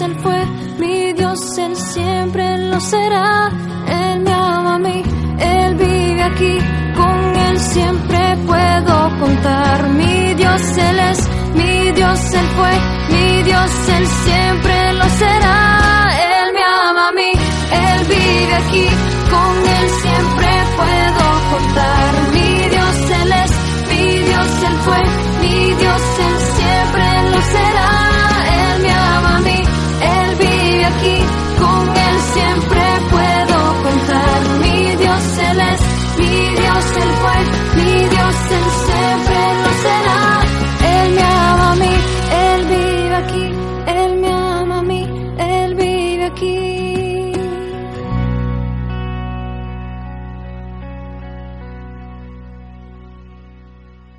Él 0.00 0.14
fue, 0.22 0.44
mi 0.78 1.12
Dios 1.12 1.58
Él 1.58 1.74
siempre 1.76 2.58
lo 2.70 2.80
será. 2.80 3.50
Él 3.88 4.20
me 4.20 4.32
ama 4.32 4.74
a 4.74 4.78
mí, 4.78 5.02
Él 5.40 5.74
vive 5.74 6.22
aquí, 6.22 6.58
con 6.96 7.36
Él 7.36 7.58
siempre 7.58 8.36
puedo 8.46 9.18
contar. 9.18 9.88
Mi 9.90 10.34
Dios 10.34 10.62
Él 10.78 10.98
es, 11.00 11.28
mi 11.54 11.90
Dios 11.92 12.34
Él 12.34 12.46
fue, 12.56 12.74
mi 13.10 13.42
Dios 13.42 13.70
Él 13.88 14.06
siempre 14.06 14.92
lo 14.94 15.08
será. 15.08 16.10
Él 16.32 16.52
me 16.54 16.62
ama 16.62 17.08
a 17.08 17.12
mí, 17.12 17.32
Él 17.72 18.04
vive 18.06 18.54
aquí, 18.54 18.86
con 19.32 19.52
Él 19.78 19.90
siempre 20.02 20.48
puedo 20.76 21.24
contar. 21.50 22.07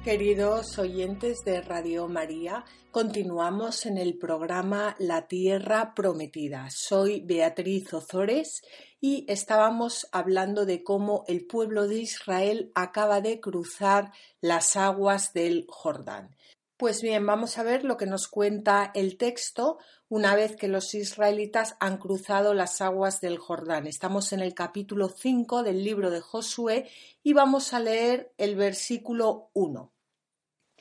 Queridos 0.09 0.79
oyentes 0.79 1.45
de 1.45 1.61
Radio 1.61 2.07
María, 2.07 2.65
continuamos 2.89 3.85
en 3.85 3.99
el 3.99 4.17
programa 4.17 4.95
La 4.97 5.27
Tierra 5.27 5.93
Prometida. 5.93 6.67
Soy 6.71 7.21
Beatriz 7.21 7.93
Ozores 7.93 8.63
y 8.99 9.23
estábamos 9.27 10.07
hablando 10.11 10.65
de 10.65 10.83
cómo 10.83 11.25
el 11.27 11.45
pueblo 11.45 11.87
de 11.87 11.99
Israel 11.99 12.71
acaba 12.73 13.21
de 13.21 13.39
cruzar 13.39 14.11
las 14.41 14.75
aguas 14.75 15.31
del 15.31 15.67
Jordán. 15.69 16.35
Pues 16.75 17.03
bien, 17.03 17.23
vamos 17.27 17.59
a 17.59 17.63
ver 17.63 17.83
lo 17.83 17.95
que 17.95 18.07
nos 18.07 18.27
cuenta 18.27 18.89
el 18.95 19.15
texto 19.15 19.77
una 20.07 20.33
vez 20.33 20.55
que 20.55 20.69
los 20.69 20.95
israelitas 20.95 21.75
han 21.79 21.97
cruzado 21.97 22.55
las 22.55 22.81
aguas 22.81 23.21
del 23.21 23.37
Jordán. 23.37 23.85
Estamos 23.85 24.33
en 24.33 24.39
el 24.39 24.55
capítulo 24.55 25.09
5 25.09 25.61
del 25.61 25.83
libro 25.83 26.09
de 26.09 26.21
Josué 26.21 26.89
y 27.21 27.33
vamos 27.33 27.75
a 27.75 27.79
leer 27.79 28.33
el 28.39 28.55
versículo 28.55 29.51
1. 29.53 29.91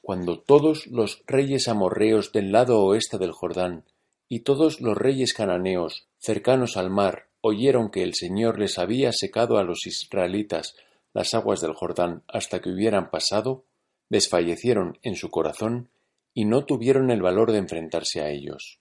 Cuando 0.09 0.39
todos 0.39 0.87
los 0.87 1.23
reyes 1.27 1.69
amorreos 1.69 2.33
del 2.33 2.51
lado 2.51 2.83
oeste 2.83 3.19
del 3.19 3.33
Jordán 3.33 3.85
y 4.27 4.41
todos 4.41 4.81
los 4.81 4.97
reyes 4.97 5.35
cananeos 5.35 6.09
cercanos 6.19 6.79
al 6.79 6.89
mar 6.89 7.27
oyeron 7.43 7.91
que 7.91 8.03
el 8.03 8.15
Señor 8.15 8.59
les 8.59 8.79
había 8.79 9.13
secado 9.13 9.59
a 9.59 9.65
los 9.65 9.87
israelitas 9.87 10.77
las 11.13 11.35
aguas 11.35 11.61
del 11.61 11.75
Jordán 11.75 12.23
hasta 12.27 12.63
que 12.63 12.71
hubieran 12.71 13.11
pasado, 13.11 13.67
desfallecieron 14.09 14.99
en 15.03 15.15
su 15.15 15.29
corazón 15.29 15.91
y 16.33 16.47
no 16.47 16.65
tuvieron 16.65 17.11
el 17.11 17.21
valor 17.21 17.53
de 17.53 17.59
enfrentarse 17.59 18.23
a 18.23 18.31
ellos. 18.31 18.79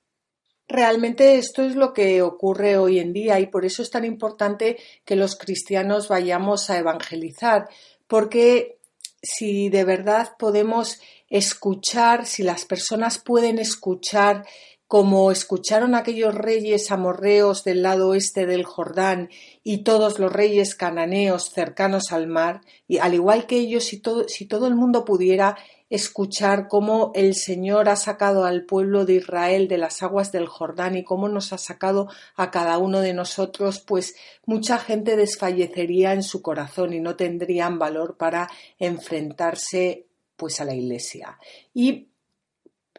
Realmente 0.65 1.35
esto 1.35 1.61
es 1.61 1.75
lo 1.75 1.91
que 1.91 2.21
ocurre 2.21 2.77
hoy 2.77 2.99
en 2.99 3.11
día 3.11 3.37
y 3.41 3.47
por 3.47 3.65
eso 3.65 3.81
es 3.81 3.89
tan 3.89 4.05
importante 4.05 4.77
que 5.03 5.17
los 5.17 5.35
cristianos 5.35 6.07
vayamos 6.07 6.69
a 6.69 6.77
evangelizar, 6.77 7.67
porque 8.07 8.77
si 9.21 9.69
de 9.69 9.83
verdad 9.83 10.29
podemos 10.37 11.01
escuchar, 11.29 12.25
si 12.25 12.43
las 12.43 12.65
personas 12.65 13.17
pueden 13.17 13.59
escuchar 13.59 14.45
como 14.87 15.31
escucharon 15.31 15.95
aquellos 15.95 16.33
reyes 16.33 16.91
amorreos 16.91 17.65
del 17.65 17.81
lado 17.81 18.09
oeste 18.09 18.45
del 18.45 18.63
Jordán 18.63 19.29
y 19.61 19.79
todos 19.79 20.17
los 20.17 20.31
reyes 20.31 20.75
cananeos 20.75 21.49
cercanos 21.51 22.13
al 22.13 22.27
mar, 22.27 22.61
y 22.87 22.99
al 22.99 23.13
igual 23.13 23.47
que 23.47 23.57
ellos, 23.57 23.83
si 23.83 23.99
todo, 23.99 24.29
si 24.29 24.45
todo 24.45 24.67
el 24.67 24.75
mundo 24.75 25.03
pudiera 25.03 25.57
escuchar 25.89 26.67
cómo 26.67 27.11
el 27.15 27.33
Señor 27.35 27.87
ha 27.89 27.95
sacado 27.95 28.45
al 28.45 28.65
pueblo 28.65 29.05
de 29.05 29.15
Israel 29.15 29.67
de 29.67 29.77
las 29.77 30.03
aguas 30.03 30.31
del 30.31 30.47
Jordán 30.47 30.97
y 30.97 31.03
cómo 31.03 31.29
nos 31.29 31.53
ha 31.53 31.57
sacado 31.57 32.07
a 32.35 32.51
cada 32.51 32.77
uno 32.77 32.99
de 32.99 33.13
nosotros, 33.13 33.79
pues 33.79 34.15
mucha 34.45 34.79
gente 34.79 35.15
desfallecería 35.15 36.13
en 36.13 36.23
su 36.23 36.41
corazón 36.41 36.93
y 36.93 36.99
no 36.99 37.15
tendrían 37.15 37.79
valor 37.79 38.17
para 38.17 38.49
enfrentarse 38.79 40.06
pues 40.37 40.61
a 40.61 40.65
la 40.65 40.73
iglesia. 40.73 41.37
Y 41.73 42.07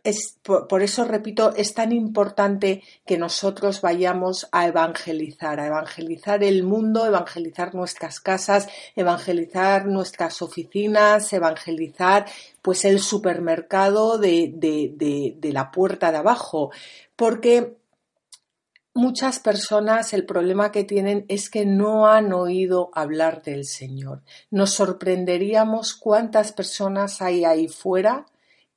es, 0.04 0.38
por, 0.42 0.82
eso, 0.82 1.04
repito, 1.04 1.54
es 1.56 1.74
tan 1.74 1.92
importante 1.92 2.82
que 3.06 3.18
nosotros 3.18 3.80
vayamos 3.80 4.48
a 4.52 4.66
evangelizar, 4.66 5.60
a 5.60 5.66
evangelizar 5.66 6.42
el 6.42 6.62
mundo, 6.62 7.06
evangelizar 7.06 7.74
nuestras 7.74 8.20
casas, 8.20 8.68
evangelizar 8.96 9.86
nuestras 9.86 10.42
oficinas, 10.42 11.32
evangelizar 11.32 12.26
pues 12.62 12.84
el 12.84 13.00
supermercado 13.00 14.18
de, 14.18 14.52
de, 14.54 14.92
de, 14.94 15.34
de 15.38 15.52
la 15.52 15.70
puerta 15.70 16.12
de 16.12 16.18
abajo, 16.18 16.70
porque 17.16 17.77
muchas 18.98 19.38
personas 19.38 20.12
el 20.12 20.26
problema 20.26 20.72
que 20.72 20.84
tienen 20.84 21.24
es 21.28 21.48
que 21.48 21.64
no 21.64 22.08
han 22.08 22.32
oído 22.32 22.90
hablar 22.92 23.42
del 23.42 23.64
Señor. 23.64 24.22
Nos 24.50 24.72
sorprenderíamos 24.72 25.94
cuántas 25.94 26.52
personas 26.52 27.22
hay 27.22 27.44
ahí 27.44 27.68
fuera 27.68 28.26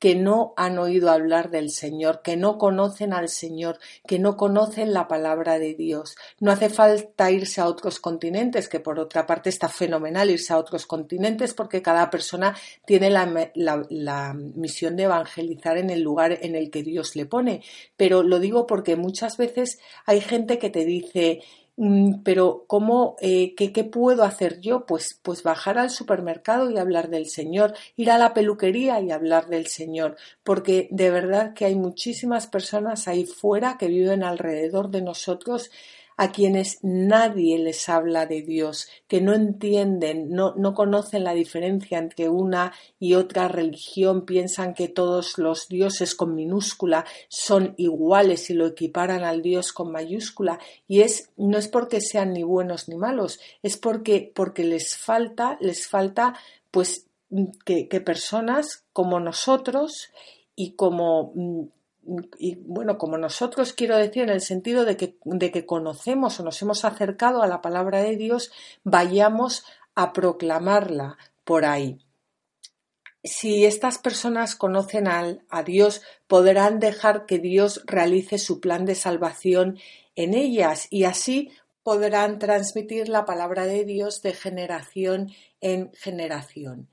que 0.01 0.15
no 0.15 0.55
han 0.57 0.79
oído 0.79 1.11
hablar 1.11 1.51
del 1.51 1.69
Señor, 1.69 2.23
que 2.23 2.35
no 2.35 2.57
conocen 2.57 3.13
al 3.13 3.29
Señor, 3.29 3.77
que 4.07 4.17
no 4.17 4.35
conocen 4.35 4.93
la 4.93 5.07
palabra 5.07 5.59
de 5.59 5.75
Dios. 5.75 6.15
No 6.39 6.51
hace 6.51 6.69
falta 6.69 7.29
irse 7.29 7.61
a 7.61 7.67
otros 7.67 7.99
continentes, 7.99 8.67
que 8.67 8.79
por 8.79 8.97
otra 8.97 9.27
parte 9.27 9.51
está 9.51 9.69
fenomenal 9.69 10.31
irse 10.31 10.53
a 10.53 10.57
otros 10.57 10.87
continentes 10.87 11.53
porque 11.53 11.83
cada 11.83 12.09
persona 12.09 12.57
tiene 12.83 13.11
la, 13.11 13.51
la 13.53 14.33
misión 14.33 14.95
de 14.95 15.03
evangelizar 15.03 15.77
en 15.77 15.91
el 15.91 16.01
lugar 16.01 16.35
en 16.41 16.55
el 16.55 16.71
que 16.71 16.81
Dios 16.81 17.15
le 17.15 17.27
pone. 17.27 17.61
Pero 17.95 18.23
lo 18.23 18.39
digo 18.39 18.65
porque 18.65 18.95
muchas 18.95 19.37
veces 19.37 19.77
hay 20.07 20.19
gente 20.19 20.57
que 20.57 20.71
te 20.71 20.83
dice 20.83 21.43
pero 22.23 22.65
¿cómo, 22.67 23.15
eh, 23.21 23.55
qué, 23.55 23.71
qué, 23.71 23.83
puedo 23.83 24.23
hacer 24.23 24.59
yo? 24.59 24.85
Pues, 24.85 25.19
pues 25.21 25.41
bajar 25.41 25.77
al 25.77 25.89
supermercado 25.89 26.69
y 26.69 26.77
hablar 26.77 27.09
del 27.09 27.27
Señor, 27.27 27.73
ir 27.95 28.11
a 28.11 28.17
la 28.17 28.33
peluquería 28.33 28.99
y 29.01 29.11
hablar 29.11 29.47
del 29.47 29.67
Señor, 29.67 30.17
porque 30.43 30.87
de 30.91 31.09
verdad 31.09 31.53
que 31.53 31.65
hay 31.65 31.75
muchísimas 31.75 32.47
personas 32.47 33.07
ahí 33.07 33.25
fuera 33.25 33.77
que 33.77 33.87
viven 33.87 34.23
alrededor 34.23 34.89
de 34.89 35.01
nosotros 35.01 35.71
a 36.17 36.31
quienes 36.31 36.79
nadie 36.81 37.57
les 37.57 37.89
habla 37.89 38.25
de 38.25 38.41
Dios, 38.41 38.87
que 39.07 39.21
no 39.21 39.33
entienden, 39.33 40.29
no, 40.29 40.53
no 40.55 40.73
conocen 40.73 41.23
la 41.23 41.33
diferencia 41.33 41.97
entre 41.97 42.29
una 42.29 42.73
y 42.99 43.15
otra 43.15 43.47
religión, 43.47 44.25
piensan 44.25 44.73
que 44.73 44.87
todos 44.87 45.37
los 45.37 45.67
dioses 45.67 46.15
con 46.15 46.35
minúscula 46.35 47.05
son 47.27 47.73
iguales 47.77 48.49
y 48.49 48.53
lo 48.53 48.67
equiparan 48.67 49.23
al 49.23 49.41
Dios 49.41 49.73
con 49.73 49.91
mayúscula, 49.91 50.59
y 50.87 51.01
es, 51.01 51.29
no 51.37 51.57
es 51.57 51.67
porque 51.67 52.01
sean 52.01 52.33
ni 52.33 52.43
buenos 52.43 52.87
ni 52.89 52.95
malos, 52.95 53.39
es 53.63 53.77
porque, 53.77 54.31
porque 54.33 54.63
les 54.63 54.97
falta, 54.97 55.57
les 55.61 55.87
falta 55.87 56.35
pues 56.69 57.07
que, 57.65 57.87
que 57.87 58.01
personas 58.01 58.83
como 58.93 59.19
nosotros 59.19 60.11
y 60.55 60.73
como 60.73 61.31
mm, 61.35 61.61
y 62.37 62.55
bueno, 62.55 62.97
como 62.97 63.17
nosotros 63.17 63.73
quiero 63.73 63.95
decir 63.95 64.23
en 64.23 64.29
el 64.29 64.41
sentido 64.41 64.85
de 64.85 64.97
que, 64.97 65.17
de 65.23 65.51
que 65.51 65.65
conocemos 65.65 66.39
o 66.39 66.43
nos 66.43 66.61
hemos 66.61 66.83
acercado 66.83 67.41
a 67.41 67.47
la 67.47 67.61
palabra 67.61 68.01
de 68.01 68.17
Dios, 68.17 68.51
vayamos 68.83 69.63
a 69.95 70.13
proclamarla 70.13 71.17
por 71.43 71.65
ahí. 71.65 71.99
Si 73.23 73.65
estas 73.65 73.99
personas 73.99 74.55
conocen 74.55 75.07
a 75.07 75.63
Dios, 75.63 76.01
podrán 76.27 76.79
dejar 76.79 77.27
que 77.27 77.37
Dios 77.37 77.83
realice 77.85 78.39
su 78.39 78.59
plan 78.59 78.85
de 78.85 78.95
salvación 78.95 79.77
en 80.15 80.33
ellas 80.33 80.87
y 80.89 81.03
así 81.03 81.51
podrán 81.83 82.39
transmitir 82.39 83.09
la 83.09 83.25
palabra 83.25 83.65
de 83.65 83.85
Dios 83.85 84.21
de 84.21 84.33
generación 84.33 85.31
en 85.61 85.91
generación. 85.93 86.89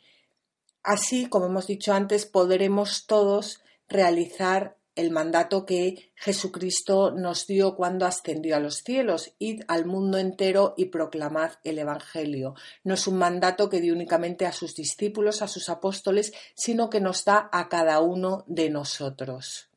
Así, 0.82 1.26
como 1.26 1.46
hemos 1.46 1.66
dicho 1.66 1.92
antes, 1.92 2.26
podremos 2.26 3.06
todos 3.06 3.62
realizar 3.88 4.77
el 4.98 5.12
mandato 5.12 5.64
que 5.64 6.10
Jesucristo 6.16 7.12
nos 7.12 7.46
dio 7.46 7.76
cuando 7.76 8.04
ascendió 8.04 8.56
a 8.56 8.60
los 8.60 8.78
cielos, 8.78 9.32
id 9.38 9.62
al 9.68 9.86
mundo 9.86 10.18
entero 10.18 10.74
y 10.76 10.86
proclamad 10.86 11.52
el 11.62 11.78
Evangelio. 11.78 12.56
No 12.82 12.94
es 12.94 13.06
un 13.06 13.16
mandato 13.16 13.70
que 13.70 13.80
dio 13.80 13.94
únicamente 13.94 14.44
a 14.44 14.50
sus 14.50 14.74
discípulos, 14.74 15.40
a 15.40 15.46
sus 15.46 15.68
apóstoles, 15.68 16.32
sino 16.56 16.90
que 16.90 17.00
nos 17.00 17.24
da 17.24 17.48
a 17.52 17.68
cada 17.68 18.00
uno 18.00 18.42
de 18.48 18.70
nosotros. 18.70 19.68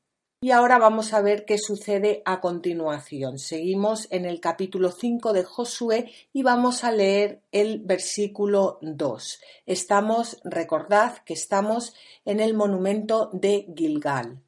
Y 0.41 0.49
ahora 0.49 0.79
vamos 0.79 1.13
a 1.13 1.21
ver 1.21 1.45
qué 1.45 1.59
sucede 1.59 2.23
a 2.25 2.41
continuación. 2.41 3.37
Seguimos 3.37 4.07
en 4.09 4.25
el 4.25 4.39
capítulo 4.39 4.89
5 4.89 5.33
de 5.33 5.43
Josué 5.43 6.11
y 6.33 6.41
vamos 6.41 6.83
a 6.83 6.91
leer 6.91 7.43
el 7.51 7.77
versículo 7.77 8.79
2. 8.81 9.39
Estamos, 9.67 10.41
recordad 10.43 11.19
que 11.25 11.35
estamos 11.35 11.93
en 12.25 12.39
el 12.39 12.55
monumento 12.55 13.29
de 13.33 13.71
Gilgal. 13.77 14.41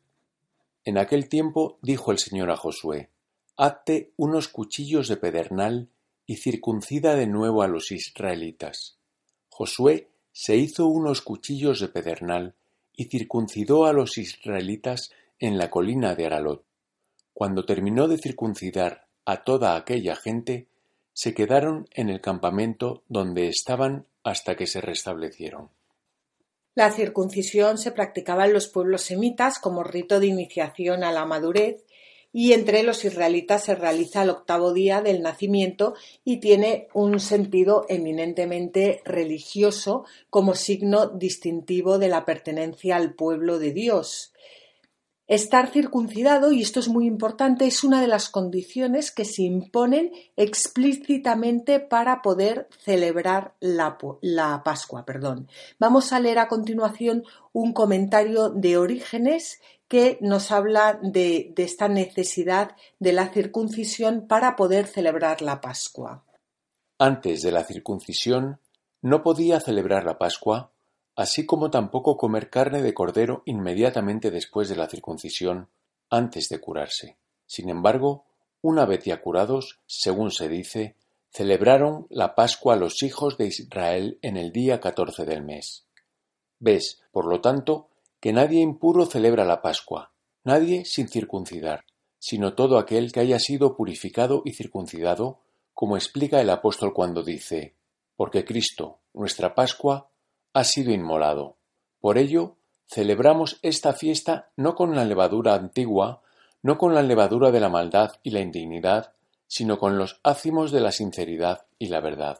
En 0.85 0.97
aquel 0.97 1.29
tiempo 1.29 1.79
dijo 1.81 2.11
el 2.11 2.17
Señor 2.17 2.51
a 2.51 2.57
Josué, 2.57 3.09
Hazte 3.55 4.11
unos 4.17 4.47
cuchillos 4.47 5.07
de 5.07 5.17
pedernal 5.17 5.89
y 6.25 6.37
circuncida 6.37 7.15
de 7.15 7.27
nuevo 7.27 7.61
a 7.61 7.67
los 7.67 7.91
israelitas. 7.91 8.97
Josué 9.49 10.09
se 10.31 10.57
hizo 10.57 10.87
unos 10.87 11.21
cuchillos 11.21 11.79
de 11.79 11.87
pedernal 11.87 12.55
y 12.95 13.05
circuncidó 13.05 13.85
a 13.85 13.93
los 13.93 14.17
israelitas 14.17 15.11
en 15.39 15.57
la 15.57 15.69
colina 15.69 16.15
de 16.15 16.25
Aralot. 16.25 16.65
Cuando 17.33 17.65
terminó 17.65 18.07
de 18.07 18.17
circuncidar 18.17 19.07
a 19.25 19.43
toda 19.43 19.75
aquella 19.75 20.15
gente, 20.15 20.67
se 21.13 21.33
quedaron 21.33 21.87
en 21.91 22.09
el 22.09 22.21
campamento 22.21 23.03
donde 23.07 23.47
estaban 23.47 24.07
hasta 24.23 24.55
que 24.55 24.67
se 24.67 24.81
restablecieron. 24.81 25.69
La 26.75 26.91
circuncisión 26.91 27.77
se 27.77 27.91
practicaba 27.91 28.45
en 28.45 28.53
los 28.53 28.67
pueblos 28.67 29.03
semitas 29.03 29.59
como 29.59 29.83
rito 29.83 30.19
de 30.19 30.27
iniciación 30.27 31.03
a 31.03 31.11
la 31.11 31.25
madurez 31.25 31.83
y 32.31 32.53
entre 32.53 32.81
los 32.81 33.05
israelitas 33.05 33.65
se 33.65 33.75
realiza 33.75 34.23
el 34.23 34.31
octavo 34.31 34.73
día 34.73 35.01
del 35.03 35.21
nacimiento 35.21 35.93
y 36.25 36.37
tiene 36.37 36.87
un 36.95 37.19
sentido 37.19 37.85
eminentemente 37.89 39.01
religioso 39.05 40.05
como 40.31 40.55
signo 40.55 41.05
distintivo 41.05 41.99
de 41.99 42.07
la 42.07 42.25
pertenencia 42.25 42.95
al 42.95 43.13
pueblo 43.13 43.59
de 43.59 43.71
Dios. 43.71 44.32
Estar 45.27 45.71
circuncidado, 45.71 46.51
y 46.51 46.61
esto 46.61 46.81
es 46.81 46.89
muy 46.89 47.07
importante, 47.07 47.65
es 47.65 47.85
una 47.85 48.01
de 48.01 48.07
las 48.07 48.29
condiciones 48.29 49.09
que 49.09 49.23
se 49.23 49.43
imponen 49.43 50.11
explícitamente 50.35 51.79
para 51.79 52.21
poder 52.21 52.67
celebrar 52.83 53.55
la, 53.61 53.97
Pascua. 54.65 55.05
Perdón. 55.05 55.47
Vamos 55.79 56.11
a 56.11 56.19
leer 56.19 56.39
a 56.39 56.49
continuación 56.49 57.23
un 57.53 57.71
comentario 57.71 58.49
de 58.49 58.77
Orígenes 58.77 59.61
que 59.87 60.17
nos 60.19 60.51
habla 60.51 60.99
de 61.01 61.53
esta 61.55 61.87
necesidad 61.87 62.75
de 62.99 63.13
la 63.13 63.29
circuncisión 63.29 64.27
para 64.27 64.57
poder 64.57 64.87
celebrar 64.87 65.41
la 65.41 65.61
Pascua. 65.61 66.25
Antes 66.99 67.41
de 67.43 67.51
la 67.51 67.63
circuncisión 67.63 68.59
no 69.01 69.23
podía 69.23 69.61
celebrar 69.61 70.03
la 70.03 70.17
Pascua 70.17 70.72
así 71.15 71.45
como 71.45 71.69
tampoco 71.69 72.17
comer 72.17 72.49
carne 72.49 72.81
de 72.81 72.93
cordero 72.93 73.43
inmediatamente 73.45 74.31
después 74.31 74.69
de 74.69 74.75
la 74.75 74.87
circuncisión, 74.87 75.69
antes 76.09 76.49
de 76.49 76.59
curarse. 76.59 77.17
Sin 77.45 77.69
embargo, 77.69 78.25
una 78.61 78.85
vez 78.85 79.03
ya 79.03 79.21
curados, 79.21 79.79
según 79.85 80.31
se 80.31 80.47
dice, 80.47 80.95
celebraron 81.29 82.07
la 82.09 82.35
Pascua 82.35 82.75
los 82.75 83.03
hijos 83.03 83.37
de 83.37 83.47
Israel 83.47 84.19
en 84.21 84.37
el 84.37 84.51
día 84.51 84.79
catorce 84.79 85.25
del 85.25 85.43
mes. 85.43 85.85
Ves, 86.59 87.01
por 87.11 87.25
lo 87.25 87.41
tanto, 87.41 87.89
que 88.19 88.31
nadie 88.31 88.61
impuro 88.61 89.05
celebra 89.05 89.43
la 89.43 89.61
Pascua, 89.61 90.13
nadie 90.43 90.85
sin 90.85 91.09
circuncidar, 91.09 91.85
sino 92.19 92.53
todo 92.53 92.77
aquel 92.77 93.11
que 93.11 93.19
haya 93.19 93.39
sido 93.39 93.75
purificado 93.75 94.43
y 94.45 94.53
circuncidado, 94.53 95.39
como 95.73 95.97
explica 95.97 96.39
el 96.39 96.49
apóstol 96.49 96.93
cuando 96.93 97.23
dice, 97.23 97.75
porque 98.15 98.45
Cristo, 98.45 98.99
nuestra 99.13 99.55
Pascua, 99.55 100.09
ha 100.53 100.63
sido 100.63 100.91
inmolado. 100.91 101.57
Por 101.99 102.17
ello, 102.17 102.57
celebramos 102.87 103.59
esta 103.61 103.93
fiesta 103.93 104.51
no 104.55 104.75
con 104.75 104.95
la 104.95 105.05
levadura 105.05 105.55
antigua, 105.55 106.21
no 106.61 106.77
con 106.77 106.93
la 106.93 107.01
levadura 107.01 107.51
de 107.51 107.59
la 107.59 107.69
maldad 107.69 108.13
y 108.23 108.31
la 108.31 108.39
indignidad, 108.39 109.13
sino 109.47 109.77
con 109.77 109.97
los 109.97 110.19
ácimos 110.23 110.71
de 110.71 110.81
la 110.81 110.91
sinceridad 110.91 111.65
y 111.77 111.87
la 111.87 111.99
verdad. 111.99 112.39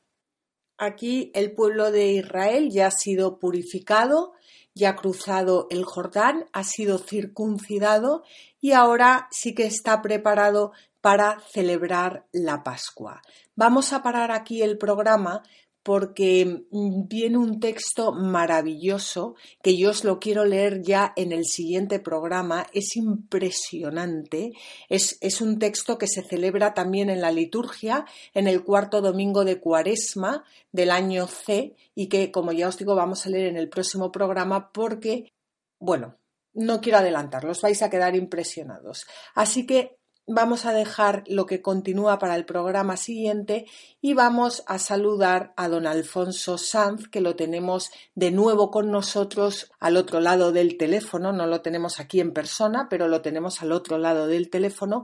Aquí 0.78 1.32
el 1.36 1.54
pueblo 1.54 1.92
de 1.92 2.14
Israel 2.14 2.70
ya 2.72 2.88
ha 2.88 2.92
sido 2.92 3.40
purificado, 3.40 4.34
ya 4.74 4.90
ha 4.90 4.96
cruzado 4.96 5.68
el 5.70 5.86
Jordán, 5.86 6.46
ha 6.52 6.64
sido 6.64 6.98
circuncidado 6.98 8.24
y 8.60 8.72
ahora 8.72 9.28
sí 9.32 9.54
que 9.54 9.66
está 9.66 10.02
preparado 10.02 10.72
para 11.02 11.40
celebrar 11.52 12.26
la 12.32 12.64
Pascua. 12.64 13.22
Vamos 13.56 13.94
a 13.94 14.02
parar 14.02 14.32
aquí 14.32 14.62
el 14.62 14.78
programa 14.78 15.44
porque 15.84 16.66
mm, 16.72 17.08
viene 17.08 17.38
un 17.38 17.60
texto 17.60 18.14
maravilloso 18.14 19.36
que 19.62 19.78
yo 19.78 19.92
os 19.92 20.04
lo 20.04 20.20
quiero 20.20 20.46
leer 20.46 20.82
ya 20.82 21.14
en 21.16 21.32
el 21.32 21.46
siguiente 21.46 22.00
programa. 22.00 22.66
Es 22.74 22.96
impresionante. 22.96 24.54
Es, 24.90 25.18
es, 25.22 25.42
un 25.42 25.60
texto 25.60 25.98
que 25.98 26.08
se 26.08 26.24
celebra 26.24 26.74
también 26.74 27.10
en 27.10 27.22
la 27.22 27.32
liturgia 27.32 28.06
en 28.34 28.48
el 28.48 28.64
cuarto 28.64 29.02
domingo 29.02 29.44
de 29.44 29.60
Cuaresma 29.60 30.46
del 30.72 30.90
año 30.90 31.28
C 31.28 31.76
y 31.94 32.08
que, 32.08 32.32
como 32.32 32.54
ya 32.54 32.70
os 32.70 32.78
digo, 32.78 32.96
vamos 32.96 33.26
a 33.26 33.30
leer 33.30 33.48
en 33.48 33.58
el 33.58 33.70
próximo 33.70 34.12
programa 34.12 34.72
porque, 34.72 35.34
bueno, 35.80 36.18
no 36.54 36.82
quiero 36.82 37.00
adelantarlos, 37.00 37.62
vais 37.62 37.82
a 37.82 37.90
quedar 37.90 38.16
impresionados. 38.16 39.06
Así 39.36 39.66
que 39.66 39.98
vamos 40.28 40.66
a 40.66 40.74
dejar 40.74 41.24
lo 41.28 41.46
que 41.46 41.62
continúa 41.62 42.20
para 42.20 42.36
el 42.36 42.46
programa 42.46 42.98
siguiente 42.98 43.66
y 44.02 44.14
vamos 44.14 44.64
a 44.68 44.80
saludar 44.80 45.54
a 45.58 45.68
don 45.68 45.86
Alfonso 45.86 46.58
Sanz, 46.58 47.08
que 47.08 47.22
lo 47.22 47.36
tenemos 47.36 47.92
de 48.16 48.32
nuevo 48.32 48.72
con 48.72 48.92
nosotros 48.92 49.72
al 49.80 49.98
otro 49.98 50.20
lado 50.20 50.52
del 50.52 50.78
teléfono. 50.78 51.34
No 51.34 51.48
lo 51.48 51.62
tenemos 51.62 52.00
aquí 52.00 52.20
en 52.20 52.34
persona, 52.34 52.88
pero 52.90 53.08
lo 53.08 53.22
tenemos 53.22 53.62
al 53.62 53.72
otro 53.72 53.98
lado 53.98 54.28
del 54.28 54.50
teléfono. 54.50 55.04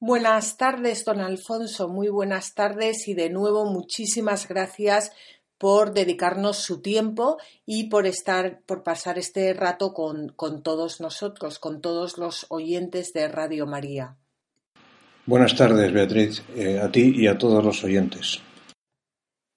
Buenas 0.00 0.56
tardes, 0.56 1.04
don 1.04 1.20
Alfonso, 1.20 1.88
muy 1.88 2.08
buenas 2.08 2.54
tardes 2.54 3.08
y 3.08 3.14
de 3.14 3.30
nuevo 3.30 3.64
muchísimas 3.64 4.46
gracias 4.46 5.10
por 5.58 5.92
dedicarnos 5.92 6.58
su 6.58 6.80
tiempo 6.80 7.36
y 7.66 7.88
por 7.88 8.06
estar, 8.06 8.62
por 8.62 8.84
pasar 8.84 9.18
este 9.18 9.52
rato 9.54 9.92
con, 9.92 10.32
todos 10.62 11.00
nosotros, 11.00 11.58
con 11.58 11.80
todos 11.80 12.16
los 12.16 12.46
oyentes 12.48 13.12
de 13.12 13.26
Radio 13.26 13.66
María. 13.66 14.16
Buenas 15.28 15.54
tardes, 15.54 15.92
Beatriz, 15.92 16.42
eh, 16.56 16.80
a 16.80 16.90
ti 16.90 17.12
y 17.14 17.26
a 17.26 17.36
todos 17.36 17.62
los 17.62 17.84
oyentes. 17.84 18.40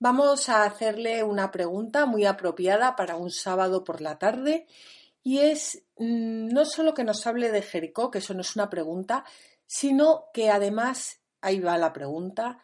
Vamos 0.01 0.49
a 0.49 0.65
hacerle 0.65 1.24
una 1.24 1.49
pregunta 1.49 2.05
muy 2.05 2.26
apropiada 2.26 2.97
para 2.97 3.15
un 3.15 3.32
sábado 3.32 3.86
por 3.86 4.01
la 4.01 4.19
tarde 4.19 4.67
y 5.24 5.38
es 5.38 5.82
mm, 5.95 6.49
no 6.49 6.65
solo 6.65 6.93
que 6.93 7.05
nos 7.05 7.26
hable 7.26 7.53
de 7.53 7.61
Jericó, 7.61 8.11
que 8.11 8.17
eso 8.17 8.34
no 8.34 8.41
es 8.41 8.53
una 8.57 8.69
pregunta, 8.69 9.24
sino 9.65 10.26
que 10.34 10.49
además, 10.49 11.22
ahí 11.39 11.61
va 11.61 11.78
la 11.78 11.93
pregunta, 11.93 12.61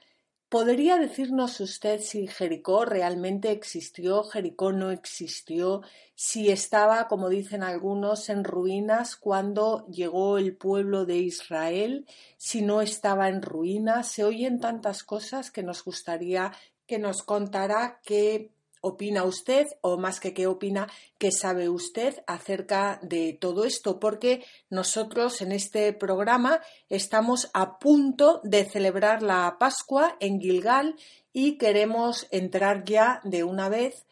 ¿Podría 0.50 0.98
decirnos 0.98 1.60
usted 1.60 2.00
si 2.00 2.26
Jericó 2.26 2.86
realmente 2.86 3.52
existió, 3.52 4.24
Jericó 4.24 4.72
no 4.72 4.92
existió, 4.92 5.82
si 6.16 6.50
estaba, 6.50 7.10
como 7.10 7.28
dicen 7.28 7.64
algunos, 7.64 8.30
en 8.30 8.46
ruinas 8.46 9.18
cuando 9.18 9.86
llegó 9.88 10.38
el 10.38 10.56
pueblo 10.56 11.06
de 11.06 11.18
Israel, 11.18 12.08
si 12.38 12.62
no 12.62 12.82
estaba 12.82 13.28
en 13.28 13.42
ruinas? 13.42 14.10
Se 14.10 14.24
oyen 14.24 14.62
tantas 14.62 15.04
cosas 15.04 15.52
que 15.52 15.64
nos 15.64 15.84
gustaría 15.84 16.54
que 16.86 16.98
nos 16.98 17.22
contara 17.24 18.00
qué 18.06 18.50
opina 18.82 19.24
usted 19.24 19.68
o 19.82 19.98
más 19.98 20.20
que 20.20 20.34
qué 20.34 20.48
opina, 20.48 20.88
qué 21.18 21.32
sabe 21.32 21.70
usted 21.70 22.24
acerca 22.28 23.00
de 23.02 23.38
todo 23.40 23.66
esto, 23.66 24.00
porque 24.00 24.44
nosotros 24.70 25.42
en 25.42 25.52
este 25.52 25.94
programa 25.94 26.62
estamos 26.90 27.50
a 27.54 27.80
punto 27.80 28.42
de 28.44 28.66
celebrar 28.66 29.22
la 29.24 29.58
Pascua 29.60 30.16
en 30.20 30.40
Gilgal 30.40 30.96
y 31.34 31.58
queremos 31.58 32.28
entrar 32.32 32.84
ya 32.84 33.22
de 33.24 33.44
una 33.44 33.70
vez 33.70 34.06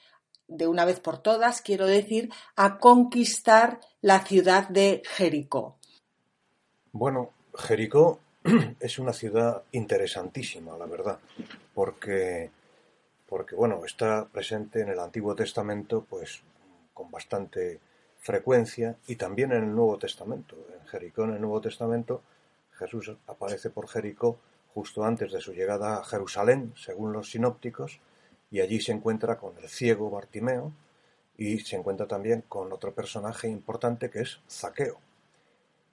de 0.47 0.67
una 0.67 0.85
vez 0.85 0.99
por 0.99 1.17
todas, 1.17 1.61
quiero 1.61 1.87
decir, 1.87 2.29
a 2.55 2.77
conquistar 2.77 3.79
la 4.01 4.23
ciudad 4.23 4.69
de 4.69 5.01
Jericó. 5.03 5.77
Bueno, 6.91 7.31
Jericó 7.57 8.19
es 8.79 8.99
una 8.99 9.13
ciudad 9.13 9.63
interesantísima, 9.71 10.77
la 10.77 10.85
verdad, 10.85 11.19
porque 11.73 12.51
porque 13.35 13.53
bueno, 13.53 13.83
está 13.83 14.29
presente 14.29 14.79
en 14.79 14.87
el 14.87 14.97
Antiguo 14.97 15.35
Testamento 15.35 16.05
pues 16.09 16.41
con 16.93 17.11
bastante 17.11 17.81
frecuencia 18.17 18.95
y 19.07 19.17
también 19.17 19.51
en 19.51 19.63
el 19.63 19.75
Nuevo 19.75 19.97
Testamento. 19.97 20.55
En 20.73 20.87
Jericó, 20.87 21.25
en 21.25 21.33
el 21.33 21.41
Nuevo 21.41 21.59
Testamento, 21.59 22.21
Jesús 22.71 23.11
aparece 23.27 23.71
por 23.71 23.89
Jericó 23.89 24.39
justo 24.73 25.03
antes 25.03 25.33
de 25.33 25.41
su 25.41 25.51
llegada 25.51 25.97
a 25.97 26.05
Jerusalén, 26.05 26.71
según 26.77 27.11
los 27.11 27.29
sinópticos, 27.29 27.99
y 28.51 28.61
allí 28.61 28.79
se 28.79 28.93
encuentra 28.93 29.37
con 29.37 29.57
el 29.57 29.67
ciego 29.67 30.09
Bartimeo 30.09 30.71
y 31.37 31.59
se 31.59 31.75
encuentra 31.75 32.07
también 32.07 32.45
con 32.47 32.71
otro 32.71 32.93
personaje 32.93 33.49
importante 33.49 34.09
que 34.09 34.21
es 34.21 34.39
Zaqueo. 34.49 34.97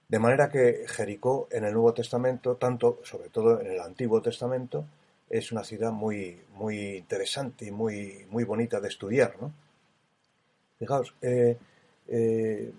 De 0.07 0.17
manera 0.17 0.47
que 0.47 0.85
Jericó 0.87 1.49
en 1.51 1.65
el 1.65 1.73
Nuevo 1.73 1.93
Testamento, 1.93 2.55
tanto 2.55 3.01
sobre 3.03 3.27
todo 3.27 3.59
en 3.59 3.69
el 3.69 3.81
Antiguo 3.81 4.21
Testamento, 4.21 4.85
es 5.33 5.51
una 5.51 5.63
ciudad 5.63 5.91
muy, 5.91 6.39
muy 6.53 6.97
interesante 6.97 7.65
y 7.65 7.71
muy, 7.71 8.23
muy 8.29 8.43
bonita 8.43 8.79
de 8.79 8.87
estudiar. 8.87 9.35
¿no? 9.41 9.51
Fijaos, 10.77 11.15
eh, 11.23 11.57
eh, 12.07 12.71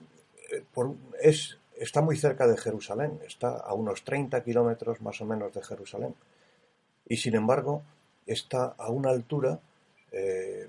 es, 1.21 1.59
está 1.77 2.01
muy 2.01 2.17
cerca 2.17 2.47
de 2.47 2.57
Jerusalén, 2.57 3.19
está 3.27 3.57
a 3.57 3.75
unos 3.75 4.05
30 4.05 4.45
kilómetros 4.45 5.03
más 5.03 5.21
o 5.21 5.25
menos 5.25 5.53
de 5.53 5.65
Jerusalén. 5.65 6.15
Y 7.09 7.17
sin 7.17 7.35
embargo, 7.35 7.83
está 8.25 8.67
a 8.79 8.89
una 8.89 9.11
altura, 9.11 9.59
eh, 10.13 10.69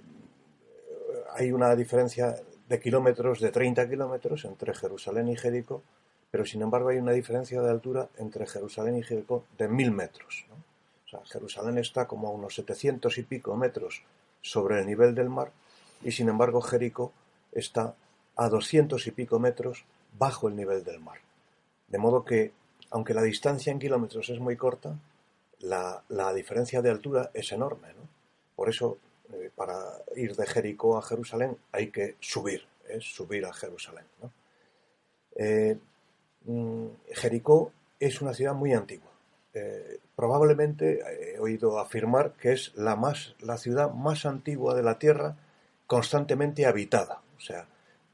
hay 1.36 1.51
una 1.51 1.75
diferencia 1.75 2.36
de 2.67 2.79
kilómetros, 2.79 3.39
de 3.39 3.51
30 3.51 3.88
kilómetros 3.88 4.43
entre 4.45 4.73
Jerusalén 4.73 5.27
y 5.27 5.36
Jericó, 5.36 5.83
pero 6.31 6.45
sin 6.45 6.63
embargo 6.63 6.89
hay 6.89 6.97
una 6.97 7.11
diferencia 7.11 7.61
de 7.61 7.69
altura 7.69 8.09
entre 8.17 8.47
Jerusalén 8.47 8.97
y 8.97 9.03
Jericó 9.03 9.45
de 9.55 9.67
mil 9.67 9.91
metros. 9.91 10.47
¿no? 10.49 10.64
Jerusalén 11.26 11.78
está 11.78 12.07
como 12.07 12.28
a 12.28 12.32
unos 12.32 12.55
700 12.55 13.18
y 13.18 13.24
pico 13.24 13.55
metros 13.55 14.03
sobre 14.41 14.80
el 14.80 14.86
nivel 14.86 15.16
del 15.16 15.30
mar 15.30 15.51
y 16.03 16.11
sin 16.11 16.30
embargo 16.30 16.61
Jericó 16.61 17.11
está 17.51 17.95
a 18.36 18.49
200 18.49 19.05
y 19.07 19.11
pico 19.11 19.39
metros 19.39 19.86
bajo 20.18 20.47
el 20.47 20.55
nivel 20.55 20.84
del 20.84 20.99
mar. 20.99 21.20
De 21.88 21.97
modo 21.97 22.26
que, 22.26 22.51
aunque 22.91 23.13
la 23.13 23.22
distancia 23.22 23.72
en 23.72 23.80
kilómetros 23.80 24.30
es 24.30 24.39
muy 24.39 24.55
corta, 24.55 24.95
la, 25.59 26.34
diferencia 26.34 26.82
de 26.82 26.89
altura 26.89 27.32
es 27.34 27.51
enorme. 27.51 27.89
Por 28.55 28.70
eso, 28.70 28.97
eh, 29.34 29.49
para 29.55 29.78
ir 30.16 30.36
de 30.36 30.45
Jericó 30.45 30.97
a 30.97 31.01
Jerusalén 31.01 31.57
hay 31.72 31.89
que 31.91 32.16
subir, 32.20 32.66
es 32.88 33.03
subir 33.03 33.45
a 33.45 33.53
Jerusalén. 33.53 34.05
Eh, 35.36 35.78
mm, 36.45 36.88
Jericó 37.13 37.72
es 37.99 38.22
una 38.22 38.34
ciudad 38.34 38.53
muy 38.53 38.74
antigua. 38.74 39.14
Eh, 39.57 39.99
probablemente 40.17 40.99
he 41.33 41.39
oído 41.39 41.79
afirmar 41.79 42.33
que 42.33 42.51
es 42.51 42.75
la, 42.75 42.97
más, 42.97 43.35
la 43.39 43.57
ciudad 43.57 43.89
más 43.89 44.25
antigua 44.25 44.75
de 44.75 44.83
la 44.83 44.99
Tierra 44.99 45.37
constantemente 45.87 46.65
habitada, 46.65 47.21
o 47.37 47.39
sea, 47.39 47.65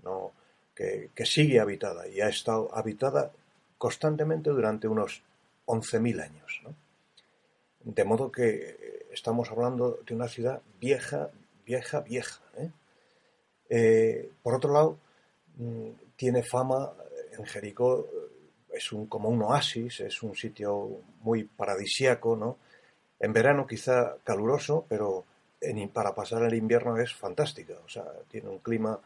no, 0.04 0.34
que, 0.76 1.10
sigue 1.26 1.60
habitada 1.60 2.08
y 2.08 2.22
ha 2.22 2.30
estado 2.30 2.70
habitada 2.76 3.32
constantemente 3.80 4.52
durante 4.52 4.88
unos 4.88 5.24
11.000 5.66 6.24
años. 6.24 6.62
De 7.80 8.04
modo 8.04 8.32
que 8.32 9.08
estamos 9.12 9.50
hablando 9.50 10.00
de 10.06 10.14
una 10.14 10.28
ciudad 10.28 10.62
vieja, 10.80 11.32
vieja, 11.66 12.02
vieja. 12.02 12.40
¿eh? 12.58 12.72
Eh, 13.68 14.32
por 14.44 14.54
otro 14.54 14.74
lado, 14.74 15.00
mm, 15.58 15.90
tiene 16.16 16.44
fama 16.44 16.94
en 17.32 17.46
Jericó 17.46 18.08
es 18.74 18.92
un, 18.92 19.08
como 19.08 19.30
un 19.30 19.42
oasis, 19.42 20.00
es 20.02 20.24
un 20.24 20.36
sitio 20.36 20.90
muy 21.22 21.44
paradisiaco, 21.44 22.36
¿no? 22.36 22.58
En 23.20 23.34
verano 23.34 23.68
quizá 23.68 24.16
caluroso, 24.24 24.86
pero 24.90 25.26
para 25.94 26.16
pasar 26.16 26.44
el 26.44 26.56
invierno 26.56 26.98
es 26.98 27.14
fantástica, 27.14 27.76
o 27.86 27.90
sea, 27.90 28.06
tiene 28.28 28.50
un 28.50 28.60
clima 28.60 29.00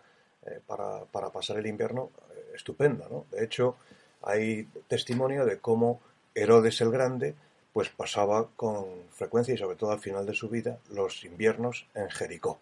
eh, 0.45 0.61
para, 0.66 1.30
pasar 1.32 1.57
el 1.57 1.68
invierno 1.68 2.11
eh, 2.32 2.51
estupendo, 2.55 3.07
¿no? 3.09 3.26
De 3.36 3.43
hecho, 3.43 3.76
hay 4.22 4.63
testimonio 4.88 5.45
de 5.45 5.59
cómo 5.59 6.01
Herodes 6.34 6.80
el 6.82 6.91
Grande 6.91 7.36
pues 7.74 7.89
pasaba 7.89 8.47
con 8.55 8.86
frecuencia 9.09 9.53
y 9.53 9.57
sobre 9.57 9.76
todo 9.76 9.91
al 9.91 9.99
final 9.99 10.26
de 10.26 10.34
su 10.34 10.47
vida 10.47 10.80
los 10.91 11.26
inviernos 11.26 11.88
en 11.93 12.09
Jericó, 12.09 12.57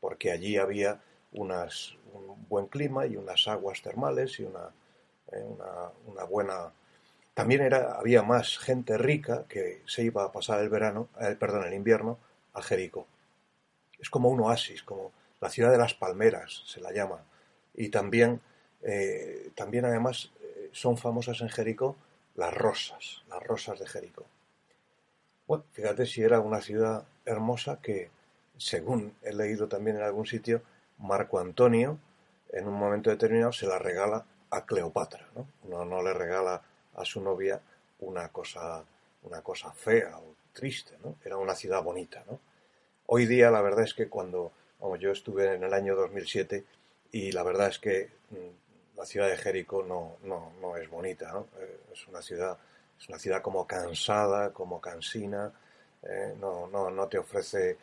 porque 0.00 0.30
allí 0.30 0.56
había 0.56 1.00
unas, 1.32 1.96
un 2.12 2.46
buen 2.48 2.66
clima 2.66 3.06
y 3.06 3.16
unas 3.16 3.48
aguas 3.48 3.82
termales 3.82 4.38
y 4.38 4.44
una 4.44 4.70
¿eh? 5.32 5.44
una, 6.06 6.24
buena... 6.24 6.72
También 7.34 7.62
era, 7.62 7.94
había 7.94 8.22
más 8.22 8.58
gente 8.58 8.96
rica 8.96 9.44
que 9.48 9.82
se 9.86 10.04
iba 10.04 10.24
a 10.24 10.32
pasar 10.32 10.60
el 10.60 10.68
verano, 10.68 11.08
eh, 11.20 11.36
perdón, 11.38 11.64
el 11.64 11.74
invierno 11.74 12.18
a 12.52 12.62
Jericó. 12.62 13.06
Es 13.98 14.10
como 14.10 14.28
un 14.28 14.40
oasis, 14.40 14.82
como 14.82 15.12
la 15.40 15.50
ciudad 15.50 15.72
de 15.72 15.78
las 15.78 15.94
palmeras 15.94 16.62
se 16.66 16.80
la 16.80 16.92
llama. 16.92 17.24
Y 17.74 17.88
también, 17.88 18.40
eh, 18.82 19.50
también 19.54 19.84
además 19.84 20.30
son 20.72 20.96
famosas 20.96 21.40
en 21.40 21.48
Jericó 21.48 21.96
las 22.36 22.52
rosas, 22.52 23.24
las 23.28 23.42
rosas 23.42 23.78
de 23.78 23.86
Jericó. 23.86 24.26
Bueno, 25.46 25.64
fíjate 25.72 26.06
si 26.06 26.22
era 26.22 26.40
una 26.40 26.60
ciudad 26.60 27.04
hermosa 27.24 27.80
que, 27.82 28.10
según 28.56 29.14
he 29.22 29.32
leído 29.32 29.68
también 29.68 29.96
en 29.96 30.02
algún 30.02 30.26
sitio, 30.26 30.62
Marco 30.98 31.38
Antonio, 31.38 31.98
en 32.50 32.66
un 32.68 32.74
momento 32.74 33.10
determinado, 33.10 33.52
se 33.52 33.66
la 33.66 33.78
regala 33.78 34.24
a 34.56 34.64
Cleopatra, 34.64 35.28
¿no? 35.34 35.46
Uno 35.64 35.84
no 35.84 36.02
le 36.02 36.12
regala 36.12 36.62
a 36.94 37.04
su 37.04 37.20
novia 37.20 37.60
una 38.00 38.28
cosa, 38.28 38.84
una 39.22 39.42
cosa 39.42 39.72
fea 39.72 40.18
o 40.18 40.34
triste, 40.52 40.96
¿no? 41.02 41.16
Era 41.24 41.36
una 41.36 41.54
ciudad 41.54 41.82
bonita, 41.82 42.24
¿no? 42.28 42.38
Hoy 43.06 43.26
día 43.26 43.50
la 43.50 43.60
verdad 43.60 43.84
es 43.84 43.94
que 43.94 44.08
cuando 44.08 44.52
yo 44.98 45.10
estuve 45.10 45.54
en 45.54 45.64
el 45.64 45.72
año 45.72 45.96
2007 45.96 46.64
y 47.12 47.32
la 47.32 47.42
verdad 47.42 47.68
es 47.68 47.78
que 47.78 48.10
mm, 48.30 48.96
la 48.98 49.06
ciudad 49.06 49.28
de 49.28 49.36
Jericó 49.36 49.82
no, 49.82 50.16
no, 50.22 50.52
no 50.60 50.76
es 50.76 50.88
bonita, 50.88 51.32
¿no? 51.32 51.48
Eh, 51.58 51.80
es 51.92 52.06
una 52.06 52.22
ciudad 52.22 52.56
es 52.98 53.08
una 53.08 53.18
ciudad 53.18 53.42
como 53.42 53.66
cansada, 53.66 54.52
como 54.52 54.80
cansina, 54.80 55.52
eh, 56.02 56.34
no, 56.40 56.66
no, 56.68 56.90
no 56.90 57.08
te 57.08 57.18
ofrece, 57.18 57.76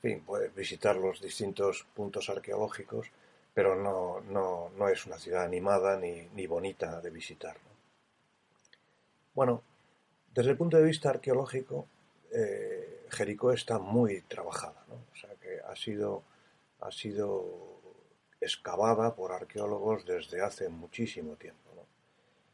fin, 0.00 0.22
puedes 0.24 0.54
visitar 0.54 0.96
los 0.96 1.20
distintos 1.20 1.86
puntos 1.94 2.28
arqueológicos, 2.28 3.06
pero 3.56 3.74
no, 3.74 4.20
no, 4.20 4.70
no 4.76 4.88
es 4.90 5.06
una 5.06 5.16
ciudad 5.16 5.44
animada 5.44 5.98
ni, 5.98 6.28
ni 6.34 6.46
bonita 6.46 7.00
de 7.00 7.08
visitar. 7.08 7.56
Bueno, 9.34 9.62
desde 10.34 10.50
el 10.50 10.58
punto 10.58 10.76
de 10.76 10.82
vista 10.82 11.08
arqueológico, 11.08 11.88
eh, 12.34 13.06
Jericó 13.08 13.52
está 13.52 13.78
muy 13.78 14.20
trabajada, 14.20 14.84
¿no? 14.88 14.96
o 14.96 15.16
sea 15.18 15.30
que 15.40 15.58
ha 15.66 15.74
sido, 15.74 16.22
ha 16.82 16.90
sido 16.90 17.80
excavada 18.42 19.14
por 19.14 19.32
arqueólogos 19.32 20.04
desde 20.04 20.42
hace 20.42 20.68
muchísimo 20.68 21.36
tiempo. 21.36 21.70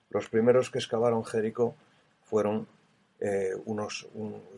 Los 0.08 0.28
primeros 0.28 0.70
que 0.70 0.78
excavaron 0.78 1.24
Jericó 1.24 1.74
fueron 2.22 2.68
eh, 3.18 3.56
unos, 3.64 4.06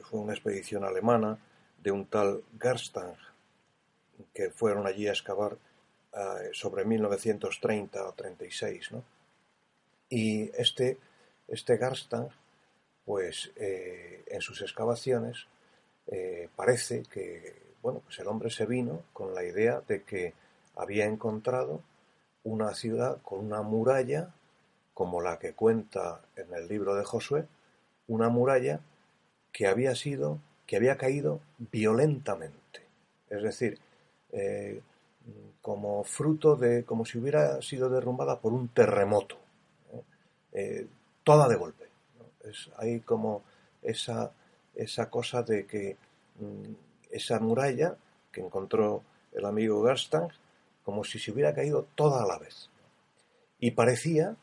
fue 0.02 0.20
una 0.20 0.34
expedición 0.34 0.84
alemana 0.84 1.38
de 1.78 1.90
un 1.90 2.04
tal 2.04 2.44
Gerstang 2.60 3.16
que 4.34 4.50
fueron 4.50 4.86
allí 4.86 5.08
a 5.08 5.12
excavar 5.12 5.56
sobre 6.52 6.84
1930 6.84 8.08
o 8.08 8.12
36, 8.12 8.92
¿no? 8.92 9.02
Y 10.08 10.50
este, 10.56 10.98
este 11.48 11.76
Garstang, 11.76 12.28
pues 13.04 13.50
en 13.56 14.40
sus 14.40 14.62
excavaciones 14.62 15.46
parece 16.54 17.02
que, 17.02 17.74
bueno, 17.82 18.00
pues 18.04 18.18
el 18.20 18.28
hombre 18.28 18.50
se 18.50 18.66
vino 18.66 19.02
con 19.12 19.34
la 19.34 19.44
idea 19.44 19.82
de 19.88 20.02
que 20.02 20.34
había 20.76 21.06
encontrado 21.06 21.82
una 22.44 22.74
ciudad 22.74 23.20
con 23.22 23.40
una 23.40 23.62
muralla 23.62 24.32
como 24.92 25.20
la 25.20 25.38
que 25.38 25.54
cuenta 25.54 26.20
en 26.36 26.54
el 26.54 26.68
libro 26.68 26.94
de 26.94 27.04
Josué, 27.04 27.46
una 28.06 28.28
muralla 28.28 28.80
que 29.52 29.66
había 29.66 29.94
sido, 29.96 30.38
que 30.66 30.76
había 30.76 30.96
caído 30.96 31.40
violentamente, 31.58 32.82
es 33.28 33.42
decir, 33.42 33.80
eh, 34.32 34.80
como 35.64 36.04
fruto 36.04 36.56
de, 36.56 36.84
como 36.84 37.06
si 37.06 37.16
hubiera 37.16 37.60
sido 37.62 37.88
derrumbada 37.88 38.38
por 38.38 38.52
un 38.52 38.68
terremoto, 38.68 39.38
¿eh? 39.92 40.02
Eh, 40.52 40.86
toda 41.24 41.48
de 41.48 41.56
golpe. 41.56 41.88
Es, 42.44 42.70
hay 42.76 43.00
como 43.00 43.42
esa, 43.82 44.30
esa 44.74 45.08
cosa 45.08 45.42
de 45.42 45.66
que 45.66 45.96
mm, 46.38 46.72
esa 47.10 47.40
muralla 47.40 47.96
que 48.30 48.42
encontró 48.42 49.02
el 49.32 49.46
amigo 49.46 49.82
Gerstang, 49.86 50.28
como 50.84 51.02
si 51.02 51.18
se 51.18 51.32
hubiera 51.32 51.54
caído 51.54 51.86
toda 51.94 52.22
a 52.22 52.26
la 52.26 52.38
vez. 52.38 52.68
Y 53.58 53.70
parecía 53.70 54.36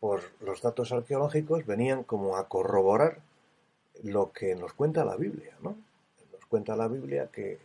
por 0.00 0.22
los 0.40 0.62
datos 0.62 0.92
arqueológicos 0.92 1.66
venían 1.66 2.04
como 2.04 2.36
a 2.36 2.48
corroborar 2.48 3.20
lo 4.02 4.32
que 4.32 4.54
nos 4.54 4.72
cuenta 4.72 5.04
la 5.04 5.16
Biblia, 5.16 5.56
¿no? 5.62 5.76
Nos 6.32 6.46
cuenta 6.46 6.76
la 6.76 6.88
Biblia 6.88 7.30
que, 7.32 7.58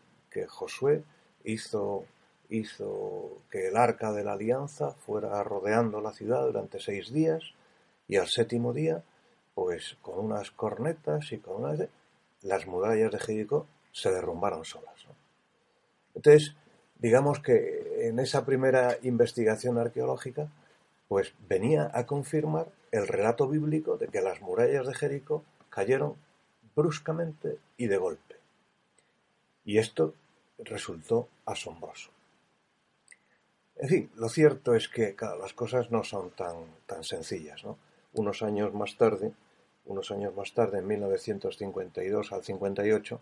Josué 0.47 1.03
hizo, 1.43 2.05
hizo 2.49 3.41
que 3.49 3.67
el 3.67 3.77
arca 3.77 4.11
de 4.11 4.23
la 4.23 4.33
alianza 4.33 4.91
fuera 4.91 5.41
rodeando 5.43 6.01
la 6.01 6.13
ciudad 6.13 6.45
durante 6.45 6.79
seis 6.79 7.13
días 7.13 7.43
y 8.07 8.17
al 8.17 8.27
séptimo 8.27 8.73
día, 8.73 9.03
pues 9.53 9.97
con 10.01 10.25
unas 10.25 10.51
cornetas 10.51 11.31
y 11.31 11.37
con 11.37 11.63
unas... 11.63 11.87
las 12.41 12.67
murallas 12.67 13.11
de 13.11 13.19
Jericó 13.19 13.67
se 13.91 14.11
derrumbaron 14.11 14.65
solas. 14.65 15.05
Entonces, 16.15 16.55
digamos 16.97 17.39
que 17.39 18.07
en 18.07 18.19
esa 18.19 18.45
primera 18.45 18.97
investigación 19.03 19.77
arqueológica, 19.77 20.49
pues 21.07 21.33
venía 21.47 21.91
a 21.93 22.05
confirmar 22.05 22.67
el 22.91 23.07
relato 23.07 23.47
bíblico 23.47 23.97
de 23.97 24.07
que 24.07 24.21
las 24.21 24.41
murallas 24.41 24.87
de 24.87 24.95
Jericó 24.95 25.43
cayeron 25.69 26.15
bruscamente 26.75 27.57
y 27.77 27.87
de 27.87 27.97
golpe. 27.97 28.35
Y 29.65 29.77
esto 29.77 30.13
resultó 30.59 31.27
asombroso. 31.45 32.09
En 33.79 33.89
fin, 33.89 34.11
lo 34.15 34.29
cierto 34.29 34.75
es 34.75 34.89
que 34.89 35.15
las 35.39 35.53
cosas 35.53 35.89
no 35.89 36.03
son 36.03 36.31
tan, 36.31 36.55
tan 36.85 37.03
sencillas. 37.03 37.63
¿no? 37.63 37.77
Unos 38.13 38.43
años 38.43 38.73
más 38.73 38.97
tarde, 38.97 39.31
unos 39.85 40.11
años 40.11 40.35
más 40.35 40.53
tarde, 40.53 40.79
en 40.79 40.87
1952 40.87 42.31
al 42.33 42.43
58, 42.43 43.21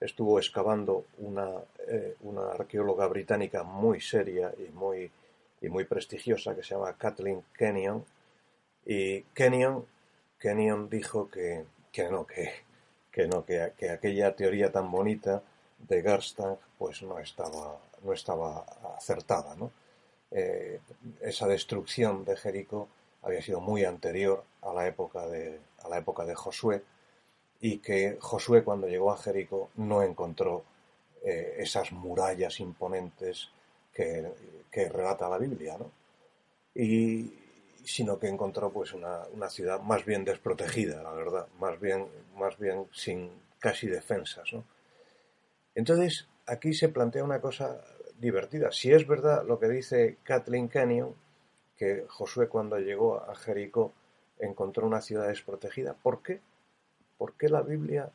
estuvo 0.00 0.38
excavando 0.38 1.04
una, 1.18 1.48
eh, 1.88 2.16
una 2.20 2.52
arqueóloga 2.52 3.06
británica 3.08 3.64
muy 3.64 4.00
seria 4.00 4.54
y 4.56 4.72
muy 4.72 5.10
y 5.60 5.68
muy 5.68 5.84
prestigiosa 5.84 6.54
que 6.54 6.62
se 6.62 6.74
llama 6.74 6.96
Kathleen 6.96 7.42
Kenyon. 7.56 8.04
Y 8.84 9.22
Kenyon, 9.34 9.86
Kenyon 10.38 10.88
dijo 10.88 11.28
que, 11.28 11.64
que 11.92 12.08
no, 12.08 12.26
que, 12.26 12.50
que 13.10 13.26
no, 13.26 13.44
que, 13.44 13.60
aquella 13.90 14.34
teoría 14.34 14.70
tan 14.70 14.90
bonita 14.90 15.42
de 15.78 16.02
Gerstang 16.02 16.56
pues 16.78 17.02
no 17.02 17.18
estaba, 17.18 17.78
no 18.02 18.12
estaba 18.12 18.64
acertada. 18.96 19.54
¿no? 19.56 19.70
Eh, 20.30 20.80
esa 21.20 21.46
destrucción 21.46 22.24
de 22.24 22.36
Jericó 22.36 22.88
había 23.22 23.42
sido 23.42 23.60
muy 23.60 23.84
anterior 23.84 24.44
a 24.62 24.72
la 24.72 24.86
época 24.86 25.26
de, 25.26 25.58
a 25.82 25.88
la 25.88 25.98
época 25.98 26.24
de 26.24 26.34
Josué 26.34 26.82
y 27.60 27.78
que 27.78 28.18
Josué 28.20 28.62
cuando 28.62 28.86
llegó 28.86 29.10
a 29.12 29.16
Jericó 29.16 29.70
no 29.76 30.02
encontró 30.02 30.64
eh, 31.24 31.56
esas 31.58 31.92
murallas 31.92 32.60
imponentes 32.60 33.50
que, 33.92 34.32
relata 34.90 35.28
la 35.28 35.38
Biblia, 35.38 35.76
¿no? 35.76 35.90
Y, 36.72 37.34
sino 37.84 38.16
que 38.18 38.28
encontró 38.28 38.70
pues 38.70 38.92
una, 38.92 39.24
ciudad 39.50 39.80
más 39.80 40.04
bien 40.04 40.24
desprotegida, 40.24 41.02
la 41.02 41.10
verdad, 41.10 41.48
más 41.58 41.80
bien, 41.80 42.06
más 42.36 42.56
bien 42.58 42.86
sin 42.92 43.30
casi 43.58 43.88
defensas, 43.88 44.52
¿no? 44.52 44.62
Entonces, 45.74 46.28
aquí 46.46 46.74
se 46.74 46.90
plantea 46.90 47.24
una 47.24 47.40
cosa 47.40 47.80
divertida. 48.18 48.72
Si 48.72 48.92
es 48.92 49.06
verdad 49.06 49.44
lo 49.46 49.58
que 49.58 49.68
dice 49.68 50.18
Kathleen 50.22 50.68
Canyon, 50.68 51.14
que 51.76 52.04
Josué 52.08 52.48
cuando 52.48 52.78
llegó 52.78 53.22
a 53.22 53.34
Jericó 53.34 53.92
encontró 54.38 54.86
una 54.86 55.00
ciudad 55.00 55.28
desprotegida, 55.28 55.94
¿por 55.94 56.22
qué? 56.22 56.40
¿Por 57.16 57.34
qué 57.34 57.48
la 57.48 57.62
Biblia, 57.62 58.10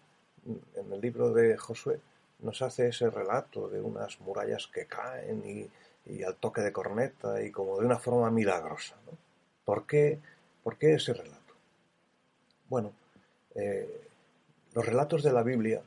en 0.46 0.94
el 0.94 1.02
libro 1.02 1.32
de 1.32 1.58
Josué, 1.58 2.00
nos 2.40 2.62
hace 2.62 2.90
ese 2.90 3.10
relato 3.10 3.70
de 3.70 3.82
unas 3.82 4.20
murallas 4.20 4.68
que 4.68 4.86
caen 4.86 5.44
y, 5.46 6.24
al 6.24 6.36
toque 6.36 6.62
de 6.62 6.74
corneta 6.74 7.42
y 7.42 7.50
como 7.50 7.80
de 7.80 7.86
una 7.86 7.98
forma 7.98 8.30
milagrosa. 8.30 8.96
¿no? 9.06 9.18
¿Por, 9.64 9.88
qué, 9.88 10.20
¿Por 10.62 10.78
qué 10.78 10.96
ese 10.96 11.14
relato? 11.14 11.54
Bueno, 12.68 12.92
eh, 13.56 14.10
los 14.74 14.86
relatos 14.86 15.24
de 15.24 15.32
la 15.32 15.44
Biblia, 15.44 15.82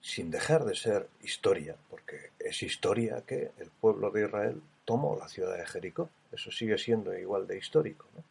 sin 0.00 0.30
dejar 0.30 0.64
de 0.64 0.74
ser 0.74 1.08
historia, 1.22 1.76
porque 1.90 2.30
es 2.38 2.62
historia 2.62 3.22
que 3.26 3.52
el 3.58 3.70
pueblo 3.70 4.10
de 4.10 4.26
Israel 4.26 4.62
tomó 4.84 5.16
la 5.16 5.28
ciudad 5.28 5.56
de 5.56 5.66
Jericó, 5.66 6.08
eso 6.32 6.50
sigue 6.50 6.78
siendo 6.78 7.16
igual 7.16 7.46
de 7.46 7.58
histórico, 7.58 8.06
¿no? 8.14 8.22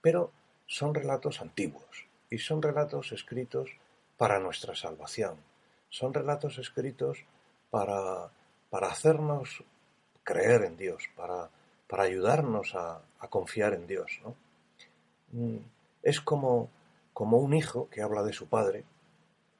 pero 0.00 0.32
son 0.66 0.94
relatos 0.94 1.40
antiguos 1.40 2.06
y 2.30 2.38
son 2.38 2.62
relatos 2.62 3.12
escritos 3.12 3.70
para 4.16 4.40
nuestra 4.40 4.74
salvación, 4.74 5.36
son 5.88 6.12
relatos 6.12 6.58
escritos 6.58 7.24
para, 7.70 8.30
para 8.70 8.88
hacernos 8.88 9.62
creer 10.24 10.64
en 10.64 10.76
Dios, 10.76 11.04
para, 11.16 11.48
para 11.88 12.02
ayudarnos 12.02 12.74
a, 12.74 13.00
confiar 13.30 13.74
en 13.74 13.86
Dios. 13.86 14.20
¿no? 14.22 14.34
Mm, 15.32 15.58
es 16.02 16.20
como, 16.20 16.70
como 17.12 17.38
un 17.38 17.54
hijo 17.54 17.88
que 17.90 18.02
habla 18.02 18.22
de 18.22 18.32
su 18.32 18.46
padre 18.46 18.84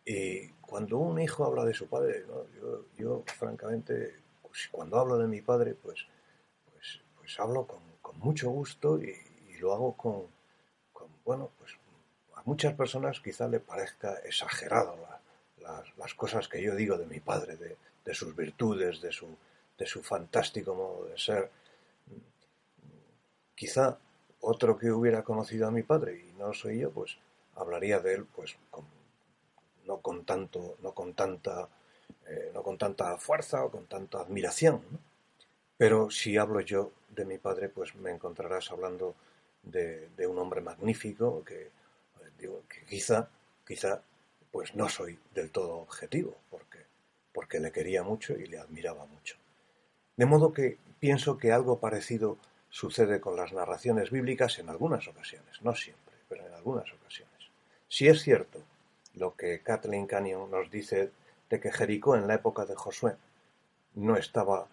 y 0.04 0.48
cuando 0.68 0.98
un 0.98 1.18
hijo 1.18 1.46
habla 1.46 1.64
de 1.64 1.72
su 1.72 1.86
padre, 1.86 2.24
yo, 2.60 2.84
yo, 2.98 3.24
francamente, 3.26 4.16
pues, 4.42 4.68
cuando 4.70 4.98
hablo 4.98 5.16
de 5.16 5.26
mi 5.26 5.40
padre, 5.40 5.74
pues, 5.74 6.06
pues, 6.70 7.00
pues 7.16 7.40
hablo 7.40 7.66
con, 7.66 7.88
mucho 8.18 8.50
gusto 8.50 9.00
y, 9.00 9.14
lo 9.60 9.72
hago 9.72 9.96
con, 9.96 10.26
con, 10.92 11.08
bueno, 11.24 11.50
pues 11.58 11.72
a 12.34 12.42
muchas 12.44 12.74
personas 12.74 13.20
quizá 13.20 13.48
le 13.48 13.58
parezca 13.58 14.14
exagerado 14.24 14.96
la, 15.60 15.82
las, 15.96 16.14
cosas 16.14 16.46
que 16.46 16.62
yo 16.62 16.76
digo 16.76 16.96
de 16.96 17.06
mi 17.06 17.18
padre, 17.18 17.56
de, 17.56 18.14
sus 18.14 18.36
virtudes, 18.36 19.00
de 19.00 19.10
su, 19.10 19.26
de 19.76 19.86
su 19.86 20.02
fantástico 20.02 20.74
modo 20.74 21.06
de 21.06 21.18
ser. 21.18 21.50
Quizá 23.54 23.98
otro 24.40 24.78
que 24.78 24.92
hubiera 24.92 25.24
conocido 25.24 25.66
a 25.66 25.72
mi 25.72 25.82
padre 25.82 26.24
y 26.28 26.32
no 26.38 26.52
soy 26.52 26.78
yo, 26.78 26.90
pues 26.92 27.18
hablaría 27.56 27.98
de 27.98 28.14
él, 28.14 28.26
pues 28.26 28.56
no 29.88 30.00
con 30.00 30.24
tanto, 30.24 30.76
no 30.82 30.92
con 30.92 31.14
tanta, 31.14 31.68
eh, 32.28 32.50
no 32.54 32.62
con 32.62 32.76
tanta 32.76 33.16
fuerza 33.16 33.64
o 33.64 33.70
con 33.70 33.86
tanta 33.86 34.20
admiración. 34.20 34.82
Pero 35.76 36.10
si 36.10 36.36
hablo 36.36 36.60
yo 36.60 36.92
de 37.08 37.24
mi 37.24 37.38
padre, 37.38 37.70
pues 37.70 37.94
me 37.96 38.10
encontrarás 38.10 38.70
hablando 38.70 39.16
de, 39.62 40.08
un 40.26 40.38
hombre 40.38 40.60
magnífico 40.60 41.42
que, 41.44 41.70
digo, 42.38 42.62
que 42.68 42.84
quizá, 42.84 43.28
quizá 43.66 44.02
pues 44.52 44.74
no 44.74 44.88
soy 44.88 45.18
del 45.34 45.50
todo 45.50 45.76
objetivo, 45.78 46.36
porque, 46.50 46.78
porque 47.32 47.60
le 47.60 47.72
quería 47.72 48.02
mucho 48.02 48.34
y 48.34 48.46
le 48.46 48.58
admiraba 48.58 49.06
mucho. 49.06 49.36
De 50.16 50.26
modo 50.26 50.52
que 50.52 50.78
pienso 51.00 51.38
que 51.38 51.52
algo 51.52 51.78
parecido 51.78 52.38
sucede 52.70 53.20
con 53.20 53.36
las 53.36 53.52
narraciones 53.52 54.10
bíblicas 54.10 54.58
en 54.58 54.68
algunas 54.68 55.06
ocasiones, 55.08 55.62
no 55.62 55.74
siempre, 55.74 56.14
pero 56.28 56.46
en 56.46 56.52
algunas 56.52 56.92
ocasiones. 56.92 57.50
Si 57.88 58.06
es 58.08 58.20
cierto 58.20 58.62
lo 59.18 59.34
que 59.34 59.60
Kathleen 59.62 60.06
Canyon 60.06 60.50
nos 60.50 60.70
dice 60.70 61.10
de 61.50 61.60
que 61.60 61.72
Jericó 61.72 62.16
en 62.16 62.26
la 62.26 62.34
época 62.34 62.64
de 62.64 62.74
Josué 62.74 63.16
no 63.94 64.16
estaba 64.16 64.66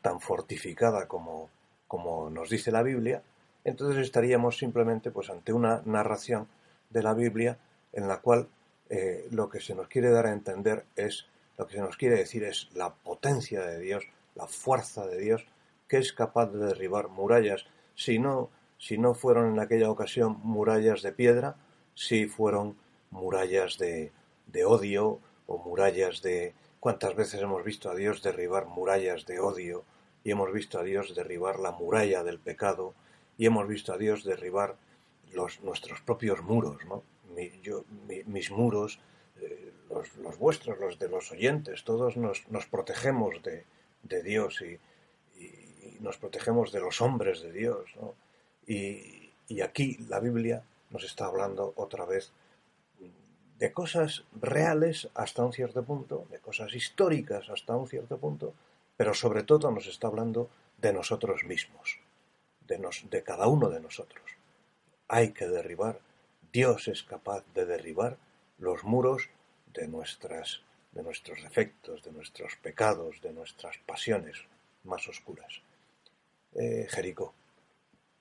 tan 0.00 0.20
fortificada 0.20 1.06
como, 1.06 1.50
como 1.86 2.30
nos 2.30 2.50
dice 2.50 2.72
la 2.72 2.82
Biblia, 2.82 3.22
entonces 3.64 4.02
estaríamos 4.02 4.58
simplemente 4.58 5.10
pues 5.10 5.30
ante 5.30 5.52
una 5.52 5.82
narración 5.84 6.48
de 6.90 7.02
la 7.02 7.14
Biblia 7.14 7.58
en 7.92 8.08
la 8.08 8.20
cual 8.20 8.48
eh, 8.88 9.26
lo 9.30 9.48
que 9.48 9.60
se 9.60 9.74
nos 9.74 9.88
quiere 9.88 10.10
dar 10.10 10.26
a 10.26 10.32
entender 10.32 10.84
es, 10.96 11.26
lo 11.56 11.66
que 11.66 11.74
se 11.74 11.80
nos 11.80 11.96
quiere 11.96 12.16
decir 12.16 12.44
es 12.44 12.68
la 12.74 12.92
potencia 12.92 13.62
de 13.62 13.78
Dios, 13.78 14.04
la 14.34 14.46
fuerza 14.46 15.06
de 15.06 15.18
Dios, 15.18 15.46
que 15.88 15.98
es 15.98 16.12
capaz 16.12 16.46
de 16.46 16.66
derribar 16.66 17.08
murallas, 17.08 17.66
si 17.94 18.18
no, 18.18 18.50
si 18.78 18.98
no 18.98 19.14
fueron 19.14 19.52
en 19.52 19.60
aquella 19.60 19.90
ocasión 19.90 20.40
murallas 20.42 21.02
de 21.02 21.12
piedra, 21.12 21.56
si 21.94 22.26
fueron 22.26 22.76
murallas 23.12 23.78
de, 23.78 24.10
odio 24.66 25.20
o 25.46 25.58
murallas 25.58 26.22
de, 26.22 26.54
cuántas 26.80 27.14
veces 27.14 27.40
hemos 27.40 27.62
visto 27.62 27.90
a 27.90 27.94
Dios 27.94 28.22
derribar 28.22 28.66
murallas 28.66 29.24
de 29.26 29.38
odio 29.38 29.84
y 30.24 30.32
hemos 30.32 30.52
visto 30.52 30.78
a 30.78 30.82
Dios 30.82 31.14
derribar 31.14 31.60
la 31.60 31.70
muralla 31.72 32.24
del 32.24 32.38
pecado 32.38 32.94
y 33.38 33.46
hemos 33.46 33.68
visto 33.68 33.92
a 33.92 33.98
Dios 33.98 34.24
derribar 34.24 34.76
los, 35.32 35.60
nuestros 35.62 36.00
propios 36.00 36.42
muros, 36.42 36.84
¿no? 36.86 37.02
mis 38.26 38.50
muros, 38.50 39.00
eh, 39.40 39.72
los, 39.90 40.38
vuestros, 40.38 40.78
los 40.78 40.98
de 40.98 41.08
los 41.08 41.32
oyentes, 41.32 41.84
todos 41.84 42.16
nos, 42.16 42.48
nos 42.48 42.66
protegemos 42.66 43.42
de, 43.42 43.64
Dios 44.22 44.62
y, 44.62 44.78
nos 46.00 46.18
protegemos 46.18 46.72
de 46.72 46.80
los 46.80 47.00
hombres 47.00 47.42
de 47.42 47.52
Dios. 47.52 47.94
Y, 48.66 49.60
aquí 49.62 49.98
la 50.08 50.18
Biblia 50.18 50.64
nos 50.90 51.04
está 51.04 51.26
hablando 51.26 51.72
otra 51.76 52.06
vez 52.06 52.32
de 53.62 53.72
cosas 53.72 54.24
reales 54.40 55.08
hasta 55.14 55.44
un 55.44 55.52
cierto 55.52 55.84
punto, 55.84 56.26
de 56.30 56.40
cosas 56.40 56.74
históricas 56.74 57.48
hasta 57.48 57.76
un 57.76 57.86
cierto 57.86 58.18
punto, 58.18 58.54
pero 58.96 59.14
sobre 59.14 59.44
todo 59.44 59.70
nos 59.70 59.86
está 59.86 60.08
hablando 60.08 60.50
de 60.78 60.92
nosotros 60.92 61.44
mismos, 61.44 62.00
de, 62.66 62.80
nos, 62.80 63.08
de 63.08 63.22
cada 63.22 63.46
uno 63.46 63.70
de 63.70 63.78
nosotros. 63.78 64.24
Hay 65.06 65.30
que 65.30 65.46
derribar 65.46 66.00
Dios 66.52 66.88
es 66.88 67.04
capaz 67.04 67.44
de 67.54 67.64
derribar 67.64 68.18
los 68.58 68.82
muros 68.82 69.30
de, 69.72 69.86
nuestras, 69.86 70.62
de 70.90 71.04
nuestros 71.04 71.40
defectos, 71.44 72.02
de 72.02 72.10
nuestros 72.10 72.56
pecados, 72.56 73.22
de 73.22 73.32
nuestras 73.32 73.78
pasiones 73.78 74.38
más 74.82 75.06
oscuras. 75.06 75.62
Eh, 76.56 76.88
Jericó. 76.90 77.32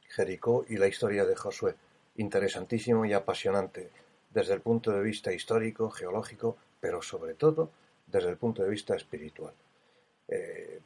Jericó 0.07 0.65
y 0.69 0.77
la 0.77 0.87
historia 0.87 1.25
de 1.25 1.35
Josué. 1.35 1.73
Interesantísimo 2.17 3.05
y 3.05 3.13
apasionante 3.13 3.89
desde 4.33 4.53
el 4.53 4.61
punto 4.61 4.91
de 4.91 5.01
vista 5.01 5.33
histórico, 5.33 5.89
geológico, 5.89 6.57
pero 6.79 7.01
sobre 7.01 7.33
todo 7.33 7.71
desde 8.07 8.29
el 8.29 8.37
punto 8.37 8.63
de 8.63 8.69
vista 8.69 8.95
espiritual. 8.95 9.53
Eh, 10.27 10.79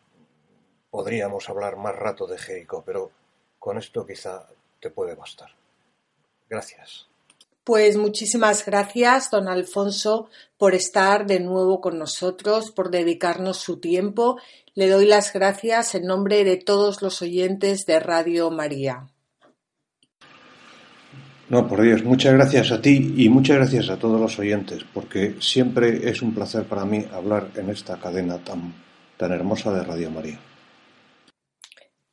podríamos 0.90 1.50
hablar 1.50 1.78
más 1.78 1.96
rato 1.96 2.28
de 2.28 2.38
Jericó, 2.38 2.84
pero 2.86 3.12
con 3.60 3.78
esto 3.78 4.06
quizá 4.06 4.48
te 4.80 4.90
puede 4.90 5.16
bastar. 5.16 5.50
Gracias. 6.50 7.08
Pues 7.64 7.98
muchísimas 7.98 8.64
gracias, 8.64 9.32
don 9.32 9.48
Alfonso, 9.48 10.30
por 10.60 10.76
estar 10.76 11.26
de 11.26 11.40
nuevo 11.40 11.82
con 11.82 11.98
nosotros, 11.98 12.70
por 12.70 12.92
dedicarnos 12.92 13.58
su 13.58 13.80
tiempo. 13.80 14.40
Le 14.76 14.88
doy 14.88 15.08
las 15.08 15.34
gracias 15.34 15.96
en 15.96 16.06
nombre 16.06 16.44
de 16.44 16.58
todos 16.58 17.02
los 17.02 17.24
oyentes 17.24 17.88
de 17.88 18.00
Radio 18.00 18.52
María. 18.52 19.08
No, 21.48 21.68
por 21.68 21.82
Dios, 21.82 22.04
muchas 22.04 22.34
gracias 22.34 22.72
a 22.72 22.82
ti 22.82 23.14
y 23.18 23.30
muchas 23.30 23.58
gracias 23.58 23.90
a 23.90 23.98
todos 23.98 24.20
los 24.20 24.40
oyentes, 24.40 24.84
porque 24.94 25.36
siempre 25.40 26.10
es 26.10 26.24
un 26.24 26.34
placer 26.34 26.64
para 26.64 26.86
mí 26.86 27.06
hablar 27.14 27.52
en 27.56 27.70
esta 27.70 28.00
cadena 28.00 28.44
tan, 28.44 28.74
tan 29.16 29.32
hermosa 29.32 29.72
de 29.72 29.84
Radio 29.84 30.10
María. 30.10 30.40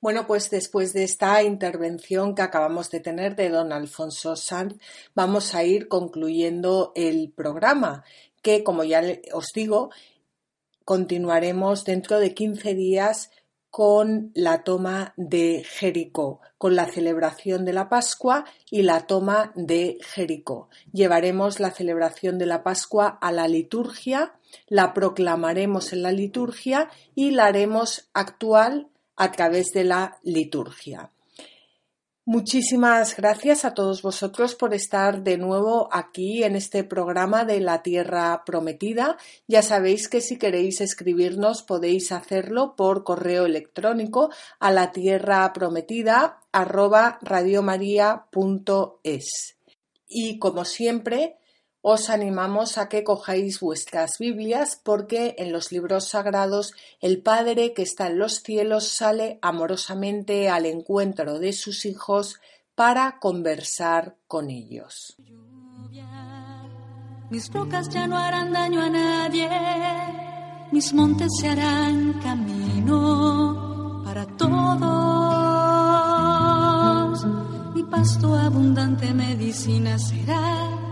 Bueno, 0.02 0.26
pues 0.26 0.50
después 0.50 0.92
de 0.92 1.04
esta 1.04 1.42
intervención 1.44 2.34
que 2.34 2.42
acabamos 2.42 2.90
de 2.90 3.00
tener 3.00 3.34
de 3.34 3.48
don 3.48 3.72
Alfonso 3.72 4.36
Sanz, 4.36 4.74
vamos 5.14 5.54
a 5.54 5.64
ir 5.64 5.88
concluyendo 5.88 6.92
el 6.94 7.32
programa, 7.34 8.04
que 8.42 8.62
como 8.64 8.84
ya 8.84 9.00
os 9.32 9.52
digo, 9.54 9.90
continuaremos 10.84 11.84
dentro 11.84 12.18
de 12.18 12.34
15 12.34 12.74
días 12.74 13.30
con 13.72 14.32
la 14.34 14.64
toma 14.64 15.14
de 15.16 15.64
Jericó, 15.64 16.42
con 16.58 16.76
la 16.76 16.84
celebración 16.84 17.64
de 17.64 17.72
la 17.72 17.88
Pascua 17.88 18.44
y 18.70 18.82
la 18.82 19.06
toma 19.06 19.50
de 19.54 19.96
Jericó. 20.02 20.68
Llevaremos 20.92 21.58
la 21.58 21.70
celebración 21.70 22.36
de 22.36 22.44
la 22.44 22.62
Pascua 22.64 23.18
a 23.22 23.32
la 23.32 23.48
liturgia, 23.48 24.34
la 24.68 24.92
proclamaremos 24.92 25.94
en 25.94 26.02
la 26.02 26.12
liturgia 26.12 26.90
y 27.14 27.30
la 27.30 27.46
haremos 27.46 28.10
actual 28.12 28.88
a 29.16 29.32
través 29.32 29.72
de 29.72 29.84
la 29.84 30.18
liturgia. 30.22 31.10
Muchísimas 32.24 33.16
gracias 33.16 33.64
a 33.64 33.74
todos 33.74 34.00
vosotros 34.00 34.54
por 34.54 34.74
estar 34.74 35.24
de 35.24 35.38
nuevo 35.38 35.88
aquí 35.90 36.44
en 36.44 36.54
este 36.54 36.84
programa 36.84 37.44
de 37.44 37.58
la 37.58 37.82
Tierra 37.82 38.44
Prometida. 38.46 39.16
Ya 39.48 39.60
sabéis 39.60 40.08
que 40.08 40.20
si 40.20 40.38
queréis 40.38 40.80
escribirnos 40.80 41.64
podéis 41.64 42.12
hacerlo 42.12 42.76
por 42.76 43.02
correo 43.02 43.44
electrónico 43.44 44.30
a 44.60 44.70
la 44.70 44.92
tierra 44.92 45.52
prometida 45.52 46.38
Y 50.08 50.38
como 50.38 50.64
siempre, 50.64 51.38
os 51.82 52.10
animamos 52.10 52.78
a 52.78 52.88
que 52.88 53.02
cojáis 53.02 53.58
vuestras 53.58 54.18
Biblias 54.18 54.80
porque 54.82 55.34
en 55.38 55.52
los 55.52 55.72
libros 55.72 56.08
sagrados 56.08 56.74
el 57.00 57.20
Padre 57.20 57.74
que 57.74 57.82
está 57.82 58.06
en 58.06 58.20
los 58.20 58.36
cielos 58.36 58.86
sale 58.86 59.40
amorosamente 59.42 60.48
al 60.48 60.66
encuentro 60.66 61.40
de 61.40 61.52
sus 61.52 61.84
hijos 61.84 62.40
para 62.76 63.18
conversar 63.18 64.14
con 64.28 64.48
ellos. 64.48 65.16
Mis 67.30 67.52
rocas 67.52 67.88
ya 67.88 68.06
no 68.06 68.16
harán 68.16 68.52
daño 68.52 68.80
a 68.80 68.88
nadie, 68.88 69.50
mis 70.70 70.94
montes 70.94 71.32
se 71.40 71.48
harán 71.48 72.12
camino 72.20 74.02
para 74.04 74.24
todos. 74.36 74.52
Mi 77.74 77.82
pasto 77.84 78.36
abundante 78.36 79.12
medicina 79.14 79.98
será 79.98 80.91